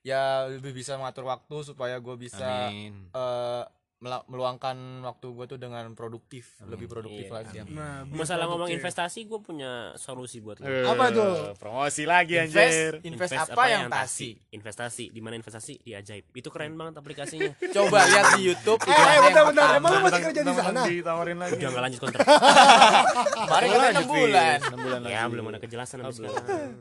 ya 0.00 0.22
lebih 0.46 0.72
bisa 0.74 0.94
mengatur 0.94 1.24
waktu 1.24 1.56
supaya 1.62 1.96
gue 1.96 2.16
bisa 2.16 2.66
Amin. 2.66 3.10
eh, 3.10 3.64
mela- 4.00 4.24
meluangkan 4.24 4.72
waktu 5.02 5.28
gue 5.28 5.44
tuh 5.46 5.58
dengan 5.58 5.84
produktif 5.92 6.56
lebih 6.62 6.88
produktif 6.88 7.28
Iya. 7.28 7.36
lagi. 7.36 7.56
Nah, 7.68 8.00
biar 8.02 8.16
masalah 8.16 8.48
ngomong 8.48 8.64
produktif. 8.64 8.80
investasi 8.80 9.20
gue 9.22 9.40
punya 9.40 9.72
solusi 9.94 10.40
buat 10.40 10.56
lo 10.56 10.64
Apa 10.64 11.12
tuh? 11.12 11.34
Eh, 11.46 11.54
promosi 11.54 12.02
lagi 12.04 12.32
invest 12.34 12.56
anjir. 12.96 13.04
invest 13.04 13.32
apa 13.36 13.62
yang 13.66 13.92
tasi? 13.92 14.40
Investasi. 14.50 15.04
Di 15.06 15.20
mana 15.20 15.36
investasi? 15.36 15.76
Di 15.78 15.92
ajaib. 15.92 16.32
Itu 16.32 16.48
keren 16.48 16.72
banget 16.74 16.96
aplikasinya. 16.96 17.52
Coba 17.76 18.00
lihat 18.02 18.40
di 18.40 18.48
YouTube 18.48 18.80
Eh, 18.80 18.88
yang 18.88 19.22
bentar 19.26 19.44
bentar, 19.46 19.68
emang 19.76 19.90
lu 19.92 20.00
masih 20.02 20.22
kerja 20.24 20.40
di 20.40 20.54
sana? 20.54 20.80
ditawarin 20.82 21.36
lagi. 21.36 21.52
Udah 21.54 21.68
nggak 21.68 21.84
lanjut 21.84 22.00
kontrak 22.00 22.24
kemarin 23.44 23.68
kan 23.68 23.80
enam 23.90 24.06
bulan. 24.06 24.58
6 24.62 24.80
bulan 24.80 25.00
ya 25.02 25.08
lagi. 25.18 25.28
belum 25.28 25.44
ada 25.46 25.58
kejelasan 25.58 25.96
sampai 26.00 26.14
sekarang 26.14 26.72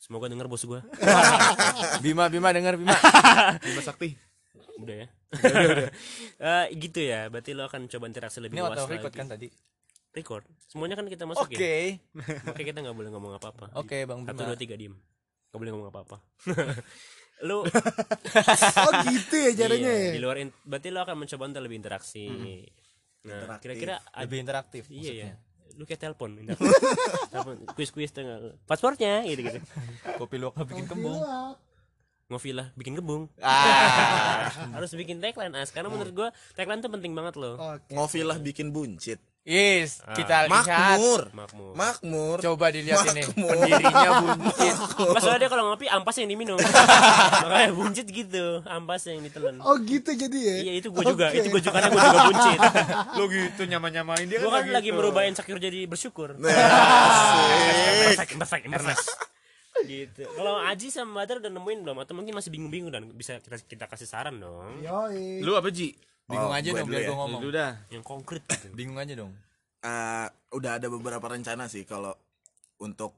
semoga 0.00 0.26
denger 0.26 0.48
bos 0.48 0.64
gue 0.64 0.80
Bima 2.02 2.26
Bima 2.26 2.50
dengar 2.50 2.74
Bima. 2.74 2.96
Bima 3.62 3.80
Sakti. 3.80 4.16
Udah 4.78 4.96
ya? 4.96 5.08
Eh, 6.40 6.64
gitu 6.74 6.98
ya. 6.98 7.28
Berarti 7.28 7.52
lo 7.52 7.62
akan 7.62 7.84
coba 7.86 8.08
interaksi 8.08 8.40
lebih 8.40 8.56
ini 8.56 8.64
luas 8.64 8.88
record 8.90 9.12
lagi. 9.12 9.20
kan 9.20 9.28
tadi? 9.28 9.46
Record? 10.10 10.42
Semuanya 10.66 10.96
kan 10.96 11.04
kita 11.04 11.22
oke 11.22 11.30
masukin? 11.30 11.56
Oke. 11.60 11.74
Kita 12.58 12.78
nggak 12.80 12.96
boleh 12.96 13.10
ngomong 13.10 13.32
apa-apa. 13.36 13.76
Oke 13.76 14.02
bang 14.02 14.24
satu 14.24 14.34
Bima 14.34 14.48
dua 14.48 14.56
tiga 14.56 14.74
diem. 14.74 14.96
Nggak 15.52 15.58
boleh 15.60 15.70
ngomong 15.70 15.88
apa-apa. 15.90 16.16
Lu 17.40 17.60
Oh 17.60 18.92
gitu 19.06 19.36
ya 19.36 19.50
caranya 19.54 19.92
iya, 19.92 20.08
ya. 20.08 20.12
di 20.12 20.20
luar 20.20 20.36
in- 20.38 20.56
berarti 20.62 20.88
lo 20.88 21.00
akan 21.00 21.16
mencoba 21.18 21.44
untuk 21.46 21.62
lebih 21.62 21.76
interaksi. 21.76 22.24
Nah 23.20 23.60
kira-kira 23.60 24.00
ad- 24.08 24.24
lebih 24.24 24.38
interaktif 24.40 24.88
iya 24.88 25.12
ya 25.14 25.30
lu 25.80 25.88
kayak 25.88 26.04
telepon 26.04 26.36
telepon 27.32 27.56
kuis 27.72 27.88
kuis 27.88 28.12
tengah. 28.12 28.52
Pasportnya 28.68 29.24
gitu 29.24 29.48
gitu. 29.48 29.58
Kopi 30.20 30.36
luwak 30.36 30.60
bikin 30.68 30.84
kembung. 30.84 31.16
ngopi 32.30 32.54
lah 32.54 32.70
bikin 32.78 32.94
kebung 32.94 33.26
ah. 33.42 34.46
Harus 34.76 34.94
bikin 34.94 35.18
tagline 35.18 35.56
as. 35.56 35.72
Karena 35.72 35.90
menurut 35.90 36.12
gua 36.14 36.28
tagline 36.54 36.78
tuh 36.84 36.92
penting 36.92 37.16
banget 37.16 37.40
loh. 37.40 37.56
Oke. 37.56 37.96
Ngofilah 37.96 38.38
bikin 38.38 38.70
buncit. 38.70 39.18
Yes 39.42 40.04
kita 40.12 40.46
lihat 40.46 40.68
Makmur. 40.68 41.20
makmur 41.32 41.72
Makmur. 41.72 42.36
coba 42.38 42.66
dilihat 42.68 43.00
ini 43.08 43.24
Makmur. 43.24 43.56
pendirinya 43.56 44.10
buncit 44.20 44.74
Mas 45.10 45.20
soalnya 45.20 45.40
dia 45.40 45.50
kalau 45.50 45.64
ngopi 45.66 45.86
ampas 45.86 46.16
yang 46.16 46.28
diminum 46.28 46.60
makanya 47.42 47.72
buncit 47.72 48.06
gitu 48.06 48.60
ampas 48.64 49.02
yang 49.04 49.20
ditelan 49.20 49.56
Oh 49.60 49.74
gitu 49.78 50.12
jadi 50.12 50.38
ya. 50.38 50.54
iya 50.60 50.72
itu 50.76 50.88
gua 50.88 51.02
juga 51.02 51.26
Oke. 51.28 51.40
itu 51.40 51.48
gua 51.48 51.60
juga 51.60 51.72
karena 51.74 51.88
gua 51.88 52.00
juga 52.02 52.20
buncit 52.26 52.58
lo 53.16 53.24
gitu 53.26 53.62
nyama-nyamain 53.64 54.26
dia 54.26 54.38
gua 54.38 54.50
kan 54.52 54.62
gitu. 54.62 54.74
lagi 54.74 54.90
merubah 54.90 55.22
insecure 55.24 55.56
jadi 55.58 55.80
bersyukur 55.84 56.36
Nah, 56.36 56.52
Asik. 56.52 58.36
perfect 58.36 58.64
perfect 58.68 59.00
gitu 59.80 60.28
kalau 60.36 60.60
Aji 60.60 60.92
sama 60.92 61.24
Badar 61.24 61.40
udah 61.40 61.48
nemuin 61.48 61.80
belum 61.80 61.96
atau 61.98 62.12
mungkin 62.12 62.36
masih 62.36 62.50
bingung-bingung 62.50 62.92
dan 62.92 63.08
bisa 63.10 63.40
kita, 63.40 63.56
kita 63.62 63.84
kasih 63.86 64.04
saran 64.04 64.36
dong 64.36 64.84
Yoi. 64.84 65.40
lu 65.40 65.56
apa 65.56 65.72
Ji 65.72 65.96
bingung 66.30 66.46
Oh, 66.46 66.54
aja 66.54 66.64
gue 66.64 66.78
dong 66.78 66.86
dulu 66.86 66.94
biar 66.94 67.02
ya. 67.02 67.08
gue 67.08 67.18
ngomong 67.18 67.40
lu 67.40 67.50
dah 67.50 67.72
yang 67.88 68.02
konkret 68.02 68.42
gitu. 68.48 68.70
bingung 68.72 68.96
aja 68.96 69.14
dong 69.14 69.34
Eh, 69.80 70.26
udah 70.52 70.76
ada 70.76 70.86
beberapa 70.86 71.24
rencana 71.26 71.64
sih 71.64 71.82
kalau 71.82 72.12
untuk 72.78 73.16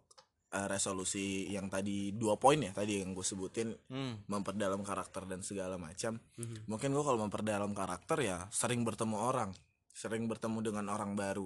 eh, 0.49 0.67
resolusi 0.67 1.49
yang 1.49 1.67
tadi 1.67 2.13
dua 2.13 2.37
poin 2.37 2.57
ya 2.57 2.71
tadi 2.71 2.99
yang 2.99 3.13
gue 3.13 3.23
sebutin 3.23 3.75
Hmm. 3.87 4.23
memperdalam 4.27 4.81
karakter 4.81 5.25
dan 5.25 5.41
segala 5.41 5.75
macam 5.77 6.17
Mhm. 6.35 6.67
mungkin 6.67 6.89
gue 6.91 7.01
kalau 7.01 7.19
memperdalam 7.19 7.73
karakter 7.73 8.19
ya 8.21 8.39
sering 8.49 8.83
bertemu 8.83 9.17
orang 9.17 9.51
sering 9.91 10.25
bertemu 10.25 10.59
dengan 10.63 10.87
orang 10.89 11.13
baru 11.13 11.45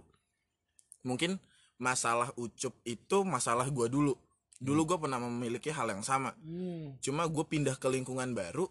mungkin 1.03 1.39
masalah 1.77 2.33
ucup 2.37 2.73
itu 2.85 3.19
masalah 3.23 3.69
gue 3.69 3.87
dulu 3.87 4.13
dulu 4.57 4.81
gue 4.87 4.99
pernah 4.99 5.21
memiliki 5.21 5.69
hal 5.69 5.87
yang 5.87 6.01
sama 6.03 6.33
Hmm. 6.39 6.97
cuma 6.99 7.25
gue 7.25 7.45
pindah 7.45 7.77
ke 7.77 7.87
lingkungan 7.87 8.33
baru 8.33 8.65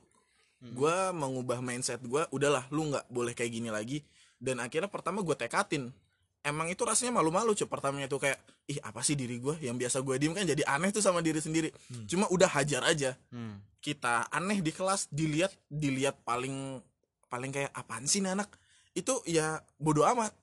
gue 0.74 0.98
mengubah 1.14 1.62
mindset 1.62 2.02
gue 2.02 2.24
udahlah 2.34 2.66
lu 2.74 2.90
nggak 2.90 3.06
boleh 3.12 3.34
kayak 3.38 3.52
gini 3.54 3.70
lagi. 3.70 4.02
Dan 4.40 4.64
akhirnya 4.64 4.90
pertama 4.90 5.22
gue 5.22 5.36
tekatin. 5.38 5.92
Emang 6.46 6.70
itu 6.70 6.86
rasanya 6.86 7.18
malu-malu 7.18 7.58
cuy 7.58 7.66
pertamanya 7.66 8.06
tuh 8.06 8.22
kayak 8.22 8.38
ih 8.70 8.78
apa 8.86 9.02
sih 9.02 9.18
diri 9.18 9.42
gue 9.42 9.58
yang 9.66 9.78
biasa 9.78 10.06
gue 10.06 10.16
diem? 10.22 10.34
Kan 10.34 10.46
jadi 10.46 10.62
aneh 10.70 10.94
tuh 10.94 11.02
sama 11.02 11.22
diri 11.26 11.42
sendiri. 11.42 11.74
Cuma 12.06 12.30
udah 12.30 12.50
hajar 12.50 12.82
aja. 12.86 13.14
Hmm. 13.30 13.62
kita 13.86 14.26
aneh 14.34 14.66
di 14.66 14.74
kelas 14.74 15.14
dilihat 15.14 15.54
dilihat 15.70 16.18
paling 16.26 16.82
paling 17.30 17.54
kayak 17.54 17.70
apaan 17.70 18.10
sih 18.10 18.22
nih 18.22 18.34
anak? 18.34 18.50
Itu 18.98 19.22
ya 19.30 19.62
bodoh 19.78 20.06
amat. 20.10 20.34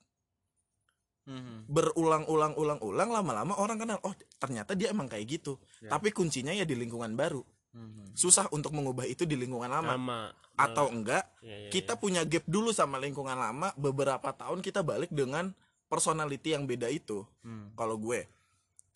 Hmm. 1.23 1.63
berulang-ulang-ulang-ulang 1.71 3.07
lama-lama 3.07 3.55
orang 3.55 3.79
kenal 3.79 3.95
oh 4.03 4.11
ternyata 4.35 4.75
dia 4.75 4.91
emang 4.91 5.07
kayak 5.07 5.39
gitu. 5.39 5.55
Ya. 5.79 5.95
tapi 5.95 6.11
kuncinya 6.11 6.51
ya 6.51 6.67
di 6.67 6.75
lingkungan 6.75 7.15
baru 7.15 7.39
Hmm. 7.73 8.05
susah 8.13 8.45
untuk 8.49 8.69
mengubah 8.69 9.01
itu 9.03 9.25
di 9.25 9.33
lingkungan 9.33 9.65
lama 9.65 9.97
Sama. 9.97 10.19
atau 10.55 10.87
enggak 10.87 11.25
Iya, 11.41 11.57
iya, 11.57 11.69
kita 11.69 11.97
punya 11.97 12.21
gap 12.21 12.45
dulu 12.45 12.69
sama 12.69 12.97
lingkungan 12.97 13.33
lama 13.33 13.73
beberapa 13.73 14.29
tahun 14.29 14.61
kita 14.61 14.81
balik 14.81 15.09
dengan 15.09 15.57
personality 15.87 16.53
yang 16.53 16.63
beda 16.63 16.85
itu 16.87 17.25
Hmm. 17.41 17.73
kalau 17.73 17.97
gue 17.97 18.29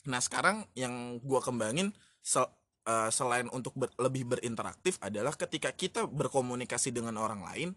nah 0.06 0.18
sekarang 0.18 0.62
yang 0.72 1.18
gue 1.18 1.40
kembangin 1.40 1.90
sel- 2.22 2.54
eh, 2.84 3.10
selain 3.10 3.50
untuk 3.50 3.74
ber- 3.74 3.98
lebih 3.98 4.30
berinteraktif 4.30 4.96
adalah 5.00 5.34
ketika 5.34 5.70
kita 5.70 6.06
berkomunikasi 6.06 6.90
dengan 6.90 7.18
orang 7.18 7.42
lain 7.44 7.70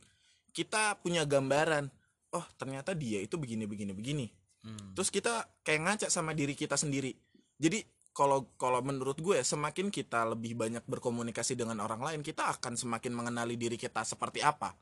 kita 0.50 1.00
punya 1.00 1.24
gambaran 1.24 1.88
oh 2.30 2.44
ternyata 2.54 2.92
dia 2.92 3.18
itu 3.18 3.34
begini 3.34 3.64
begini 3.64 3.90
begini 3.90 4.26
Hmm. 4.60 4.92
terus 4.92 5.08
kita 5.08 5.48
kayak 5.64 5.80
ngaca 5.80 6.06
sama 6.06 6.30
diri 6.30 6.52
kita 6.52 6.76
sendiri 6.76 7.16
jadi 7.56 7.80
kalau 8.10 8.50
kalau 8.58 8.82
menurut 8.82 9.18
gue 9.22 9.38
semakin 9.40 9.88
kita 9.88 10.26
lebih 10.26 10.58
banyak 10.58 10.82
berkomunikasi 10.84 11.54
dengan 11.54 11.78
orang 11.82 12.02
lain 12.02 12.20
kita 12.26 12.50
akan 12.58 12.74
semakin 12.74 13.14
mengenali 13.14 13.54
diri 13.54 13.78
kita 13.78 14.02
seperti 14.02 14.42
apa. 14.42 14.74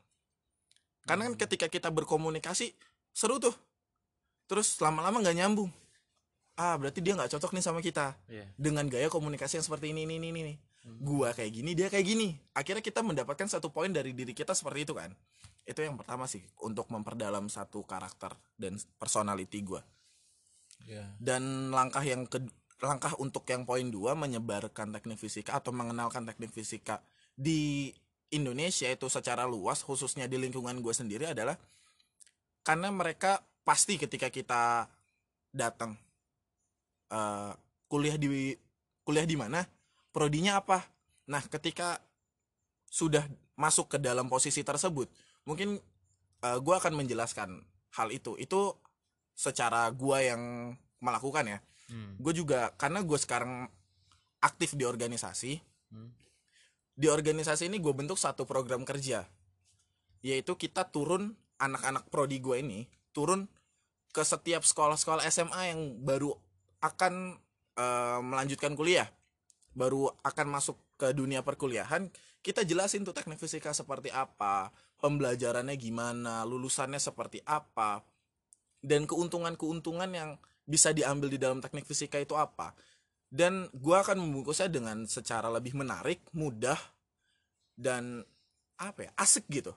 Karena 1.05 1.29
kan 1.29 1.35
ketika 1.37 1.69
kita 1.69 1.89
berkomunikasi 1.93 2.73
seru 3.13 3.37
tuh. 3.37 3.53
Terus 4.49 4.81
lama-lama 4.81 5.21
nggak 5.21 5.37
nyambung. 5.37 5.69
Ah 6.57 6.75
berarti 6.75 6.99
dia 6.99 7.13
nggak 7.13 7.37
cocok 7.37 7.53
nih 7.53 7.63
sama 7.63 7.79
kita. 7.79 8.17
Iya. 8.27 8.45
dengan 8.57 8.89
gaya 8.89 9.07
komunikasi 9.07 9.61
yang 9.61 9.65
seperti 9.65 9.93
ini 9.93 10.09
ini 10.09 10.17
ini 10.17 10.27
ini. 10.33 10.55
Gua 10.99 11.31
kayak 11.31 11.53
gini 11.53 11.71
dia 11.77 11.87
kayak 11.87 12.05
gini. 12.05 12.33
Akhirnya 12.57 12.81
kita 12.81 13.05
mendapatkan 13.05 13.45
satu 13.45 13.69
poin 13.69 13.93
dari 13.93 14.11
diri 14.17 14.33
kita 14.33 14.57
seperti 14.57 14.89
itu 14.89 14.93
kan. 14.97 15.13
Itu 15.69 15.85
yang 15.85 16.01
pertama 16.01 16.25
sih 16.25 16.41
untuk 16.65 16.89
memperdalam 16.89 17.45
satu 17.45 17.85
karakter 17.85 18.33
dan 18.57 18.75
personality 18.97 19.61
gua. 19.61 19.85
Iya. 20.87 21.05
dan 21.19 21.69
langkah 21.69 22.01
yang 22.01 22.23
ke 22.25 22.39
langkah 22.79 23.11
untuk 23.19 23.43
yang 23.51 23.67
poin 23.67 23.83
dua 23.91 24.15
menyebarkan 24.15 24.95
teknik 24.95 25.19
fisika 25.19 25.59
atau 25.59 25.75
mengenalkan 25.75 26.23
teknik 26.23 26.55
fisika 26.55 27.03
di 27.35 27.91
Indonesia 28.31 28.87
itu 28.87 29.11
secara 29.11 29.43
luas 29.43 29.83
khususnya 29.83 30.29
di 30.29 30.39
lingkungan 30.39 30.79
gue 30.79 30.93
sendiri 30.95 31.27
adalah 31.27 31.59
karena 32.63 32.87
mereka 32.93 33.43
pasti 33.67 33.99
ketika 33.99 34.31
kita 34.31 34.87
datang 35.51 35.99
eh, 37.11 37.51
kuliah 37.89 38.15
di 38.15 38.55
kuliah 39.03 39.25
di 39.25 39.35
mana 39.35 39.65
prodinya 40.13 40.61
apa? 40.61 40.85
Nah 41.27 41.41
ketika 41.49 41.99
sudah 42.89 43.25
masuk 43.59 43.91
ke 43.91 43.97
dalam 43.99 44.31
posisi 44.31 44.63
tersebut 44.63 45.09
mungkin 45.43 45.81
gue 46.39 46.75
akan 46.79 46.95
menjelaskan 46.95 47.59
hal 47.99 48.07
itu. 48.13 48.39
Itu 48.39 48.79
secara 49.39 49.87
gua 49.95 50.19
yang 50.19 50.75
melakukan 50.99 51.47
ya 51.47 51.59
Hmm. 51.89 52.15
gue 52.21 52.33
juga 52.37 52.71
karena 52.77 53.01
gue 53.01 53.17
sekarang 53.17 53.65
aktif 54.39 54.77
di 54.77 54.85
organisasi 54.85 55.59
Hmm. 55.89 56.13
di 56.93 57.09
organisasi 57.09 57.65
ini 57.65 57.81
gue 57.81 57.89
bentuk 57.97 58.13
satu 58.13 58.45
program 58.45 58.85
kerja 58.85 59.25
yaitu 60.21 60.53
kita 60.53 60.85
turun 60.85 61.33
anak-anak 61.57 62.05
prodi 62.13 62.37
gue 62.37 62.61
ini 62.61 62.85
turun 63.09 63.49
ke 64.13 64.21
setiap 64.21 64.61
sekolah-sekolah 64.61 65.25
SMA 65.33 65.73
yang 65.73 65.81
baru 66.05 66.37
akan 66.85 67.41
eh, 67.73 68.19
melanjutkan 68.21 68.77
kuliah 68.77 69.09
baru 69.73 70.13
akan 70.21 70.47
masuk 70.49 70.77
ke 70.99 71.09
dunia 71.15 71.41
perkuliahan 71.41 72.11
kita 72.45 72.63
jelasin 72.63 73.01
tuh 73.01 73.17
teknik 73.17 73.41
fisika 73.41 73.73
seperti 73.73 74.13
apa 74.13 74.69
pembelajarannya 74.99 75.75
gimana 75.79 76.43
lulusannya 76.43 76.99
seperti 76.99 77.39
apa 77.47 78.03
dan 78.79 79.07
keuntungan-keuntungan 79.07 80.11
yang 80.11 80.31
bisa 80.69 80.93
diambil 80.93 81.33
di 81.33 81.41
dalam 81.41 81.57
teknik 81.57 81.89
fisika 81.89 82.21
itu 82.21 82.37
apa. 82.37 82.77
Dan 83.25 83.65
gua 83.73 84.05
akan 84.05 84.21
membungkusnya 84.21 84.69
dengan 84.69 85.09
secara 85.09 85.49
lebih 85.49 85.73
menarik 85.73 86.21
mudah 86.37 86.77
dan 87.73 88.21
apa 88.77 89.09
ya 89.09 89.11
asik 89.17 89.49
gitu. 89.49 89.73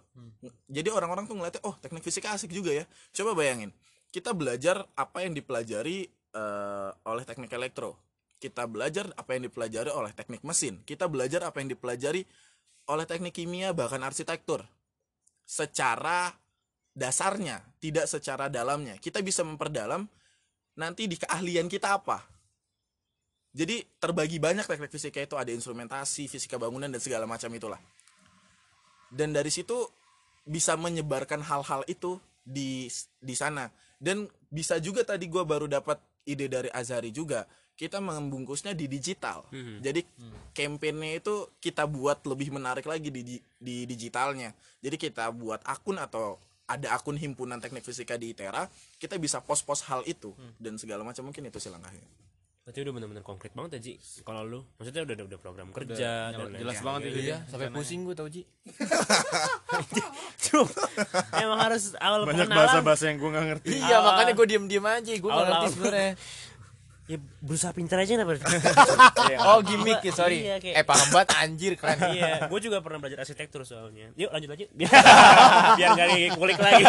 Jadi 0.69 0.93
orang-orang 0.93 1.25
tuh 1.25 1.35
ngeliatnya 1.35 1.65
oh 1.65 1.75
teknik 1.81 2.05
fisika 2.05 2.37
asik 2.37 2.53
juga 2.53 2.71
ya. 2.71 2.85
Coba 3.17 3.33
bayangin 3.33 3.73
kita 4.13 4.37
belajar 4.37 4.85
apa 4.93 5.25
yang 5.25 5.33
dipelajari 5.33 6.05
eh, 6.37 6.91
oleh 7.09 7.25
teknik 7.25 7.51
elektro. 7.57 7.97
Kita 8.37 8.69
belajar 8.69 9.09
apa 9.17 9.35
yang 9.35 9.49
dipelajari 9.49 9.89
oleh 9.89 10.13
teknik 10.13 10.45
mesin. 10.45 10.85
Kita 10.85 11.09
belajar 11.09 11.49
apa 11.49 11.65
yang 11.65 11.73
dipelajari 11.73 12.23
oleh 12.93 13.07
teknik 13.09 13.33
kimia 13.33 13.73
bahkan 13.73 14.05
arsitektur. 14.05 14.69
Secara 15.49 16.29
dasarnya 16.93 17.65
tidak 17.81 18.05
secara 18.05 18.53
dalamnya. 18.53 19.01
Kita 19.01 19.25
bisa 19.25 19.41
memperdalam 19.43 20.05
nanti 20.77 21.09
di 21.09 21.17
keahlian 21.19 21.69
kita 21.69 21.99
apa? 22.01 22.23
Jadi 23.53 23.85
terbagi 24.01 24.41
banyak 24.41 24.65
teknik 24.65 24.89
fisika 24.89 25.21
itu. 25.21 25.37
Ada 25.37 25.53
instrumentasi 25.53 26.25
fisika 26.29 26.57
bangunan 26.57 26.89
dan 26.89 27.01
segala 27.01 27.29
macam 27.29 27.53
itulah. 27.53 27.81
Dan 29.13 29.37
dari 29.37 29.53
situ 29.53 29.77
bisa 30.49 30.73
menyebarkan 30.81 31.45
hal-hal 31.45 31.85
itu 31.85 32.17
di 32.41 32.89
di 33.21 33.35
sana. 33.37 33.69
Dan 34.01 34.25
bisa 34.49 34.81
juga 34.81 35.05
tadi 35.05 35.29
gua 35.29 35.45
baru 35.45 35.69
dapat 35.69 36.01
ide 36.25 36.49
dari 36.49 36.73
Azari 36.73 37.13
juga 37.13 37.45
kita 37.73 37.99
membungkusnya 37.99 38.77
di 38.77 38.87
digital. 38.87 39.43
Mhm. 39.51 39.81
jadi 39.81 40.01
campaignnya 40.53 41.19
itu 41.19 41.49
kita 41.59 41.89
buat 41.89 42.21
lebih 42.29 42.53
menarik 42.53 42.85
lagi 42.85 43.09
di 43.09 43.41
di 43.59 43.77
digitalnya. 43.89 44.53
Jadi 44.85 44.97
kita 45.01 45.33
buat 45.33 45.65
akun 45.65 45.97
atau 45.99 46.37
ada 46.73 46.89
akun 46.91 47.15
himpunan 47.15 47.59
teknik 47.59 47.83
fisika 47.83 48.17
di 48.17 48.33
ITERA 48.33 48.65
kita 48.97 49.17
bisa 49.17 49.39
post-post 49.39 49.85
hal 49.87 50.01
itu 50.05 50.33
dan 50.57 50.75
segala 50.75 51.03
macam 51.03 51.25
mungkin 51.25 51.45
itu 51.45 51.59
sih 51.59 51.69
langkahnya. 51.69 52.09
Berarti 52.63 52.79
udah 52.79 52.95
bener-bener 52.95 53.23
konkret 53.23 53.51
banget 53.53 53.71
ya 53.75 53.81
Ji? 53.83 53.95
Kalau 54.23 54.47
lu 54.47 54.63
Maksudnya 54.79 55.03
udah 55.03 55.15
udah 55.27 55.39
program 55.39 55.69
kerja 55.71 56.31
dan 56.31 56.47
lain 56.47 56.63
jelas 56.63 56.79
sebagainya. 56.79 56.87
banget 56.87 57.01
itu 57.03 57.19
Iya, 57.21 57.39
sampai 57.45 57.69
pusing 57.69 58.01
gue 58.03 58.15
tau 58.15 58.29
Ji. 58.31 58.43
Cuk, 60.43 60.69
Emang 61.35 61.59
harus 61.59 61.95
awal 61.99 62.23
banyak 62.23 62.47
pengenalan. 62.47 62.59
bahasa-bahasa 62.63 63.05
yang 63.11 63.19
gue 63.19 63.31
nggak 63.31 63.47
ngerti. 63.51 63.71
Iya, 63.75 63.97
makanya 63.99 64.33
gue 64.33 64.47
diem-diem 64.47 64.87
aja, 64.87 65.11
gue 65.11 65.27
nggak 65.27 65.49
ngerti 65.49 65.69
sebenarnya. 65.75 66.11
Ya 67.05 67.19
berusaha 67.43 67.71
pintar 67.71 67.99
aja 67.99 68.15
kenapa 68.15 68.39
Oh, 69.49 69.59
gimmick 69.61 69.99
ya, 70.01 70.13
sorry. 70.13 70.39
Iya, 70.41 70.57
kayak- 70.57 70.77
Eh, 70.77 70.85
paham 70.85 71.09
banget 71.11 71.29
anjir 71.37 71.73
keren. 71.75 71.99
Iya, 72.15 72.47
gue 72.47 72.61
juga 72.61 72.79
pernah 72.79 72.99
belajar 72.99 73.19
arsitektur 73.21 73.63
soalnya. 73.63 74.15
Yuk 74.15 74.31
lanjut 74.31 74.49
lanjut. 74.49 74.69
Biar 75.79 75.91
gak 75.93 76.09
dikulik 76.09 76.57
lagi. 76.57 76.85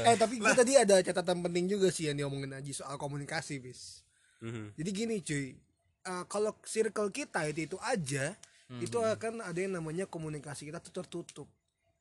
eh 0.00 0.16
tapi 0.16 0.34
gue 0.36 0.52
tadi 0.52 0.72
ada 0.76 1.00
catatan 1.00 1.40
penting 1.40 1.66
juga 1.68 1.88
sih 1.88 2.08
yang 2.08 2.16
diomongin 2.18 2.52
Aji 2.52 2.72
soal 2.72 2.96
komunikasi 2.96 3.58
bis 3.58 4.04
Mhm. 4.40 4.72
jadi 4.72 4.90
gini 4.90 5.16
cuy 5.20 5.52
eh, 6.00 6.24
kalau 6.26 6.56
circle 6.62 7.08
kita 7.08 7.44
itu 7.46 7.66
itu 7.66 7.76
aja 7.78 8.32
itu 8.72 8.96
akan 8.96 9.42
ada 9.42 9.58
yang 9.58 9.74
namanya 9.74 10.06
komunikasi 10.06 10.64
kita 10.64 10.80
tuh 10.80 10.94
tertutup 10.94 11.48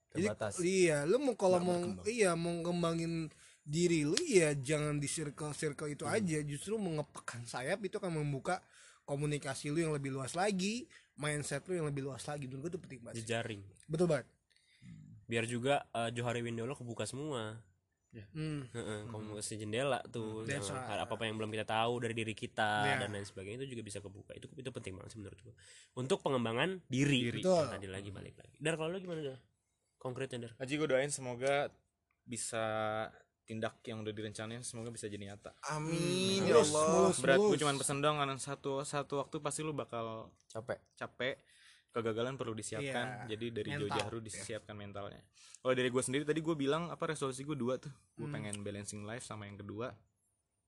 jadi 0.10 0.32
Terbatas. 0.32 0.56
iya 0.60 1.04
lu 1.04 1.20
mau 1.20 1.36
kalau 1.36 1.60
mau 1.60 1.76
iya 2.06 2.32
mau 2.34 2.54
ngembangin 2.56 3.28
diri 3.64 4.02
lu 4.08 4.18
ya 4.26 4.56
jangan 4.58 4.98
di 4.98 5.06
circle 5.06 5.54
circle 5.54 5.90
itu 5.92 6.04
aja 6.08 6.40
justru 6.42 6.80
mengepakkan 6.80 7.46
sayap 7.46 7.80
itu 7.86 8.02
akan 8.02 8.24
membuka 8.24 8.64
komunikasi 9.06 9.74
lu 9.74 9.82
yang 9.82 9.94
lebih 9.94 10.14
luas 10.14 10.34
lagi 10.38 10.86
mindset 11.18 11.66
lu 11.70 11.78
yang 11.78 11.88
lebih 11.90 12.06
luas 12.06 12.24
lagi 12.26 12.46
menurut 12.48 12.70
gue 12.70 12.72
itu 12.78 12.80
penting 12.82 13.00
banget. 13.04 13.16
Jejaring. 13.26 13.62
betul 13.90 14.08
banget 14.10 14.28
Biar 15.30 15.46
juga 15.46 15.86
eh, 15.94 16.10
Johari 16.10 16.42
Windolo 16.42 16.74
kebuka 16.74 17.06
semua. 17.06 17.54
hmm. 18.10 18.74
Heeh, 18.74 19.00
komunikasi 19.14 19.62
jendela 19.62 20.02
tuh 20.10 20.42
right. 20.42 21.06
apa 21.06 21.14
apa 21.14 21.24
yang 21.30 21.38
belum 21.38 21.54
kita 21.54 21.70
tahu 21.70 22.02
dari 22.02 22.18
diri 22.18 22.34
kita 22.34 22.90
Yeah. 22.90 23.06
dan 23.06 23.14
lain 23.14 23.22
sebagainya 23.22 23.62
itu 23.62 23.78
juga 23.78 23.86
bisa 23.86 24.02
kebuka 24.02 24.34
itu 24.34 24.50
itu 24.58 24.70
penting 24.74 24.98
banget 24.98 25.14
sih 25.14 25.22
menurut 25.22 25.38
gua 25.46 25.54
untuk 25.94 26.18
pengembangan 26.26 26.82
diri, 26.90 27.30
Betul. 27.30 27.70
tadi 27.70 27.86
lagi 27.86 28.10
balik 28.10 28.34
lagi 28.42 28.58
dar 28.58 28.82
kalau 28.82 28.90
lu 28.90 28.98
gimana 28.98 29.22
dar 29.22 29.38
konkretnya 30.02 30.50
dar 30.50 30.58
Haji 30.58 30.74
gue 30.82 30.88
doain 30.90 31.14
semoga 31.14 31.70
bisa 32.26 32.66
tindak 33.50 33.82
yang 33.82 34.06
udah 34.06 34.14
direncanain 34.14 34.62
semoga 34.62 34.94
bisa 34.94 35.10
jadi 35.10 35.34
nyata. 35.34 35.58
Amin 35.74 36.46
ya 36.46 36.62
Allah. 36.62 37.10
Berat 37.18 37.42
gue 37.42 37.58
cuman 37.58 37.82
pesen 37.82 37.98
dong 37.98 38.22
kan 38.22 38.30
satu 38.38 38.86
satu 38.86 39.18
waktu 39.18 39.42
pasti 39.42 39.66
lu 39.66 39.74
bakal 39.74 40.30
capek. 40.46 40.78
capek. 40.94 41.42
Kegagalan 41.90 42.38
perlu 42.38 42.54
disiapkan. 42.54 43.26
Iya, 43.26 43.34
jadi 43.34 43.46
dari 43.50 43.70
mental. 43.74 43.98
jauh 43.98 44.22
disiapkan 44.22 44.78
mentalnya. 44.78 45.26
Kalau 45.58 45.74
dari 45.74 45.90
gue 45.90 46.04
sendiri 46.06 46.22
tadi 46.22 46.38
gue 46.38 46.54
bilang 46.54 46.94
apa 46.94 47.02
resolusi 47.10 47.42
gue 47.42 47.58
dua 47.58 47.82
tuh. 47.82 47.90
Gue 48.14 48.30
Hmm. 48.30 48.38
pengen 48.38 48.62
balancing 48.62 49.02
life 49.02 49.26
sama 49.26 49.50
yang 49.50 49.58
kedua. 49.58 49.90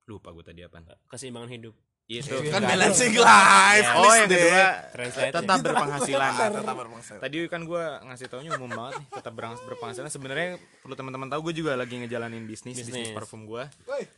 Lupa 0.09 0.33
gue 0.33 0.41
tadi 0.41 0.65
apa 0.65 0.81
keseimbangan 1.05 1.53
hidup 1.53 1.77
itu 2.19 2.35
kan 2.51 2.61
balancing 2.65 3.15
life. 3.15 3.89
Oh 3.95 4.11
yang 4.11 4.27
kedua 4.27 4.65
Translate 4.91 5.31
tetap 5.31 5.57
berpenghasilan. 5.63 6.31
Tetap 6.59 6.75
berpenghasilan. 6.75 7.21
Tadi 7.23 7.37
kan 7.47 7.61
gue 7.63 7.83
ngasih 8.11 8.27
taunya 8.27 8.51
umum 8.59 8.71
banget 8.73 8.99
nih 8.99 9.07
tetap 9.15 9.33
berpenghasilan. 9.39 10.11
Sebenarnya 10.11 10.59
perlu 10.83 10.95
teman-teman 10.99 11.31
tahu 11.31 11.51
gue 11.51 11.63
juga 11.63 11.79
lagi 11.79 11.95
ngejalanin 11.95 12.43
bisnis 12.43 12.75
bisnis. 12.75 13.11
Bisnis. 13.11 13.15
parfum 13.15 13.45
gue 13.45 13.63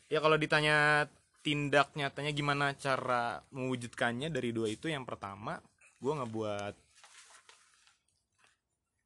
ya 0.08 0.20
kalau 0.24 0.38
ditanya 0.40 1.08
tindak 1.44 1.92
nyatanya 1.98 2.32
gimana 2.32 2.66
cara 2.80 3.44
mewujudkannya 3.52 4.32
dari 4.32 4.56
dua 4.56 4.72
itu 4.72 4.88
yang 4.88 5.04
pertama 5.04 5.60
gue 6.00 6.14
ngebuat 6.14 6.76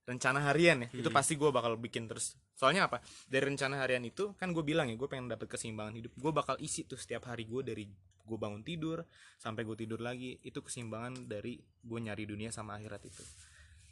rencana 0.07 0.39
harian 0.47 0.87
ya. 0.87 0.89
Itu 0.95 1.11
pasti 1.11 1.35
gue 1.35 1.51
bakal 1.51 1.75
bikin 1.75 2.07
terus. 2.07 2.39
Soalnya 2.55 2.87
apa? 2.87 3.03
Dari 3.27 3.43
rencana 3.43 3.83
harian 3.83 4.07
itu 4.07 4.31
kan 4.39 4.55
gue 4.55 4.63
bilang 4.63 4.87
ya 4.87 4.95
gue 4.95 5.05
pengen 5.11 5.27
dapet 5.27 5.51
keseimbangan 5.51 5.93
hidup. 5.99 6.15
Gue 6.15 6.31
bakal 6.31 6.55
isi 6.63 6.87
tuh 6.87 6.95
setiap 6.95 7.27
hari 7.27 7.43
gue 7.43 7.61
dari 7.61 7.83
gue 8.27 8.37
bangun 8.39 8.63
tidur 8.63 9.03
sampai 9.35 9.67
gue 9.67 9.75
tidur 9.75 9.99
lagi. 9.99 10.39
Itu 10.39 10.63
keseimbangan 10.63 11.27
dari 11.27 11.59
gue 11.59 11.99
nyari 11.99 12.23
dunia 12.23 12.49
sama 12.55 12.79
akhirat 12.79 13.03
itu. 13.03 13.23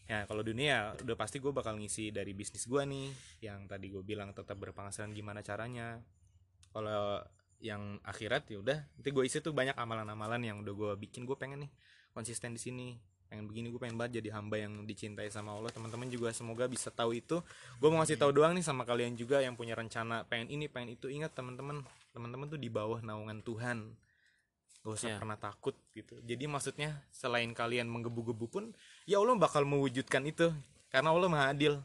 Ya 0.07 0.23
kalau 0.23 0.41
dunia 0.41 0.95
udah 0.95 1.17
pasti 1.19 1.43
gue 1.43 1.51
bakal 1.51 1.75
ngisi 1.75 2.15
dari 2.15 2.31
bisnis 2.31 2.63
gue 2.63 2.81
nih. 2.87 3.11
Yang 3.43 3.59
tadi 3.67 3.85
gue 3.91 4.03
bilang 4.07 4.31
tetap 4.31 4.55
berpenghasilan 4.55 5.11
gimana 5.11 5.43
caranya. 5.43 5.99
Kalau 6.71 7.19
yang 7.59 7.99
akhirat 8.03 8.47
ya 8.51 8.63
udah 8.63 8.77
nanti 8.99 9.09
gue 9.11 9.23
isi 9.27 9.39
tuh 9.43 9.55
banyak 9.55 9.75
amalan-amalan 9.75 10.43
yang 10.43 10.57
udah 10.63 10.73
gue 10.75 10.91
bikin 11.07 11.23
gue 11.23 11.39
pengen 11.39 11.65
nih 11.65 11.71
konsisten 12.11 12.51
di 12.51 12.59
sini 12.59 12.87
pengen 13.27 13.45
begini 13.49 13.67
gue 13.73 13.81
pengen 13.81 13.97
banget 13.97 14.21
jadi 14.21 14.37
hamba 14.37 14.55
yang 14.61 14.85
dicintai 14.85 15.27
sama 15.33 15.51
Allah. 15.57 15.73
Teman-teman 15.73 16.07
juga 16.07 16.31
semoga 16.31 16.69
bisa 16.69 16.93
tahu 16.93 17.17
itu. 17.17 17.41
Gue 17.81 17.89
mau 17.91 17.99
ngasih 17.99 18.15
tahu 18.21 18.31
doang 18.31 18.53
nih 18.53 18.63
sama 18.63 18.85
kalian 18.85 19.17
juga 19.17 19.41
yang 19.41 19.57
punya 19.57 19.73
rencana 19.75 20.23
pengen 20.29 20.47
ini 20.53 20.69
pengen 20.69 20.95
itu. 20.95 21.09
Ingat 21.09 21.33
teman-teman 21.33 21.83
teman-teman 22.13 22.47
tuh 22.47 22.59
di 22.61 22.69
bawah 22.69 23.01
naungan 23.03 23.41
Tuhan. 23.43 23.91
Gak 24.85 24.93
usah 25.01 25.09
Ya. 25.09 25.17
pernah 25.17 25.35
takut 25.35 25.73
gitu. 25.97 26.13
Jadi 26.21 26.45
maksudnya 26.45 27.01
selain 27.09 27.49
kalian 27.57 27.89
menggebu-gebu 27.89 28.45
pun 28.45 28.63
ya 29.09 29.17
Allah 29.17 29.33
bakal 29.35 29.65
mewujudkan 29.65 30.21
itu. 30.29 30.53
Karena 30.93 31.09
Allah 31.11 31.27
maha 31.27 31.45
adil. 31.51 31.81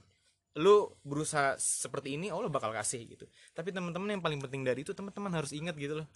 Lu 0.55 0.93
berusaha 1.07 1.57
seperti 1.57 2.15
ini 2.21 2.29
Allah 2.29 2.53
bakal 2.53 2.71
kasih 2.77 3.07
gitu. 3.09 3.25
Tapi 3.57 3.73
teman-teman 3.73 4.19
yang 4.19 4.23
paling 4.23 4.39
penting 4.45 4.63
dari 4.67 4.85
itu 4.85 4.93
teman-teman 4.93 5.33
harus 5.33 5.51
ingat 5.57 5.75
gitu 5.81 6.05
loh. 6.05 6.09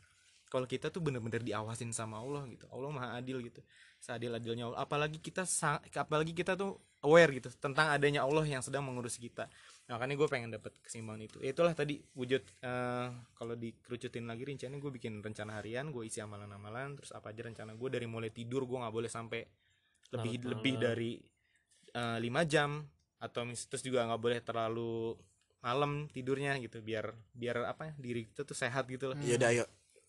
Kalau 0.53 0.69
kita 0.69 0.93
tuh 0.93 1.01
bener-bener 1.03 1.41
diawasin 1.43 1.91
sama 1.91 2.21
Allah 2.21 2.45
gitu. 2.53 2.69
Allah 2.71 2.91
maha 2.93 3.09
adil 3.17 3.41
gitu 3.43 3.65
seadil 4.05 4.37
adilnya 4.37 4.69
Allah. 4.69 4.85
Apalagi 4.85 5.17
kita 5.25 5.49
apalagi 5.97 6.37
kita 6.37 6.53
tuh 6.53 6.77
aware 7.01 7.33
gitu 7.33 7.49
tentang 7.57 7.89
adanya 7.89 8.21
Allah 8.25 8.45
yang 8.45 8.61
sedang 8.61 8.85
mengurus 8.85 9.17
kita. 9.17 9.49
Nah, 9.89 9.97
makanya 9.97 10.17
gue 10.21 10.29
pengen 10.29 10.51
dapat 10.53 10.77
keseimbangan 10.85 11.23
itu. 11.25 11.37
Ya, 11.41 11.57
itulah 11.57 11.73
tadi 11.73 12.01
wujud 12.13 12.45
eh, 12.45 13.09
kalau 13.33 13.55
dikerucutin 13.57 14.29
lagi 14.29 14.45
rencananya 14.45 14.81
gue 14.81 14.93
bikin 14.93 15.25
rencana 15.25 15.61
harian 15.61 15.89
gue 15.89 16.05
isi 16.05 16.21
amalan-amalan 16.21 17.01
terus 17.01 17.17
apa 17.17 17.33
aja 17.33 17.49
rencana 17.49 17.73
gue 17.73 17.89
dari 17.89 18.05
mulai 18.05 18.29
tidur 18.29 18.69
gue 18.69 18.77
nggak 18.81 18.95
boleh 18.95 19.09
sampai 19.09 19.41
lebih 20.13 20.33
Larut 20.41 20.51
lebih 20.53 20.75
dari 20.81 21.13
eh, 21.93 22.19
lima 22.21 22.45
jam 22.45 22.85
atau 23.21 23.49
mis- 23.49 23.69
terus 23.69 23.81
juga 23.85 24.05
nggak 24.05 24.21
boleh 24.21 24.41
terlalu 24.45 25.17
malam 25.65 26.13
tidurnya 26.13 26.61
gitu 26.61 26.85
biar 26.85 27.09
biar 27.33 27.65
apa 27.65 27.89
ya 27.89 27.93
diri 27.97 28.29
kita 28.29 28.45
tuh 28.45 28.53
sehat 28.53 28.85
gitu 28.85 29.13
loh 29.13 29.17
ya 29.25 29.41
udah 29.41 29.49
ayo 29.49 29.65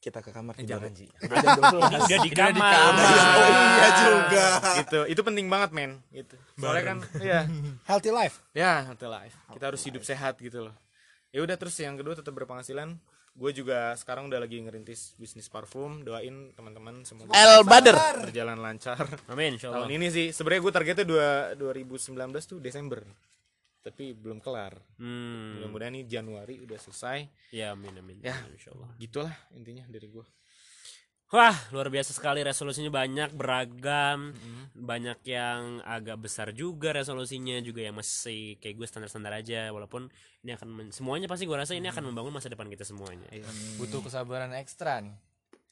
kita 0.06 0.22
ke 0.22 0.30
kamar 0.30 0.54
tidur 0.54 0.78
jangan 0.78 0.94
sih. 0.94 1.10
Udah 1.10 2.20
di 2.22 2.30
kamar. 2.30 2.94
oh 2.94 3.50
iya 3.50 3.90
juga. 3.98 4.48
gitu. 4.86 5.00
Itu 5.10 5.22
penting 5.26 5.50
banget 5.50 5.74
men 5.74 5.98
gitu. 6.14 6.38
Soalnya 6.62 6.84
kan 6.86 6.98
ya 7.34 7.50
healthy 7.90 8.14
life. 8.14 8.46
Ya 8.54 8.86
healthy 8.86 9.10
life. 9.10 9.34
Kita 9.50 9.74
harus 9.74 9.82
hidup 9.82 10.06
sehat 10.06 10.38
gitu 10.38 10.70
loh. 10.70 10.76
Ya 11.34 11.42
udah 11.42 11.58
terus 11.58 11.74
yang 11.82 11.98
kedua 11.98 12.14
tetap 12.14 12.38
berpenghasilan. 12.38 13.02
Gue 13.36 13.52
juga 13.52 13.92
sekarang 14.00 14.32
udah 14.32 14.40
lagi 14.46 14.62
ngerintis 14.62 15.18
bisnis 15.18 15.50
parfum. 15.50 16.06
Doain 16.06 16.54
teman-teman 16.54 17.02
semoga 17.02 17.34
El 17.34 17.66
Bader 17.66 17.98
berjalan 18.30 18.62
lancar. 18.62 19.10
Amin 19.26 19.58
insyaallah 19.58 19.90
tahun 19.90 19.98
ini 19.98 20.08
sih 20.14 20.28
sebenarnya 20.30 20.62
gue 20.62 20.74
targetnya 20.78 21.06
dua 21.10 21.30
2019 21.58 22.14
tuh 22.46 22.62
Desember 22.62 23.02
tapi 23.86 24.18
belum 24.18 24.42
kelar. 24.42 24.82
Hmm. 24.98 25.62
Mudah-mudahan 25.62 25.94
nih 25.94 26.10
Januari 26.10 26.58
udah 26.58 26.74
selesai. 26.82 27.30
Ya 27.54 27.78
amin 27.78 27.94
amin. 28.02 28.18
Ya. 28.26 28.34
insyaallah. 28.50 28.98
gitulah 28.98 29.36
intinya 29.54 29.86
dari 29.86 30.10
gue 30.10 30.26
Wah, 31.34 31.58
luar 31.74 31.90
biasa 31.90 32.14
sekali. 32.14 32.46
Resolusinya 32.46 32.94
banyak, 32.94 33.34
beragam, 33.34 34.30
banyak 34.78 35.20
yang 35.26 35.82
agak 35.82 36.22
besar 36.22 36.54
juga 36.54 36.94
resolusinya, 36.94 37.58
juga 37.66 37.82
yang 37.82 37.98
masih 37.98 38.62
kayak 38.62 38.78
gue 38.78 38.86
standar-standar 38.86 39.34
aja, 39.34 39.74
walaupun 39.74 40.06
ini 40.46 40.54
akan 40.54 40.70
men- 40.70 40.94
semuanya 40.94 41.26
pasti 41.26 41.50
gue 41.50 41.58
rasa 41.58 41.74
ini 41.74 41.90
akan 41.90 42.14
membangun 42.14 42.30
masa 42.30 42.54
depan 42.54 42.70
kita 42.70 42.86
semuanya. 42.86 43.26
butuh 43.82 44.06
kesabaran 44.06 44.54
ekstra 44.54 45.02
nih. 45.02 45.18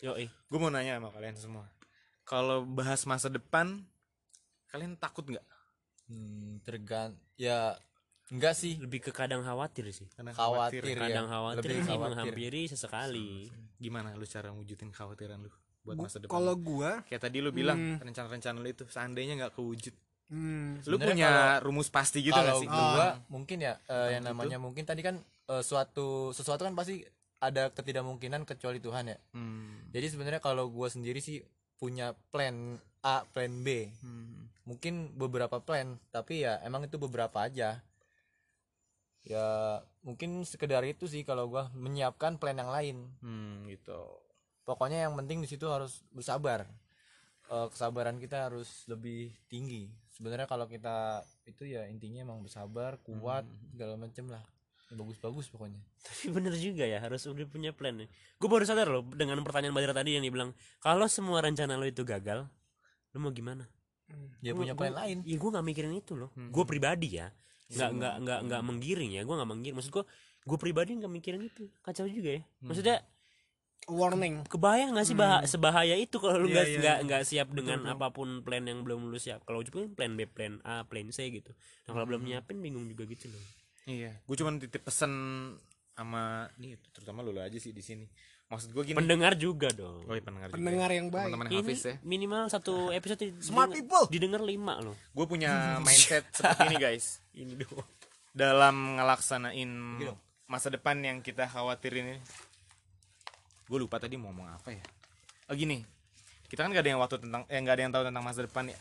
Yo, 0.01 0.17
gue 0.25 0.57
mau 0.59 0.73
nanya 0.73 0.97
sama 0.97 1.13
kalian 1.13 1.37
semua. 1.37 1.69
Kalau 2.25 2.65
bahas 2.65 3.05
masa 3.05 3.29
depan 3.29 3.85
kalian 4.73 4.97
takut 4.97 5.21
nggak? 5.29 5.45
Hmm, 6.09 6.59
tergan 6.65 7.13
ya 7.37 7.77
enggak 8.29 8.53
sih. 8.53 8.77
Lebih 8.77 8.99
ke 9.01 9.11
kadang 9.11 9.41
khawatir 9.41 9.89
sih. 9.89 10.07
karena 10.11 10.31
khawatir 10.31 10.81
ya 10.81 10.95
Kadang 11.01 11.27
khawatir 11.27 11.59
lebih 11.65 11.75
sih 11.77 11.89
khawatir. 11.89 12.03
menghampiri 12.07 12.61
sesekali. 12.65 13.29
gimana 13.75 14.13
lu 14.13 14.23
cara 14.23 14.47
wujudin 14.49 14.89
kekhawatiran 14.89 15.39
lu 15.39 15.51
buat 15.81 15.95
Bu- 15.95 16.03
masa 16.03 16.15
depan? 16.17 16.31
kalau 16.31 16.55
gua 16.55 17.03
kayak 17.03 17.19
tadi 17.21 17.37
lu 17.37 17.51
bilang 17.51 17.75
rencana-rencana 17.97 18.55
lu 18.55 18.69
itu 18.69 18.83
seandainya 18.85 19.35
nggak 19.37 19.53
kewujud. 19.53 19.91
Hmm, 20.25 20.79
lu 20.81 20.95
punya 20.97 21.59
rumus 21.59 21.89
pasti 21.89 22.21
gitu 22.21 22.31
nggak 22.31 22.47
kalau 22.47 22.61
sih? 22.61 22.69
gua 22.69 23.07
mungkin 23.27 23.57
ya 23.59 23.75
eh, 23.83 24.15
yang 24.15 24.23
Gitu. 24.23 24.31
namanya 24.31 24.57
mungkin 24.57 24.83
tadi 24.83 25.01
kan 25.01 25.19
eh, 25.45 25.59
suatu 25.61 26.31
sesuatu 26.31 26.63
kan 26.63 26.71
pasti 26.73 27.03
ada 27.37 27.67
ketidakmungkinan 27.69 28.45
kecuali 28.45 28.79
Tuhan 28.79 29.03
ya. 29.05 29.17
Hmm. 29.31 29.91
jadi 29.91 30.07
sebenarnya 30.07 30.39
kalau 30.39 30.69
gua 30.69 30.87
sendiri 30.87 31.19
sih 31.19 31.43
punya 31.75 32.15
plan 32.31 32.79
A 33.01 33.27
plan 33.27 33.51
B. 33.59 33.91
Hmm. 33.99 34.47
mungkin 34.63 35.11
beberapa 35.11 35.59
plan 35.59 35.99
tapi 36.07 36.39
ya 36.39 36.55
emang 36.61 36.87
itu 36.87 36.95
beberapa 36.95 37.43
aja 37.43 37.83
ya 39.23 39.79
mungkin 40.01 40.43
sekedar 40.43 40.83
itu 40.83 41.05
sih 41.05 41.23
kalau 41.23 41.47
gua 41.47 41.71
menyiapkan 41.73 42.35
plan 42.35 42.53
yang 42.53 42.67
lain 42.67 42.97
Hmm, 43.19 43.63
gitu 43.65 44.19
pokoknya 44.61 45.07
yang 45.07 45.15
penting 45.15 45.39
di 45.39 45.47
situ 45.47 45.67
harus 45.67 46.03
bersabar 46.09 46.67
Eh, 47.45 47.67
kesabaran 47.67 48.17
kita 48.17 48.47
harus 48.47 48.87
lebih 48.87 49.27
tinggi 49.45 49.91
sebenarnya 50.09 50.47
kalau 50.47 50.63
kita 50.63 51.19
itu 51.43 51.67
ya 51.67 51.83
intinya 51.85 52.23
emang 52.23 52.39
bersabar 52.39 52.95
kuat 52.99 53.43
segala 53.69 53.95
macem 53.95 54.27
lah 54.27 54.43
Ya, 54.85 54.95
bagus-bagus 54.95 55.49
pokoknya 55.49 55.81
Tapi 55.99 56.31
bener 56.31 56.53
juga 56.53 56.85
ya, 56.85 56.99
harus 56.99 57.25
udah 57.25 57.43
punya 57.43 57.71
plan 57.71 57.97
nih. 57.97 58.05
Gue 58.37 58.45
baru 58.45 58.61
sadar 58.61 58.85
loh 58.85 59.01
dengan 59.09 59.41
pertanyaan 59.41 59.73
Badra 59.73 59.89
tadi 59.91 60.13
yang 60.13 60.21
dibilang, 60.21 60.53
kalau 60.77 61.07
semua 61.07 61.41
rencana 61.41 61.75
lo 61.75 61.83
itu 61.83 62.03
gagal, 62.03 62.45
lo 63.09 63.17
mau 63.17 63.29
gimana? 63.29 63.65
dia 64.37 64.53
Gua- 64.53 64.61
punya 64.61 64.73
plan 64.73 64.93
gua- 64.93 64.99
lain 65.01 65.17
Iya 65.23 65.35
gue 65.35 65.49
nggak 65.49 65.65
mikirin 65.65 65.93
itu 65.93 66.13
loh. 66.13 66.29
Hmm. 66.31 66.47
Gue 66.47 66.63
pribadi 66.63 67.17
ya, 67.17 67.33
nggak 67.69 67.89
nggak 67.93 68.15
nggak 68.23 68.39
nggak 68.47 68.61
menggiring 68.63 69.11
ya. 69.13 69.21
Gue 69.23 69.35
nggak 69.35 69.49
menggiring. 69.49 69.77
Maksud 69.77 69.91
gue, 69.91 70.05
gue 70.43 70.57
pribadi 70.57 70.97
nggak 70.97 71.11
mikirin 71.11 71.41
itu. 71.43 71.69
Kacau 71.79 72.05
juga 72.05 72.37
ya. 72.37 72.41
Hmm. 72.59 72.67
Maksudnya 72.71 72.97
warning 73.83 74.47
kebayang 74.47 74.95
nggak 74.95 75.03
sih 75.03 75.11
bah- 75.11 75.43
sebahaya 75.43 75.99
itu 75.99 76.15
kalau 76.15 76.39
lu 76.39 76.47
Iya, 76.47 76.55
nggak 76.55 76.67
iya, 76.67 76.79
nggak 76.79 76.97
nggak 77.03 77.23
siap 77.27 77.47
dengan 77.51 77.83
apa 77.83 78.15
pun 78.15 78.39
plan 78.39 78.63
yang 78.63 78.79
belum 78.81 79.11
lu 79.11 79.19
siap. 79.19 79.43
Kalau 79.43 79.59
ujung 79.59 79.91
plan 79.91 80.15
B, 80.15 80.23
plan 80.23 80.63
A, 80.63 80.87
plan 80.87 81.03
C 81.11 81.27
gitu. 81.27 81.51
Nah 81.83 81.91
kalau 81.91 82.07
belum 82.07 82.23
nyiapin 82.23 82.63
bingung 82.63 82.87
juga 82.87 83.03
gitu 83.05 83.27
loh. 83.27 83.43
iya 83.83 84.15
gue 84.23 84.35
cuma 84.39 84.55
titip 84.55 84.79
pesan 84.79 85.11
sama 85.91 86.47
nih 86.55 86.79
terutama 86.95 87.19
lu 87.19 87.35
aja 87.35 87.59
sih 87.59 87.75
di 87.75 87.83
sini 87.83 88.07
maksud 88.53 88.69
gue 88.69 88.83
gini 88.85 88.95
Pendengar 88.95 89.33
juga 89.33 89.67
dong. 89.69 90.05
oh 90.05 90.13
iya 90.13 90.21
pendengar 90.21 90.47
juga 90.47 90.55
pendengar 90.55 90.89
ya. 90.89 90.95
yang 90.95 91.07
baik 91.09 91.25
teman-teman 91.27 91.59
Hafiz 91.59 91.81
ya 91.81 91.95
minimal 92.01 92.43
satu 92.47 92.73
episode 92.89 93.19
di- 93.19 93.33
Smart 93.39 93.67
didengar- 93.67 93.75
people. 93.75 94.05
didengar 94.07 94.41
lima 94.41 94.73
loh. 94.77 94.93
gue 94.93 95.25
punya 95.25 95.51
mindset 95.85 96.23
seperti 96.29 96.61
ini 96.67 96.77
guys 96.77 97.05
Ini 97.31 97.53
doang. 97.57 97.87
dalam 98.29 98.75
ngelaksanain 98.95 99.71
masa 100.45 100.69
depan 100.69 100.99
yang 100.99 101.17
kita 101.19 101.43
khawatirin 101.43 102.05
ini 102.07 102.19
gue 103.63 103.79
lupa 103.79 103.97
tadi 103.97 104.13
mau 104.13 104.29
ngomong 104.29 104.53
apa 104.53 104.69
ya 104.69 104.83
oh 105.47 105.55
gini 105.55 105.81
kita 106.45 106.61
kan 106.61 106.69
gak 106.69 106.85
ada 106.85 106.91
yang 106.91 107.01
waktu 107.01 107.17
tentang 107.17 107.41
eh 107.47 107.57
nggak 107.57 107.73
ada 107.73 107.81
yang 107.81 107.91
tahu 107.91 108.03
tentang 108.05 108.21
masa 108.21 108.45
depan 108.45 108.69
ya 108.69 108.77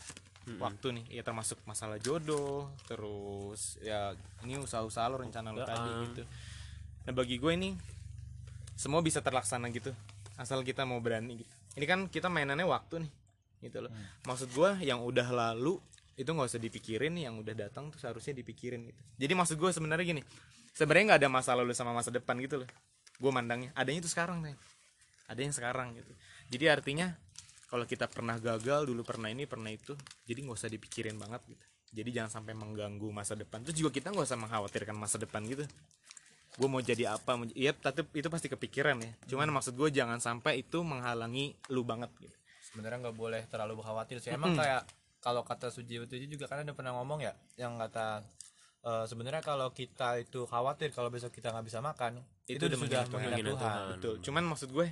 waktu 0.59 0.87
nih 0.91 1.05
ya 1.09 1.23
termasuk 1.23 1.57
masalah 1.63 1.97
jodoh 1.97 2.67
terus 2.83 3.79
ya 3.79 4.11
ini 4.41 4.59
usaha-usaha 4.59 5.07
lo 5.07 5.17
rencana 5.17 5.49
lo 5.49 5.63
tadi 5.63 5.89
ah. 5.89 6.03
gitu 6.03 6.21
nah 7.03 7.13
bagi 7.13 7.35
gue 7.35 7.51
ini 7.53 7.69
semua 8.73 9.01
bisa 9.05 9.21
terlaksana 9.21 9.69
gitu 9.69 9.93
asal 10.37 10.65
kita 10.65 10.81
mau 10.83 10.97
berani 10.97 11.45
gitu. 11.45 11.53
Ini 11.77 11.85
kan 11.85 11.99
kita 12.09 12.29
mainannya 12.29 12.65
waktu 12.65 13.05
nih 13.05 13.11
gitu 13.69 13.85
loh. 13.85 13.91
Maksud 14.25 14.49
gue 14.53 14.69
yang 14.85 15.01
udah 15.01 15.29
lalu 15.29 15.77
itu 16.13 16.29
nggak 16.29 16.45
usah 16.45 16.61
dipikirin 16.61 17.17
yang 17.17 17.41
udah 17.41 17.57
datang 17.57 17.89
tuh 17.89 17.97
seharusnya 17.97 18.37
dipikirin 18.37 18.85
gitu. 18.85 19.01
Jadi 19.17 19.33
maksud 19.33 19.55
gue 19.57 19.69
sebenarnya 19.73 20.05
gini 20.17 20.21
sebenarnya 20.73 21.13
nggak 21.13 21.21
ada 21.25 21.29
masa 21.29 21.53
lalu 21.53 21.73
sama 21.77 21.93
masa 21.93 22.09
depan 22.09 22.37
gitu 22.41 22.61
loh 22.61 22.69
gue 23.17 23.31
mandangnya. 23.33 23.69
Adanya 23.77 24.05
itu 24.05 24.09
sekarang 24.09 24.41
nih 24.41 24.57
ada 25.29 25.39
yang 25.39 25.53
sekarang 25.53 25.97
gitu. 25.97 26.13
Jadi 26.49 26.65
artinya 26.69 27.07
kalau 27.69 27.89
kita 27.89 28.05
pernah 28.05 28.37
gagal 28.37 28.85
dulu 28.85 29.01
pernah 29.01 29.33
ini 29.33 29.49
pernah 29.49 29.73
itu 29.73 29.97
jadi 30.25 30.45
nggak 30.45 30.57
usah 30.57 30.69
dipikirin 30.69 31.17
banget 31.17 31.41
gitu. 31.49 31.65
Jadi 31.93 32.09
jangan 32.09 32.41
sampai 32.41 32.57
mengganggu 32.57 33.05
masa 33.13 33.37
depan. 33.37 33.61
Terus 33.61 33.77
juga 33.77 33.93
kita 33.93 34.09
nggak 34.09 34.25
usah 34.25 34.37
mengkhawatirkan 34.37 34.97
masa 34.97 35.21
depan 35.21 35.45
gitu 35.45 35.65
gue 36.53 36.69
mau 36.69 36.81
jadi 36.81 37.17
apa 37.17 37.33
mau, 37.33 37.49
iya 37.57 37.73
tapi 37.73 38.05
itu 38.13 38.29
pasti 38.29 38.45
kepikiran 38.45 39.01
ya. 39.01 39.11
Cuman 39.25 39.49
maksud 39.49 39.73
gue 39.73 39.89
jangan 39.89 40.21
sampai 40.21 40.61
itu 40.61 40.85
menghalangi 40.85 41.57
lu 41.73 41.81
banget 41.81 42.13
gitu. 42.21 42.35
Sebenarnya 42.73 43.09
nggak 43.09 43.17
boleh 43.17 43.41
terlalu 43.49 43.81
khawatir 43.81 44.21
sih. 44.21 44.29
Emang 44.29 44.53
kayak 44.53 44.85
kalau 45.17 45.41
kata 45.41 45.73
Suji 45.73 45.97
itu 45.97 46.15
juga 46.29 46.45
kan 46.45 46.61
ada 46.61 46.75
pernah 46.77 46.93
ngomong 46.99 47.25
ya 47.25 47.33
yang 47.57 47.79
kata 47.81 48.21
eh, 48.85 49.05
sebenarnya 49.09 49.41
kalau 49.41 49.73
kita 49.73 50.21
itu 50.21 50.45
khawatir 50.45 50.93
kalau 50.93 51.09
besok 51.09 51.33
kita 51.33 51.49
nggak 51.49 51.65
bisa 51.65 51.79
makan 51.81 52.21
itu, 52.45 52.59
Itu 52.59 52.63
udah 52.69 52.79
sudah 52.79 53.01
menghina 53.09 53.37
Tuhan. 53.39 53.55
Tuhan, 53.57 53.79
betul. 53.97 54.15
Cuman 54.21 54.43
maksud 54.53 54.69
gue 54.69 54.87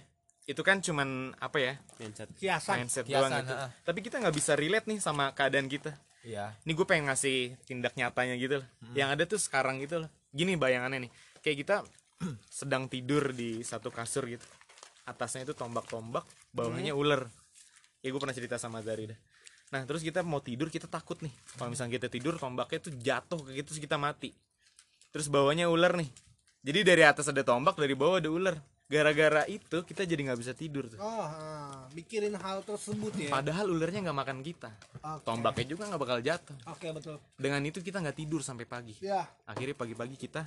itu 0.49 0.61
kan 0.65 0.81
cuman 0.81 1.37
apa 1.37 1.57
ya? 1.61 1.73
Mindset. 2.01 2.33
Kiasan. 2.33 2.75
mindset 2.81 3.05
Kiasan, 3.05 3.29
doang 3.29 3.45
ha-ha. 3.45 3.67
tapi 3.85 4.01
kita 4.01 4.17
nggak 4.17 4.33
bisa 4.33 4.57
relate 4.57 4.89
nih 4.89 4.97
sama 4.97 5.29
keadaan 5.37 5.69
kita. 5.69 5.93
Iya. 6.25 6.57
Ini 6.65 6.71
gue 6.73 6.85
pengen 6.89 7.09
ngasih 7.09 7.61
tindak 7.69 7.93
nyatanya 7.93 8.33
gitu 8.41 8.61
loh. 8.61 8.67
yang 8.97 9.13
ada 9.13 9.29
tuh 9.29 9.37
sekarang 9.37 9.77
gitu 9.77 10.01
loh. 10.01 10.09
Gini 10.33 10.57
bayangannya 10.57 11.05
nih 11.05 11.11
kayak 11.41 11.57
kita 11.65 11.75
sedang 12.61 12.87
tidur 12.87 13.35
di 13.35 13.65
satu 13.65 13.89
kasur 13.89 14.29
gitu. 14.29 14.45
Atasnya 15.05 15.49
itu 15.49 15.57
tombak-tombak 15.57 16.23
bawahnya 16.53 16.93
ular. 16.93 17.27
Ya 18.01 18.09
gue 18.09 18.21
pernah 18.21 18.33
cerita 18.33 18.57
sama 18.57 18.81
Zari 18.81 19.09
dah 19.09 19.19
nah 19.71 19.87
terus 19.87 20.03
kita 20.03 20.19
mau 20.21 20.43
tidur 20.43 20.67
kita 20.67 20.85
takut 20.85 21.15
nih. 21.23 21.31
Kalau 21.55 21.71
misalnya 21.71 21.95
kita 21.95 22.11
tidur 22.11 22.35
tombaknya 22.35 22.79
tuh 22.83 22.91
jatuh 22.99 23.39
ke 23.39 23.51
kita 23.55 23.65
terus 23.71 23.79
kita 23.79 23.95
mati. 23.95 24.35
Terus 25.15 25.31
bawahnya 25.31 25.71
ular 25.71 25.95
nih. 25.95 26.11
Jadi 26.61 26.79
dari 26.83 27.03
atas 27.07 27.31
ada 27.31 27.39
tombak 27.41 27.79
dari 27.79 27.95
bawah 27.95 28.19
ada 28.19 28.27
ular. 28.27 28.59
Gara-gara 28.91 29.47
itu 29.47 29.87
kita 29.87 30.03
jadi 30.03 30.27
nggak 30.27 30.39
bisa 30.43 30.51
tidur 30.51 30.91
tuh. 30.91 30.99
Oh 30.99 31.23
mikirin 31.95 32.35
hal 32.35 32.59
tersebut 32.67 33.15
ya? 33.15 33.31
Padahal 33.31 33.71
ularnya 33.71 34.11
nggak 34.11 34.19
makan 34.19 34.37
kita. 34.43 34.75
Oke. 34.99 35.23
tombaknya 35.23 35.65
juga 35.71 35.87
nggak 35.87 36.01
bakal 36.03 36.19
jatuh. 36.19 36.57
Oke 36.67 36.91
betul. 36.91 37.15
Dengan 37.39 37.63
itu 37.63 37.79
kita 37.79 38.03
nggak 38.03 38.17
tidur 38.19 38.43
sampai 38.43 38.67
pagi. 38.67 38.99
Ya. 38.99 39.23
Akhirnya 39.47 39.79
pagi-pagi 39.79 40.19
kita 40.19 40.43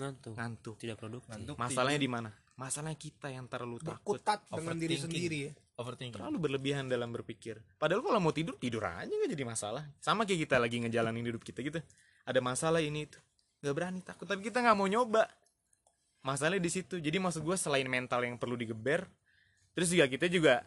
ngantuk. 0.00 0.32
Ngantuk. 0.34 0.74
Tidak 0.80 0.96
produktif. 0.96 1.36
Masalahnya 1.60 2.00
di 2.00 2.10
mana? 2.10 2.30
Masalahnya 2.56 2.96
kita 2.96 3.28
yang 3.28 3.44
terlalu 3.46 3.80
takut. 3.84 4.16
Berkutat 4.16 4.48
dengan 4.48 4.76
diri 4.80 4.96
sendiri 4.96 5.38
ya. 5.48 5.52
Overthinking. 5.76 6.16
Terlalu 6.16 6.36
berlebihan 6.40 6.88
dalam 6.88 7.12
berpikir. 7.12 7.60
Padahal 7.76 8.00
kalau 8.00 8.20
mau 8.20 8.32
tidur 8.32 8.56
tidur 8.56 8.84
aja 8.84 9.08
nggak 9.08 9.30
jadi 9.32 9.44
masalah. 9.44 9.84
Sama 10.00 10.24
kayak 10.24 10.48
kita 10.48 10.56
lagi 10.56 10.80
ngejalanin 10.80 11.24
hidup 11.24 11.44
kita 11.44 11.60
gitu. 11.60 11.80
Ada 12.24 12.40
masalah 12.40 12.80
ini 12.80 13.08
itu. 13.08 13.20
Nggak 13.60 13.74
berani 13.76 14.00
takut. 14.00 14.24
Tapi 14.24 14.40
kita 14.44 14.64
nggak 14.64 14.76
mau 14.76 14.88
nyoba. 14.88 15.28
Masalahnya 16.24 16.60
di 16.60 16.72
situ. 16.72 17.00
Jadi 17.00 17.16
maksud 17.16 17.40
gue 17.44 17.56
selain 17.56 17.88
mental 17.88 18.24
yang 18.24 18.36
perlu 18.36 18.56
digeber 18.56 19.08
terus 19.74 19.88
juga 19.96 20.06
kita 20.10 20.26
juga 20.26 20.66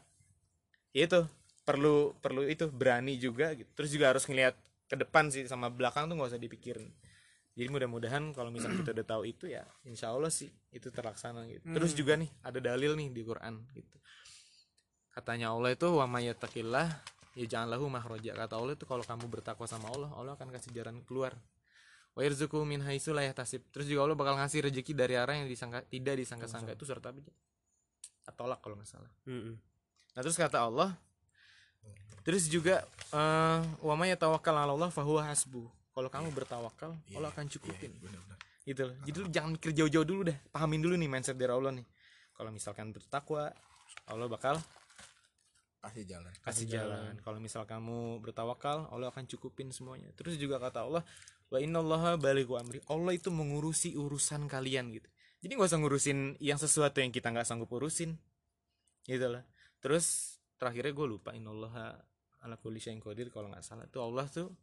ya 0.95 1.05
itu 1.07 1.21
perlu 1.63 2.15
perlu 2.19 2.47
itu 2.47 2.67
berani 2.71 3.19
juga 3.19 3.55
gitu. 3.55 3.69
terus 3.75 3.89
juga 3.91 4.09
harus 4.09 4.23
ngelihat 4.27 4.55
ke 4.87 4.95
depan 4.99 5.31
sih 5.31 5.47
sama 5.47 5.71
belakang 5.71 6.07
tuh 6.07 6.15
nggak 6.19 6.35
usah 6.35 6.41
dipikirin 6.41 6.89
jadi 7.53 7.69
mudah-mudahan 7.69 8.33
kalau 8.33 8.49
misalnya 8.49 8.81
kita 8.81 8.91
udah 8.97 9.07
tahu 9.07 9.23
itu 9.29 9.45
ya 9.45 9.61
insya 9.85 10.09
Allah 10.09 10.33
sih 10.33 10.49
itu 10.73 10.89
terlaksana 10.89 11.45
gitu. 11.53 11.69
Terus 11.69 11.93
juga 11.93 12.17
nih 12.17 12.29
ada 12.41 12.57
dalil 12.57 12.97
nih 12.97 13.13
di 13.13 13.21
Quran 13.21 13.61
gitu. 13.77 13.97
Katanya 15.13 15.53
Allah 15.53 15.77
itu 15.77 15.85
wa 15.85 16.09
mayatakillah 16.09 16.89
ya 17.37 17.45
jangan 17.45 17.77
lahu 17.77 17.85
mahroja 17.93 18.33
kata 18.33 18.57
Allah 18.57 18.73
itu 18.73 18.89
kalau 18.89 19.05
kamu 19.05 19.29
bertakwa 19.29 19.69
sama 19.69 19.85
Allah 19.93 20.09
Allah 20.17 20.33
akan 20.33 20.49
kasih 20.49 20.73
jalan 20.73 20.97
keluar. 21.05 21.37
Wa 22.17 22.25
yarzuqhu 22.25 22.65
min 22.65 22.81
haitsu 22.81 23.13
la 23.13 23.21
yahtasib. 23.21 23.61
Terus 23.69 23.85
juga 23.85 24.09
Allah 24.09 24.17
bakal 24.17 24.33
ngasih 24.33 24.69
rezeki 24.73 24.97
dari 24.97 25.13
arah 25.13 25.37
yang 25.37 25.45
disangka 25.45 25.85
tidak 25.85 26.17
disangka-sangka 26.17 26.73
itu 26.73 26.89
surat 26.89 27.05
apa 27.05 27.21
aja? 27.21 27.33
At-Tolak 28.33 28.59
kalau 28.65 28.81
nggak 28.81 28.89
salah. 28.89 29.13
Mm-mm. 29.29 29.61
Nah 30.17 30.21
terus 30.25 30.37
kata 30.37 30.65
Allah 30.65 30.97
Terus 32.23 32.47
juga 32.47 32.87
eh, 33.11 33.59
Wa 33.83 33.93
may 33.99 34.15
yatawakkal 34.15 34.55
'ala 34.55 34.73
Allah 34.73 34.89
fahuwa 34.89 35.21
hasbu. 35.27 35.82
Kalau 35.93 36.09
kamu 36.09 36.33
bertawakal, 36.33 36.97
Allah 37.13 37.29
akan 37.29 37.45
cukupin. 37.47 37.93
Gitu 38.65 38.81
loh. 38.87 38.95
Jadi 39.05 39.17
lu 39.21 39.27
jangan 39.29 39.49
mikir 39.55 39.71
jauh-jauh 39.77 40.07
dulu 40.07 40.21
deh. 40.27 40.37
Pahamin 40.49 40.81
dulu 40.81 40.97
nih 40.97 41.09
mindset 41.09 41.37
dari 41.37 41.53
Allah 41.53 41.69
nih. 41.69 41.85
Kalau 42.33 42.49
misalkan 42.49 42.89
bertakwa, 42.89 43.53
Allah 44.09 44.27
bakal 44.27 44.57
kasih 45.83 46.07
jalan 46.07 46.31
kasih 46.39 46.65
jalan. 46.65 47.19
Kalau 47.19 47.43
misal 47.43 47.67
kamu 47.67 48.23
bertawakal, 48.23 48.87
Allah 48.87 49.11
akan 49.11 49.27
cukupin 49.27 49.69
semuanya. 49.69 50.09
Terus 50.15 50.39
juga 50.39 50.55
kata 50.57 50.87
Allah, 50.87 51.03
wa 51.51 51.59
innallaha 51.59 52.15
balighu 52.15 52.55
amri. 52.55 52.79
Allah 52.87 53.11
itu 53.11 53.27
mengurusi 53.29 53.93
urusan 53.99 54.47
kalian 54.47 54.95
gitu. 54.95 55.11
Jadi 55.43 55.59
nggak 55.59 55.67
usah 55.67 55.79
ngurusin 55.83 56.39
yang 56.39 56.55
sesuatu 56.55 57.03
yang 57.03 57.11
kita 57.11 57.35
nggak 57.35 57.43
sanggup 57.43 57.67
urusin. 57.75 58.15
Gitu 59.03 59.27
lah. 59.27 59.43
Terus 59.83 60.39
terakhirnya 60.55 60.95
gue 60.95 61.07
lupa 61.19 61.35
innallaha 61.35 61.99
ala 62.47 62.55
kulli 62.55 62.79
syai'in 62.79 63.03
qadir 63.03 63.27
kalau 63.27 63.51
nggak 63.51 63.61
salah. 63.67 63.83
Itu 63.83 63.99
Allah 63.99 64.23
tuh 64.31 64.55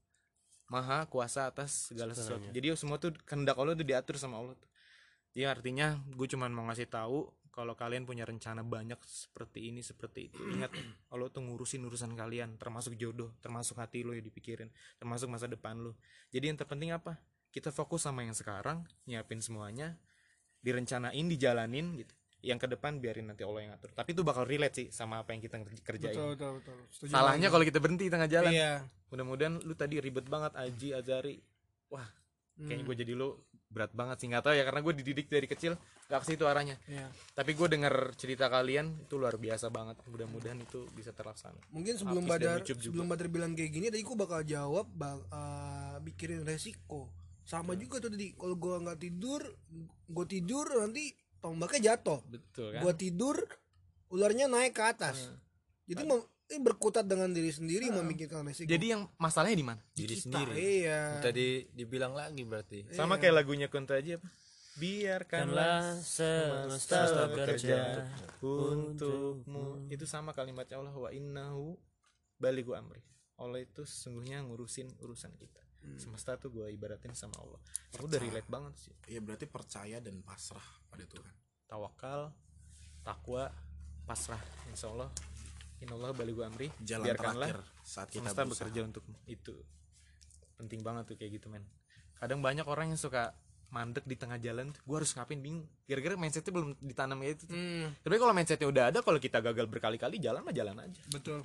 maha 0.70 1.04
kuasa 1.10 1.50
atas 1.50 1.90
segala 1.90 2.14
sesuatu. 2.14 2.46
Jadi 2.54 2.72
semua 2.78 2.96
tuh 3.02 3.10
kehendak 3.26 3.58
Allah 3.58 3.74
tuh 3.74 3.82
diatur 3.82 4.14
sama 4.16 4.38
Allah 4.38 4.54
tuh. 4.54 4.70
Jadi 5.34 5.44
artinya 5.46 5.98
gue 6.14 6.26
cuman 6.30 6.50
mau 6.54 6.64
ngasih 6.70 6.86
tahu 6.86 7.26
kalau 7.50 7.74
kalian 7.74 8.06
punya 8.06 8.22
rencana 8.22 8.62
banyak 8.62 8.96
seperti 9.02 9.74
ini 9.74 9.82
seperti 9.82 10.30
itu. 10.30 10.38
Ingat 10.38 10.70
Allah 11.12 11.26
tuh 11.34 11.42
ngurusin 11.42 11.82
urusan 11.82 12.14
kalian 12.14 12.54
termasuk 12.54 12.94
jodoh 12.94 13.34
termasuk 13.42 13.82
hati 13.82 14.06
lo 14.06 14.14
yang 14.14 14.22
dipikirin 14.22 14.70
termasuk 15.02 15.26
masa 15.26 15.50
depan 15.50 15.74
lo. 15.82 15.98
Jadi 16.30 16.54
yang 16.54 16.56
terpenting 16.56 16.94
apa? 16.94 17.18
Kita 17.50 17.74
fokus 17.74 18.06
sama 18.06 18.22
yang 18.22 18.38
sekarang 18.38 18.86
nyiapin 19.10 19.42
semuanya 19.42 19.98
direncanain 20.62 21.26
dijalanin 21.26 21.98
gitu 21.98 22.14
yang 22.43 22.57
ke 22.57 22.66
depan 22.66 22.97
biarin 22.97 23.26
nanti 23.26 23.43
Allah 23.43 23.61
yang 23.62 23.72
atur 23.72 23.91
tapi 23.91 24.11
itu 24.11 24.20
bakal 24.20 24.43
relate 24.43 24.74
sih 24.74 24.86
sama 24.88 25.20
apa 25.20 25.30
yang 25.30 25.41
kita 25.41 25.57
ker- 25.59 25.84
kerjain. 25.86 26.12
Betul 26.12 26.28
betul 26.34 26.51
betul. 26.57 26.76
Setuju 26.88 27.11
salahnya 27.11 27.49
kalau 27.49 27.62
kita 27.62 27.78
berhenti 27.78 28.05
di 28.05 28.12
tengah 28.12 28.26
jalan. 28.26 28.51
Iya. 28.51 28.72
Mudah-mudahan 29.09 29.61
lu 29.61 29.74
tadi 29.74 29.97
ribet 29.97 30.24
banget 30.24 30.53
Aji 30.55 30.88
Azari. 30.91 31.36
Wah 31.88 32.09
kayaknya 32.57 32.76
Hmm. 32.78 32.86
gue 32.86 32.97
jadi 32.99 33.12
lu 33.14 33.28
berat 33.66 33.93
banget 33.93 34.16
sih 34.18 34.26
nggak 34.26 34.43
tahu 34.43 34.53
ya 34.53 34.64
karena 34.64 34.80
gue 34.80 34.95
dididik 34.95 35.26
dari 35.26 35.47
kecil 35.47 35.78
gak 36.07 36.20
ke 36.20 36.26
situ 36.26 36.43
arahnya. 36.43 36.74
Iya. 36.84 37.07
Tapi 37.32 37.53
gue 37.53 37.68
denger 37.68 37.95
cerita 38.14 38.47
kalian 38.47 39.01
itu 39.01 39.14
luar 39.14 39.36
biasa 39.36 39.68
banget. 39.68 39.97
Mudah-mudahan 40.05 40.59
itu 40.59 40.84
bisa 40.91 41.11
terlaksana. 41.11 41.57
Mungkin 41.68 41.95
sebelum 41.95 42.24
Hafiz 42.24 42.32
badar 42.34 42.59
sebelum 42.64 43.07
badar 43.07 43.28
bilang 43.28 43.55
kayak 43.55 43.70
gini 43.70 43.86
tadi 43.88 44.03
gue 44.03 44.16
bakal 44.18 44.43
jawab 44.43 44.88
bak, 44.88 45.22
eh, 45.24 45.97
mikirin 46.01 46.43
resiko. 46.43 47.12
Sama 47.43 47.72
Iya. 47.72 47.80
juga 47.80 47.97
tuh 47.99 48.11
tadi 48.11 48.32
kalau 48.32 48.55
gue 48.55 48.74
nggak 48.80 48.99
tidur 48.99 49.41
gue 50.07 50.26
tidur 50.26 50.66
nanti 50.76 51.14
tombaknya 51.41 51.97
jatuh. 51.97 52.20
Betul 52.28 52.76
kan? 52.76 52.80
Gue 52.84 52.93
tidur 52.95 53.36
ularnya 54.12 54.47
naik 54.47 54.76
ke 54.76 54.84
atas. 54.84 55.32
Jadi 55.88 56.07
mem- 56.07 56.28
eh, 56.51 56.61
berkutat 56.62 57.07
dengan 57.07 57.30
diri 57.30 57.51
sendiri 57.51 57.91
memikirkan 57.91 58.43
resiko 58.47 58.66
jadi 58.66 58.99
yang 58.99 59.03
masalahnya 59.16 59.59
di 59.59 59.66
mana? 59.66 59.82
Diri 59.95 60.14
Kita, 60.18 60.24
sendiri. 60.28 60.55
iya. 60.59 61.18
Tadi 61.18 61.66
dibilang 61.74 62.14
lagi 62.14 62.43
berarti. 62.47 62.91
Sama 62.95 63.18
kayak 63.18 63.43
lagunya 63.43 63.66
Kunto 63.66 63.95
aja 63.95 64.18
apa? 64.18 64.28
Biarkanlah 64.78 65.99
Kanlah 65.99 65.99
semesta 66.01 67.26
bekerja 67.26 68.07
untukmu. 68.41 69.91
Itu 69.91 70.07
sama 70.07 70.30
kalimatnya 70.32 70.78
Allah 70.78 70.95
wa 70.95 71.11
innahu 71.11 71.74
baligu 72.38 72.72
amri. 72.78 73.03
Allah 73.41 73.64
itu 73.64 73.82
sesungguhnya 73.88 74.45
ngurusin 74.45 75.01
urusan 75.01 75.32
kita 75.41 75.61
semesta 75.97 76.37
tuh 76.37 76.53
gue 76.53 76.66
ibaratin 76.72 77.12
sama 77.16 77.41
Allah. 77.41 77.61
Aku 77.97 78.07
udah 78.07 78.20
relate 78.20 78.49
banget 78.49 78.74
sih. 78.76 78.95
Iya 79.09 79.20
berarti 79.24 79.47
percaya 79.49 79.97
dan 79.99 80.20
pasrah 80.20 80.64
pada 80.89 81.05
Tuhan. 81.09 81.35
tawakal 81.70 82.35
takwa 83.07 83.47
pasrah 84.03 84.43
insya 84.66 84.91
Allah 84.91 85.07
inallah 85.78 86.11
baligu 86.11 86.43
amri. 86.43 86.66
Jalan 86.83 87.07
biarkanlah 87.07 87.49
saat 87.87 88.11
kita 88.11 88.26
semesta 88.26 88.43
berusaha. 88.43 88.66
bekerja 88.66 88.81
untuk 88.91 89.05
itu 89.31 89.55
penting 90.59 90.83
banget 90.83 91.14
tuh 91.14 91.16
kayak 91.16 91.41
gitu 91.41 91.47
men. 91.49 91.64
Kadang 92.18 92.43
banyak 92.45 92.66
orang 92.68 92.93
yang 92.93 93.01
suka 93.01 93.33
mandek 93.70 94.03
di 94.03 94.18
tengah 94.18 94.37
jalan 94.43 94.74
gue 94.74 94.97
harus 94.99 95.14
ngapain? 95.14 95.39
Bingung. 95.39 95.64
Gara-gara 95.87 96.18
mindsetnya 96.18 96.53
belum 96.53 96.74
ditanam 96.83 97.22
kayak 97.22 97.33
itu 97.39 97.45
tuh. 97.49 97.57
Hmm, 97.57 97.87
tapi 98.03 98.14
kalau 98.18 98.33
mindsetnya 98.35 98.68
udah 98.68 98.85
ada 98.91 98.99
kalau 99.01 99.18
kita 99.22 99.39
gagal 99.41 99.66
berkali-kali 99.70 100.18
jalan 100.18 100.43
mah 100.43 100.53
jalan 100.53 100.76
aja. 100.76 101.01
Betul. 101.14 101.41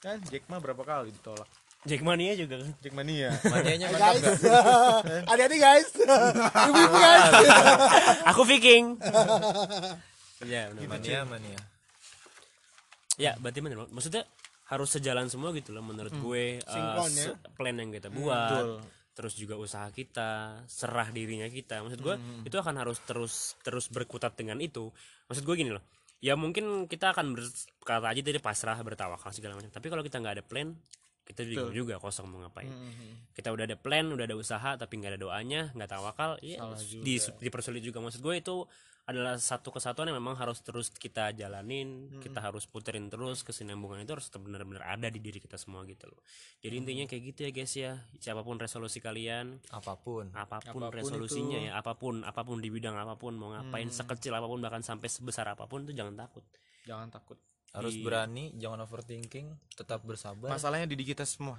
Kan 0.00 0.18
Jack 0.32 0.48
mah 0.48 0.58
berapa 0.58 0.80
kali 0.80 1.12
ditolak 1.12 1.46
Jack 1.86 2.02
Mania 2.02 2.34
juga 2.34 2.58
kan? 2.58 2.70
Jack 2.82 2.92
mania 2.92 3.30
manianya 3.42 3.86
mantap 3.88 4.18
guys. 4.18 4.42
gak? 4.42 4.64
hati-hati 5.24 5.56
guys. 5.66 5.88
Ibu-ibu 6.66 6.96
guys. 6.96 7.24
Aku 8.30 8.42
Viking. 8.42 8.98
Ya 10.44 10.68
benar 10.68 10.84
mania 10.90 11.20
mania? 11.24 11.58
Ya 13.16 13.32
berarti 13.38 13.58
banget. 13.62 13.88
maksudnya 13.88 14.22
harus 14.66 14.90
sejalan 14.90 15.30
semua 15.30 15.54
gitu 15.54 15.70
loh 15.70 15.80
menurut 15.80 16.10
gue 16.12 16.58
uh, 16.58 16.68
Sinkron 16.68 17.10
ya. 17.14 17.24
se- 17.30 17.38
plan 17.54 17.72
yang 17.72 17.88
kita 17.88 18.10
buat. 18.10 18.82
terus 19.16 19.32
juga 19.32 19.56
usaha 19.56 19.88
kita 19.88 20.60
serah 20.68 21.08
dirinya 21.08 21.48
kita. 21.48 21.80
Maksud 21.80 22.00
gue 22.02 22.14
itu 22.44 22.52
akan 22.52 22.74
harus 22.76 23.00
terus 23.02 23.56
terus 23.62 23.88
berkutat 23.88 24.36
dengan 24.36 24.60
itu. 24.60 24.92
Maksud 25.26 25.46
gue 25.46 25.56
gini 25.56 25.72
loh 25.72 25.80
ya 26.16 26.32
mungkin 26.32 26.88
kita 26.88 27.12
akan 27.12 27.36
berkata 27.36 28.08
aja 28.08 28.20
dari 28.24 28.40
pasrah 28.40 28.76
bertawakal 28.82 29.30
segala 29.32 29.56
macam. 29.56 29.72
Tapi 29.72 29.86
kalau 29.88 30.02
kita 30.04 30.20
nggak 30.20 30.34
ada 30.36 30.44
plan 30.44 30.76
kita 31.26 31.42
bingung 31.42 31.74
juga 31.74 31.98
kosong 31.98 32.30
mau 32.30 32.38
ngapain. 32.46 32.70
Kita 33.34 33.50
udah 33.50 33.66
ada 33.66 33.74
plan 33.74 34.06
udah 34.06 34.24
ada 34.24 34.38
usaha 34.38 34.78
tapi 34.78 35.02
nggak 35.02 35.18
ada 35.18 35.20
doanya 35.20 35.60
nggak 35.74 35.90
tawakal 35.90 36.38
ya 36.38 36.62
di, 37.02 37.18
dipersulit 37.18 37.82
juga. 37.82 37.98
Maksud 37.98 38.22
gue 38.22 38.38
itu 38.38 38.62
adalah 39.06 39.38
satu 39.38 39.70
kesatuan 39.70 40.10
yang 40.10 40.18
memang 40.18 40.34
harus 40.34 40.58
terus 40.66 40.90
kita 40.90 41.30
jalanin 41.30 42.10
kita 42.18 42.42
harus 42.42 42.66
puterin 42.66 43.06
terus 43.06 43.46
kesinambungan 43.46 44.02
itu 44.02 44.18
harus 44.18 44.26
benar-benar 44.34 44.82
ada 44.82 45.06
di 45.06 45.22
diri 45.22 45.38
kita 45.38 45.54
semua 45.58 45.86
gitu 45.86 46.10
loh. 46.10 46.18
Jadi 46.58 46.74
intinya 46.74 47.04
kayak 47.06 47.22
gitu 47.34 47.40
ya 47.46 47.50
guys 47.54 47.74
ya. 47.74 47.92
Siapa 48.18 48.42
pun 48.42 48.58
resolusi 48.58 48.98
kalian 48.98 49.62
apa 49.70 49.94
pun. 49.98 50.30
apa 50.34 50.58
pun, 50.74 50.90
resolusinya 50.90 51.58
ya 51.58 51.78
apa 51.78 51.94
pun 51.94 52.26
apa 52.26 52.42
pun 52.42 52.58
di 52.58 52.70
bidang 52.70 52.98
apa 52.98 53.14
pun 53.14 53.38
mau 53.38 53.54
ngapain 53.54 53.86
sekecil 53.90 54.34
apa 54.34 54.46
pun 54.50 54.58
bahkan 54.58 54.82
sampai 54.82 55.06
sebesar 55.06 55.46
apa 55.46 55.70
pun 55.70 55.86
itu 55.86 55.94
jangan 55.94 56.14
takut. 56.18 56.42
Jangan 56.86 57.10
takut 57.10 57.38
harus 57.72 57.94
Di- 57.94 58.04
berani 58.04 58.54
jangan 58.56 58.84
overthinking 58.84 59.50
tetap 59.74 60.04
bersabar. 60.04 60.48
Masalahnya 60.48 60.86
di 60.86 60.96
kita 61.00 61.24
semua. 61.24 61.58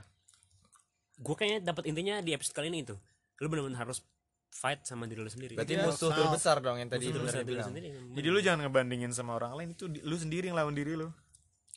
Gue 1.18 1.34
kayaknya 1.34 1.74
dapat 1.74 1.90
intinya 1.90 2.22
di 2.22 2.32
episode 2.32 2.56
kali 2.56 2.70
ini 2.70 2.86
itu. 2.86 2.96
Lu 3.42 3.50
benar-benar 3.50 3.86
harus 3.86 4.02
fight 4.48 4.86
sama 4.86 5.06
diri 5.06 5.22
lu 5.22 5.30
sendiri. 5.30 5.54
Berarti 5.54 5.76
Iya, 5.76 5.86
musuh 5.86 6.10
terbesar 6.10 6.58
dong 6.64 6.78
yang 6.80 6.90
tadi 6.90 7.10
musuh 7.10 7.16
terbesar 7.20 7.42
lu 7.42 7.50
bilang 7.52 7.70
sendiri. 7.70 7.88
Jadi 7.94 8.28
lu 8.30 8.40
jangan 8.40 8.60
ngebandingin 8.66 9.12
sama 9.14 9.36
orang 9.36 9.54
lain 9.54 9.70
itu 9.76 9.86
di- 9.90 10.02
lu 10.02 10.16
sendiri 10.16 10.50
yang 10.50 10.58
lawan 10.58 10.74
diri 10.74 10.94
lu. 10.98 11.10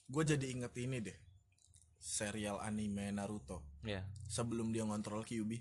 Gue 0.09 0.23
jadi 0.25 0.47
inget 0.47 0.73
ini 0.77 0.99
deh 1.03 1.17
serial 2.01 2.57
anime 2.61 3.13
Naruto. 3.13 3.61
Ya 3.85 4.05
sebelum 4.29 4.73
dia 4.73 4.85
ngontrol 4.85 5.25
Kyuubi 5.25 5.61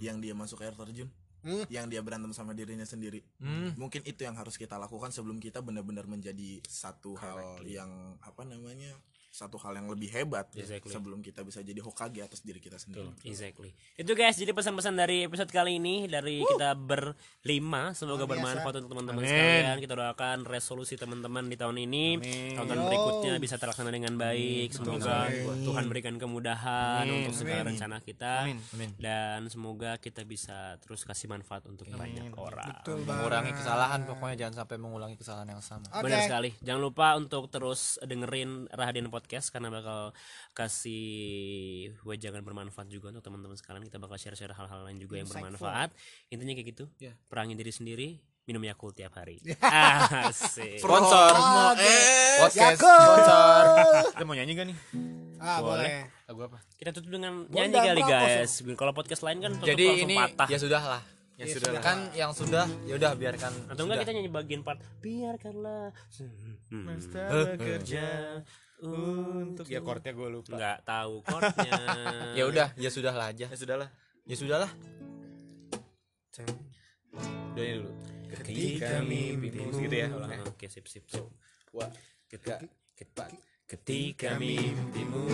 yang 0.00 0.18
dia 0.20 0.32
masuk 0.32 0.64
air 0.64 0.72
terjun 0.72 1.10
Hmm. 1.46 1.62
yang 1.70 1.86
dia 1.86 2.02
berantem 2.02 2.34
sama 2.34 2.50
dirinya 2.58 2.82
sendiri 2.82 3.22
Hmm. 3.38 3.78
mungkin 3.78 4.02
itu 4.02 4.26
yang 4.26 4.34
harus 4.34 4.58
kita 4.58 4.74
lakukan 4.76 5.14
sebelum 5.14 5.38
kita 5.38 5.62
benar-benar 5.62 6.10
menjadi 6.10 6.58
satu 6.66 7.14
hal 7.14 7.62
yang 7.62 8.18
apa 8.18 8.42
namanya 8.42 8.90
satu 9.36 9.60
hal 9.60 9.76
yang 9.76 9.92
lebih 9.92 10.08
hebat 10.16 10.48
Exactly. 10.56 10.88
sebelum 10.88 11.20
kita 11.20 11.44
bisa 11.44 11.60
jadi 11.60 11.76
Hokage 11.84 12.24
atas 12.24 12.40
diri 12.40 12.56
kita 12.56 12.80
sendiri. 12.80 13.12
Exactly. 13.20 13.76
Itu 14.00 14.16
guys, 14.16 14.40
jadi 14.40 14.56
pesan-pesan 14.56 14.96
dari 14.96 15.28
episode 15.28 15.52
kali 15.52 15.76
ini 15.76 16.08
dari 16.08 16.40
kita 16.40 16.72
berlima, 16.72 17.92
semoga 17.92 18.24
bermanfaat 18.24 18.80
untuk 18.80 18.96
teman-teman 18.96 19.20
sekalian. 19.20 19.76
Kita 19.76 19.92
doakan 19.92 20.48
resolusi 20.48 20.96
teman-teman 20.96 21.52
di 21.52 21.60
tahun 21.60 21.76
ini, 21.84 22.04
tahun 22.56 22.80
berikutnya 22.88 23.36
bisa 23.36 23.60
terlaksana 23.60 23.92
dengan 23.92 24.16
baik. 24.16 24.72
Semoga 24.72 25.28
Tuhan 25.60 25.84
berikan 25.92 26.16
kemudahan 26.16 27.04
untuk 27.04 27.36
segala 27.36 27.68
rencana 27.68 28.00
kita, 28.00 28.48
dan 28.96 29.52
semoga 29.52 30.00
kita 30.00 30.24
bisa 30.24 30.80
terus 30.80 31.04
kasih 31.04 31.28
manfaat 31.28 31.68
untuk 31.68 31.84
banyak 31.92 32.32
orang. 32.40 32.80
Betul 32.80 33.04
mengurangi 33.04 33.52
kesalahan 33.52 34.08
pokoknya. 34.08 34.48
Jangan 34.48 34.64
sampai 34.64 34.76
mengulangi 34.80 35.20
kesalahan 35.20 35.52
yang 35.52 35.60
sama. 35.60 35.84
Oke. 35.92 36.08
Benar 36.08 36.24
sekali. 36.24 36.56
Jangan 36.64 36.80
lupa 36.80 37.12
untuk 37.20 37.52
terus 37.52 38.00
dengerin 38.00 38.72
Rahadian 38.72 39.12
Podcast 39.12 39.25
karena 39.48 39.68
bakal 39.68 40.14
kasih 40.52 41.04
wejangan 42.02 42.40
bermanfaat 42.40 42.86
juga 42.86 43.10
untuk 43.10 43.22
teman-teman 43.22 43.54
sekalian. 43.54 43.82
Kita 43.82 43.98
bakal 43.98 44.16
share-share 44.16 44.50
hal-hal 44.50 44.80
lain 44.82 44.96
juga 44.96 45.18
yang 45.18 45.26
bermanfaat. 45.26 45.90
Intinya 46.28 46.52
kayak 46.52 46.68
gitu. 46.70 46.84
Perangi 47.26 47.54
diri 47.54 47.70
sendiri, 47.70 48.08
minum 48.44 48.62
Yakult 48.62 48.94
tiap 48.94 49.12
hari. 49.14 49.42
Asik. 50.26 50.78
sponsor 50.78 51.30
eh 51.76 52.38
podcast 52.38 52.78
sponsor 52.78 53.62
kita 54.08 54.22
mau 54.22 54.34
nyanyi 54.34 54.52
gak 54.52 54.66
nih 54.68 54.78
Ah, 55.36 55.60
boleh. 55.60 56.08
lagu 56.24 56.40
apa 56.42 56.58
Kita 56.74 56.90
tutup 56.90 57.12
dengan 57.12 57.44
Bondan 57.44 57.68
nyanyi 57.68 58.00
kali 58.00 58.02
guys. 58.02 58.64
Kalau 58.72 58.92
podcast 58.92 59.20
lain 59.20 59.38
kan 59.38 59.52
tutup 59.52 59.68
jadi 59.68 59.84
langsung 59.86 60.04
ini 60.06 60.16
patah. 60.16 60.48
ya 60.48 60.58
sudah 60.58 60.82
lah 60.82 61.02
ya 61.36 61.44
sudah 61.44 61.68
lah 61.68 61.82
kan 61.84 61.98
yang 62.14 62.32
sudah 62.32 62.64
ya 62.88 62.96
udah 62.96 63.12
biarkan 63.12 63.52
Atau 63.68 63.84
enggak 63.84 64.00
sudah. 64.00 64.04
kita 64.08 64.12
nyanyi 64.16 64.30
bagian 64.32 64.62
part 64.64 64.80
biarkanlah 64.98 65.92
hmm, 66.72 66.96
bekerja 67.28 68.06
untuk 68.84 69.64
ya 69.68 69.80
chordnya 69.80 70.12
gue 70.12 70.28
lupa. 70.28 70.52
Nggak 70.52 70.78
tahu 70.84 71.14
chordnya. 71.24 71.72
ya 72.38 72.44
udah 72.44 72.68
ya 72.76 72.90
sudah 72.92 73.14
lah 73.16 73.32
aja. 73.32 73.46
Ya 73.48 73.56
sudah 73.56 73.76
lah 73.80 73.88
ya 74.26 74.36
sudah 74.36 74.58
lah 74.66 74.70
udah 77.56 77.64
ini 77.64 77.80
dulu. 77.80 77.90
Ketika 78.26 79.00
mimpimu 79.00 79.80
gitu 79.80 79.96
ya 79.96 80.12
ulangnya 80.12 80.44
Oke, 80.44 80.68
sip 80.68 80.84
sip 80.84 81.08
sip. 81.08 81.24
Wah, 81.72 81.88
Ketika, 82.28 82.60
ketika, 82.92 83.32
ketika 83.64 84.36
mimpimu 84.36 85.24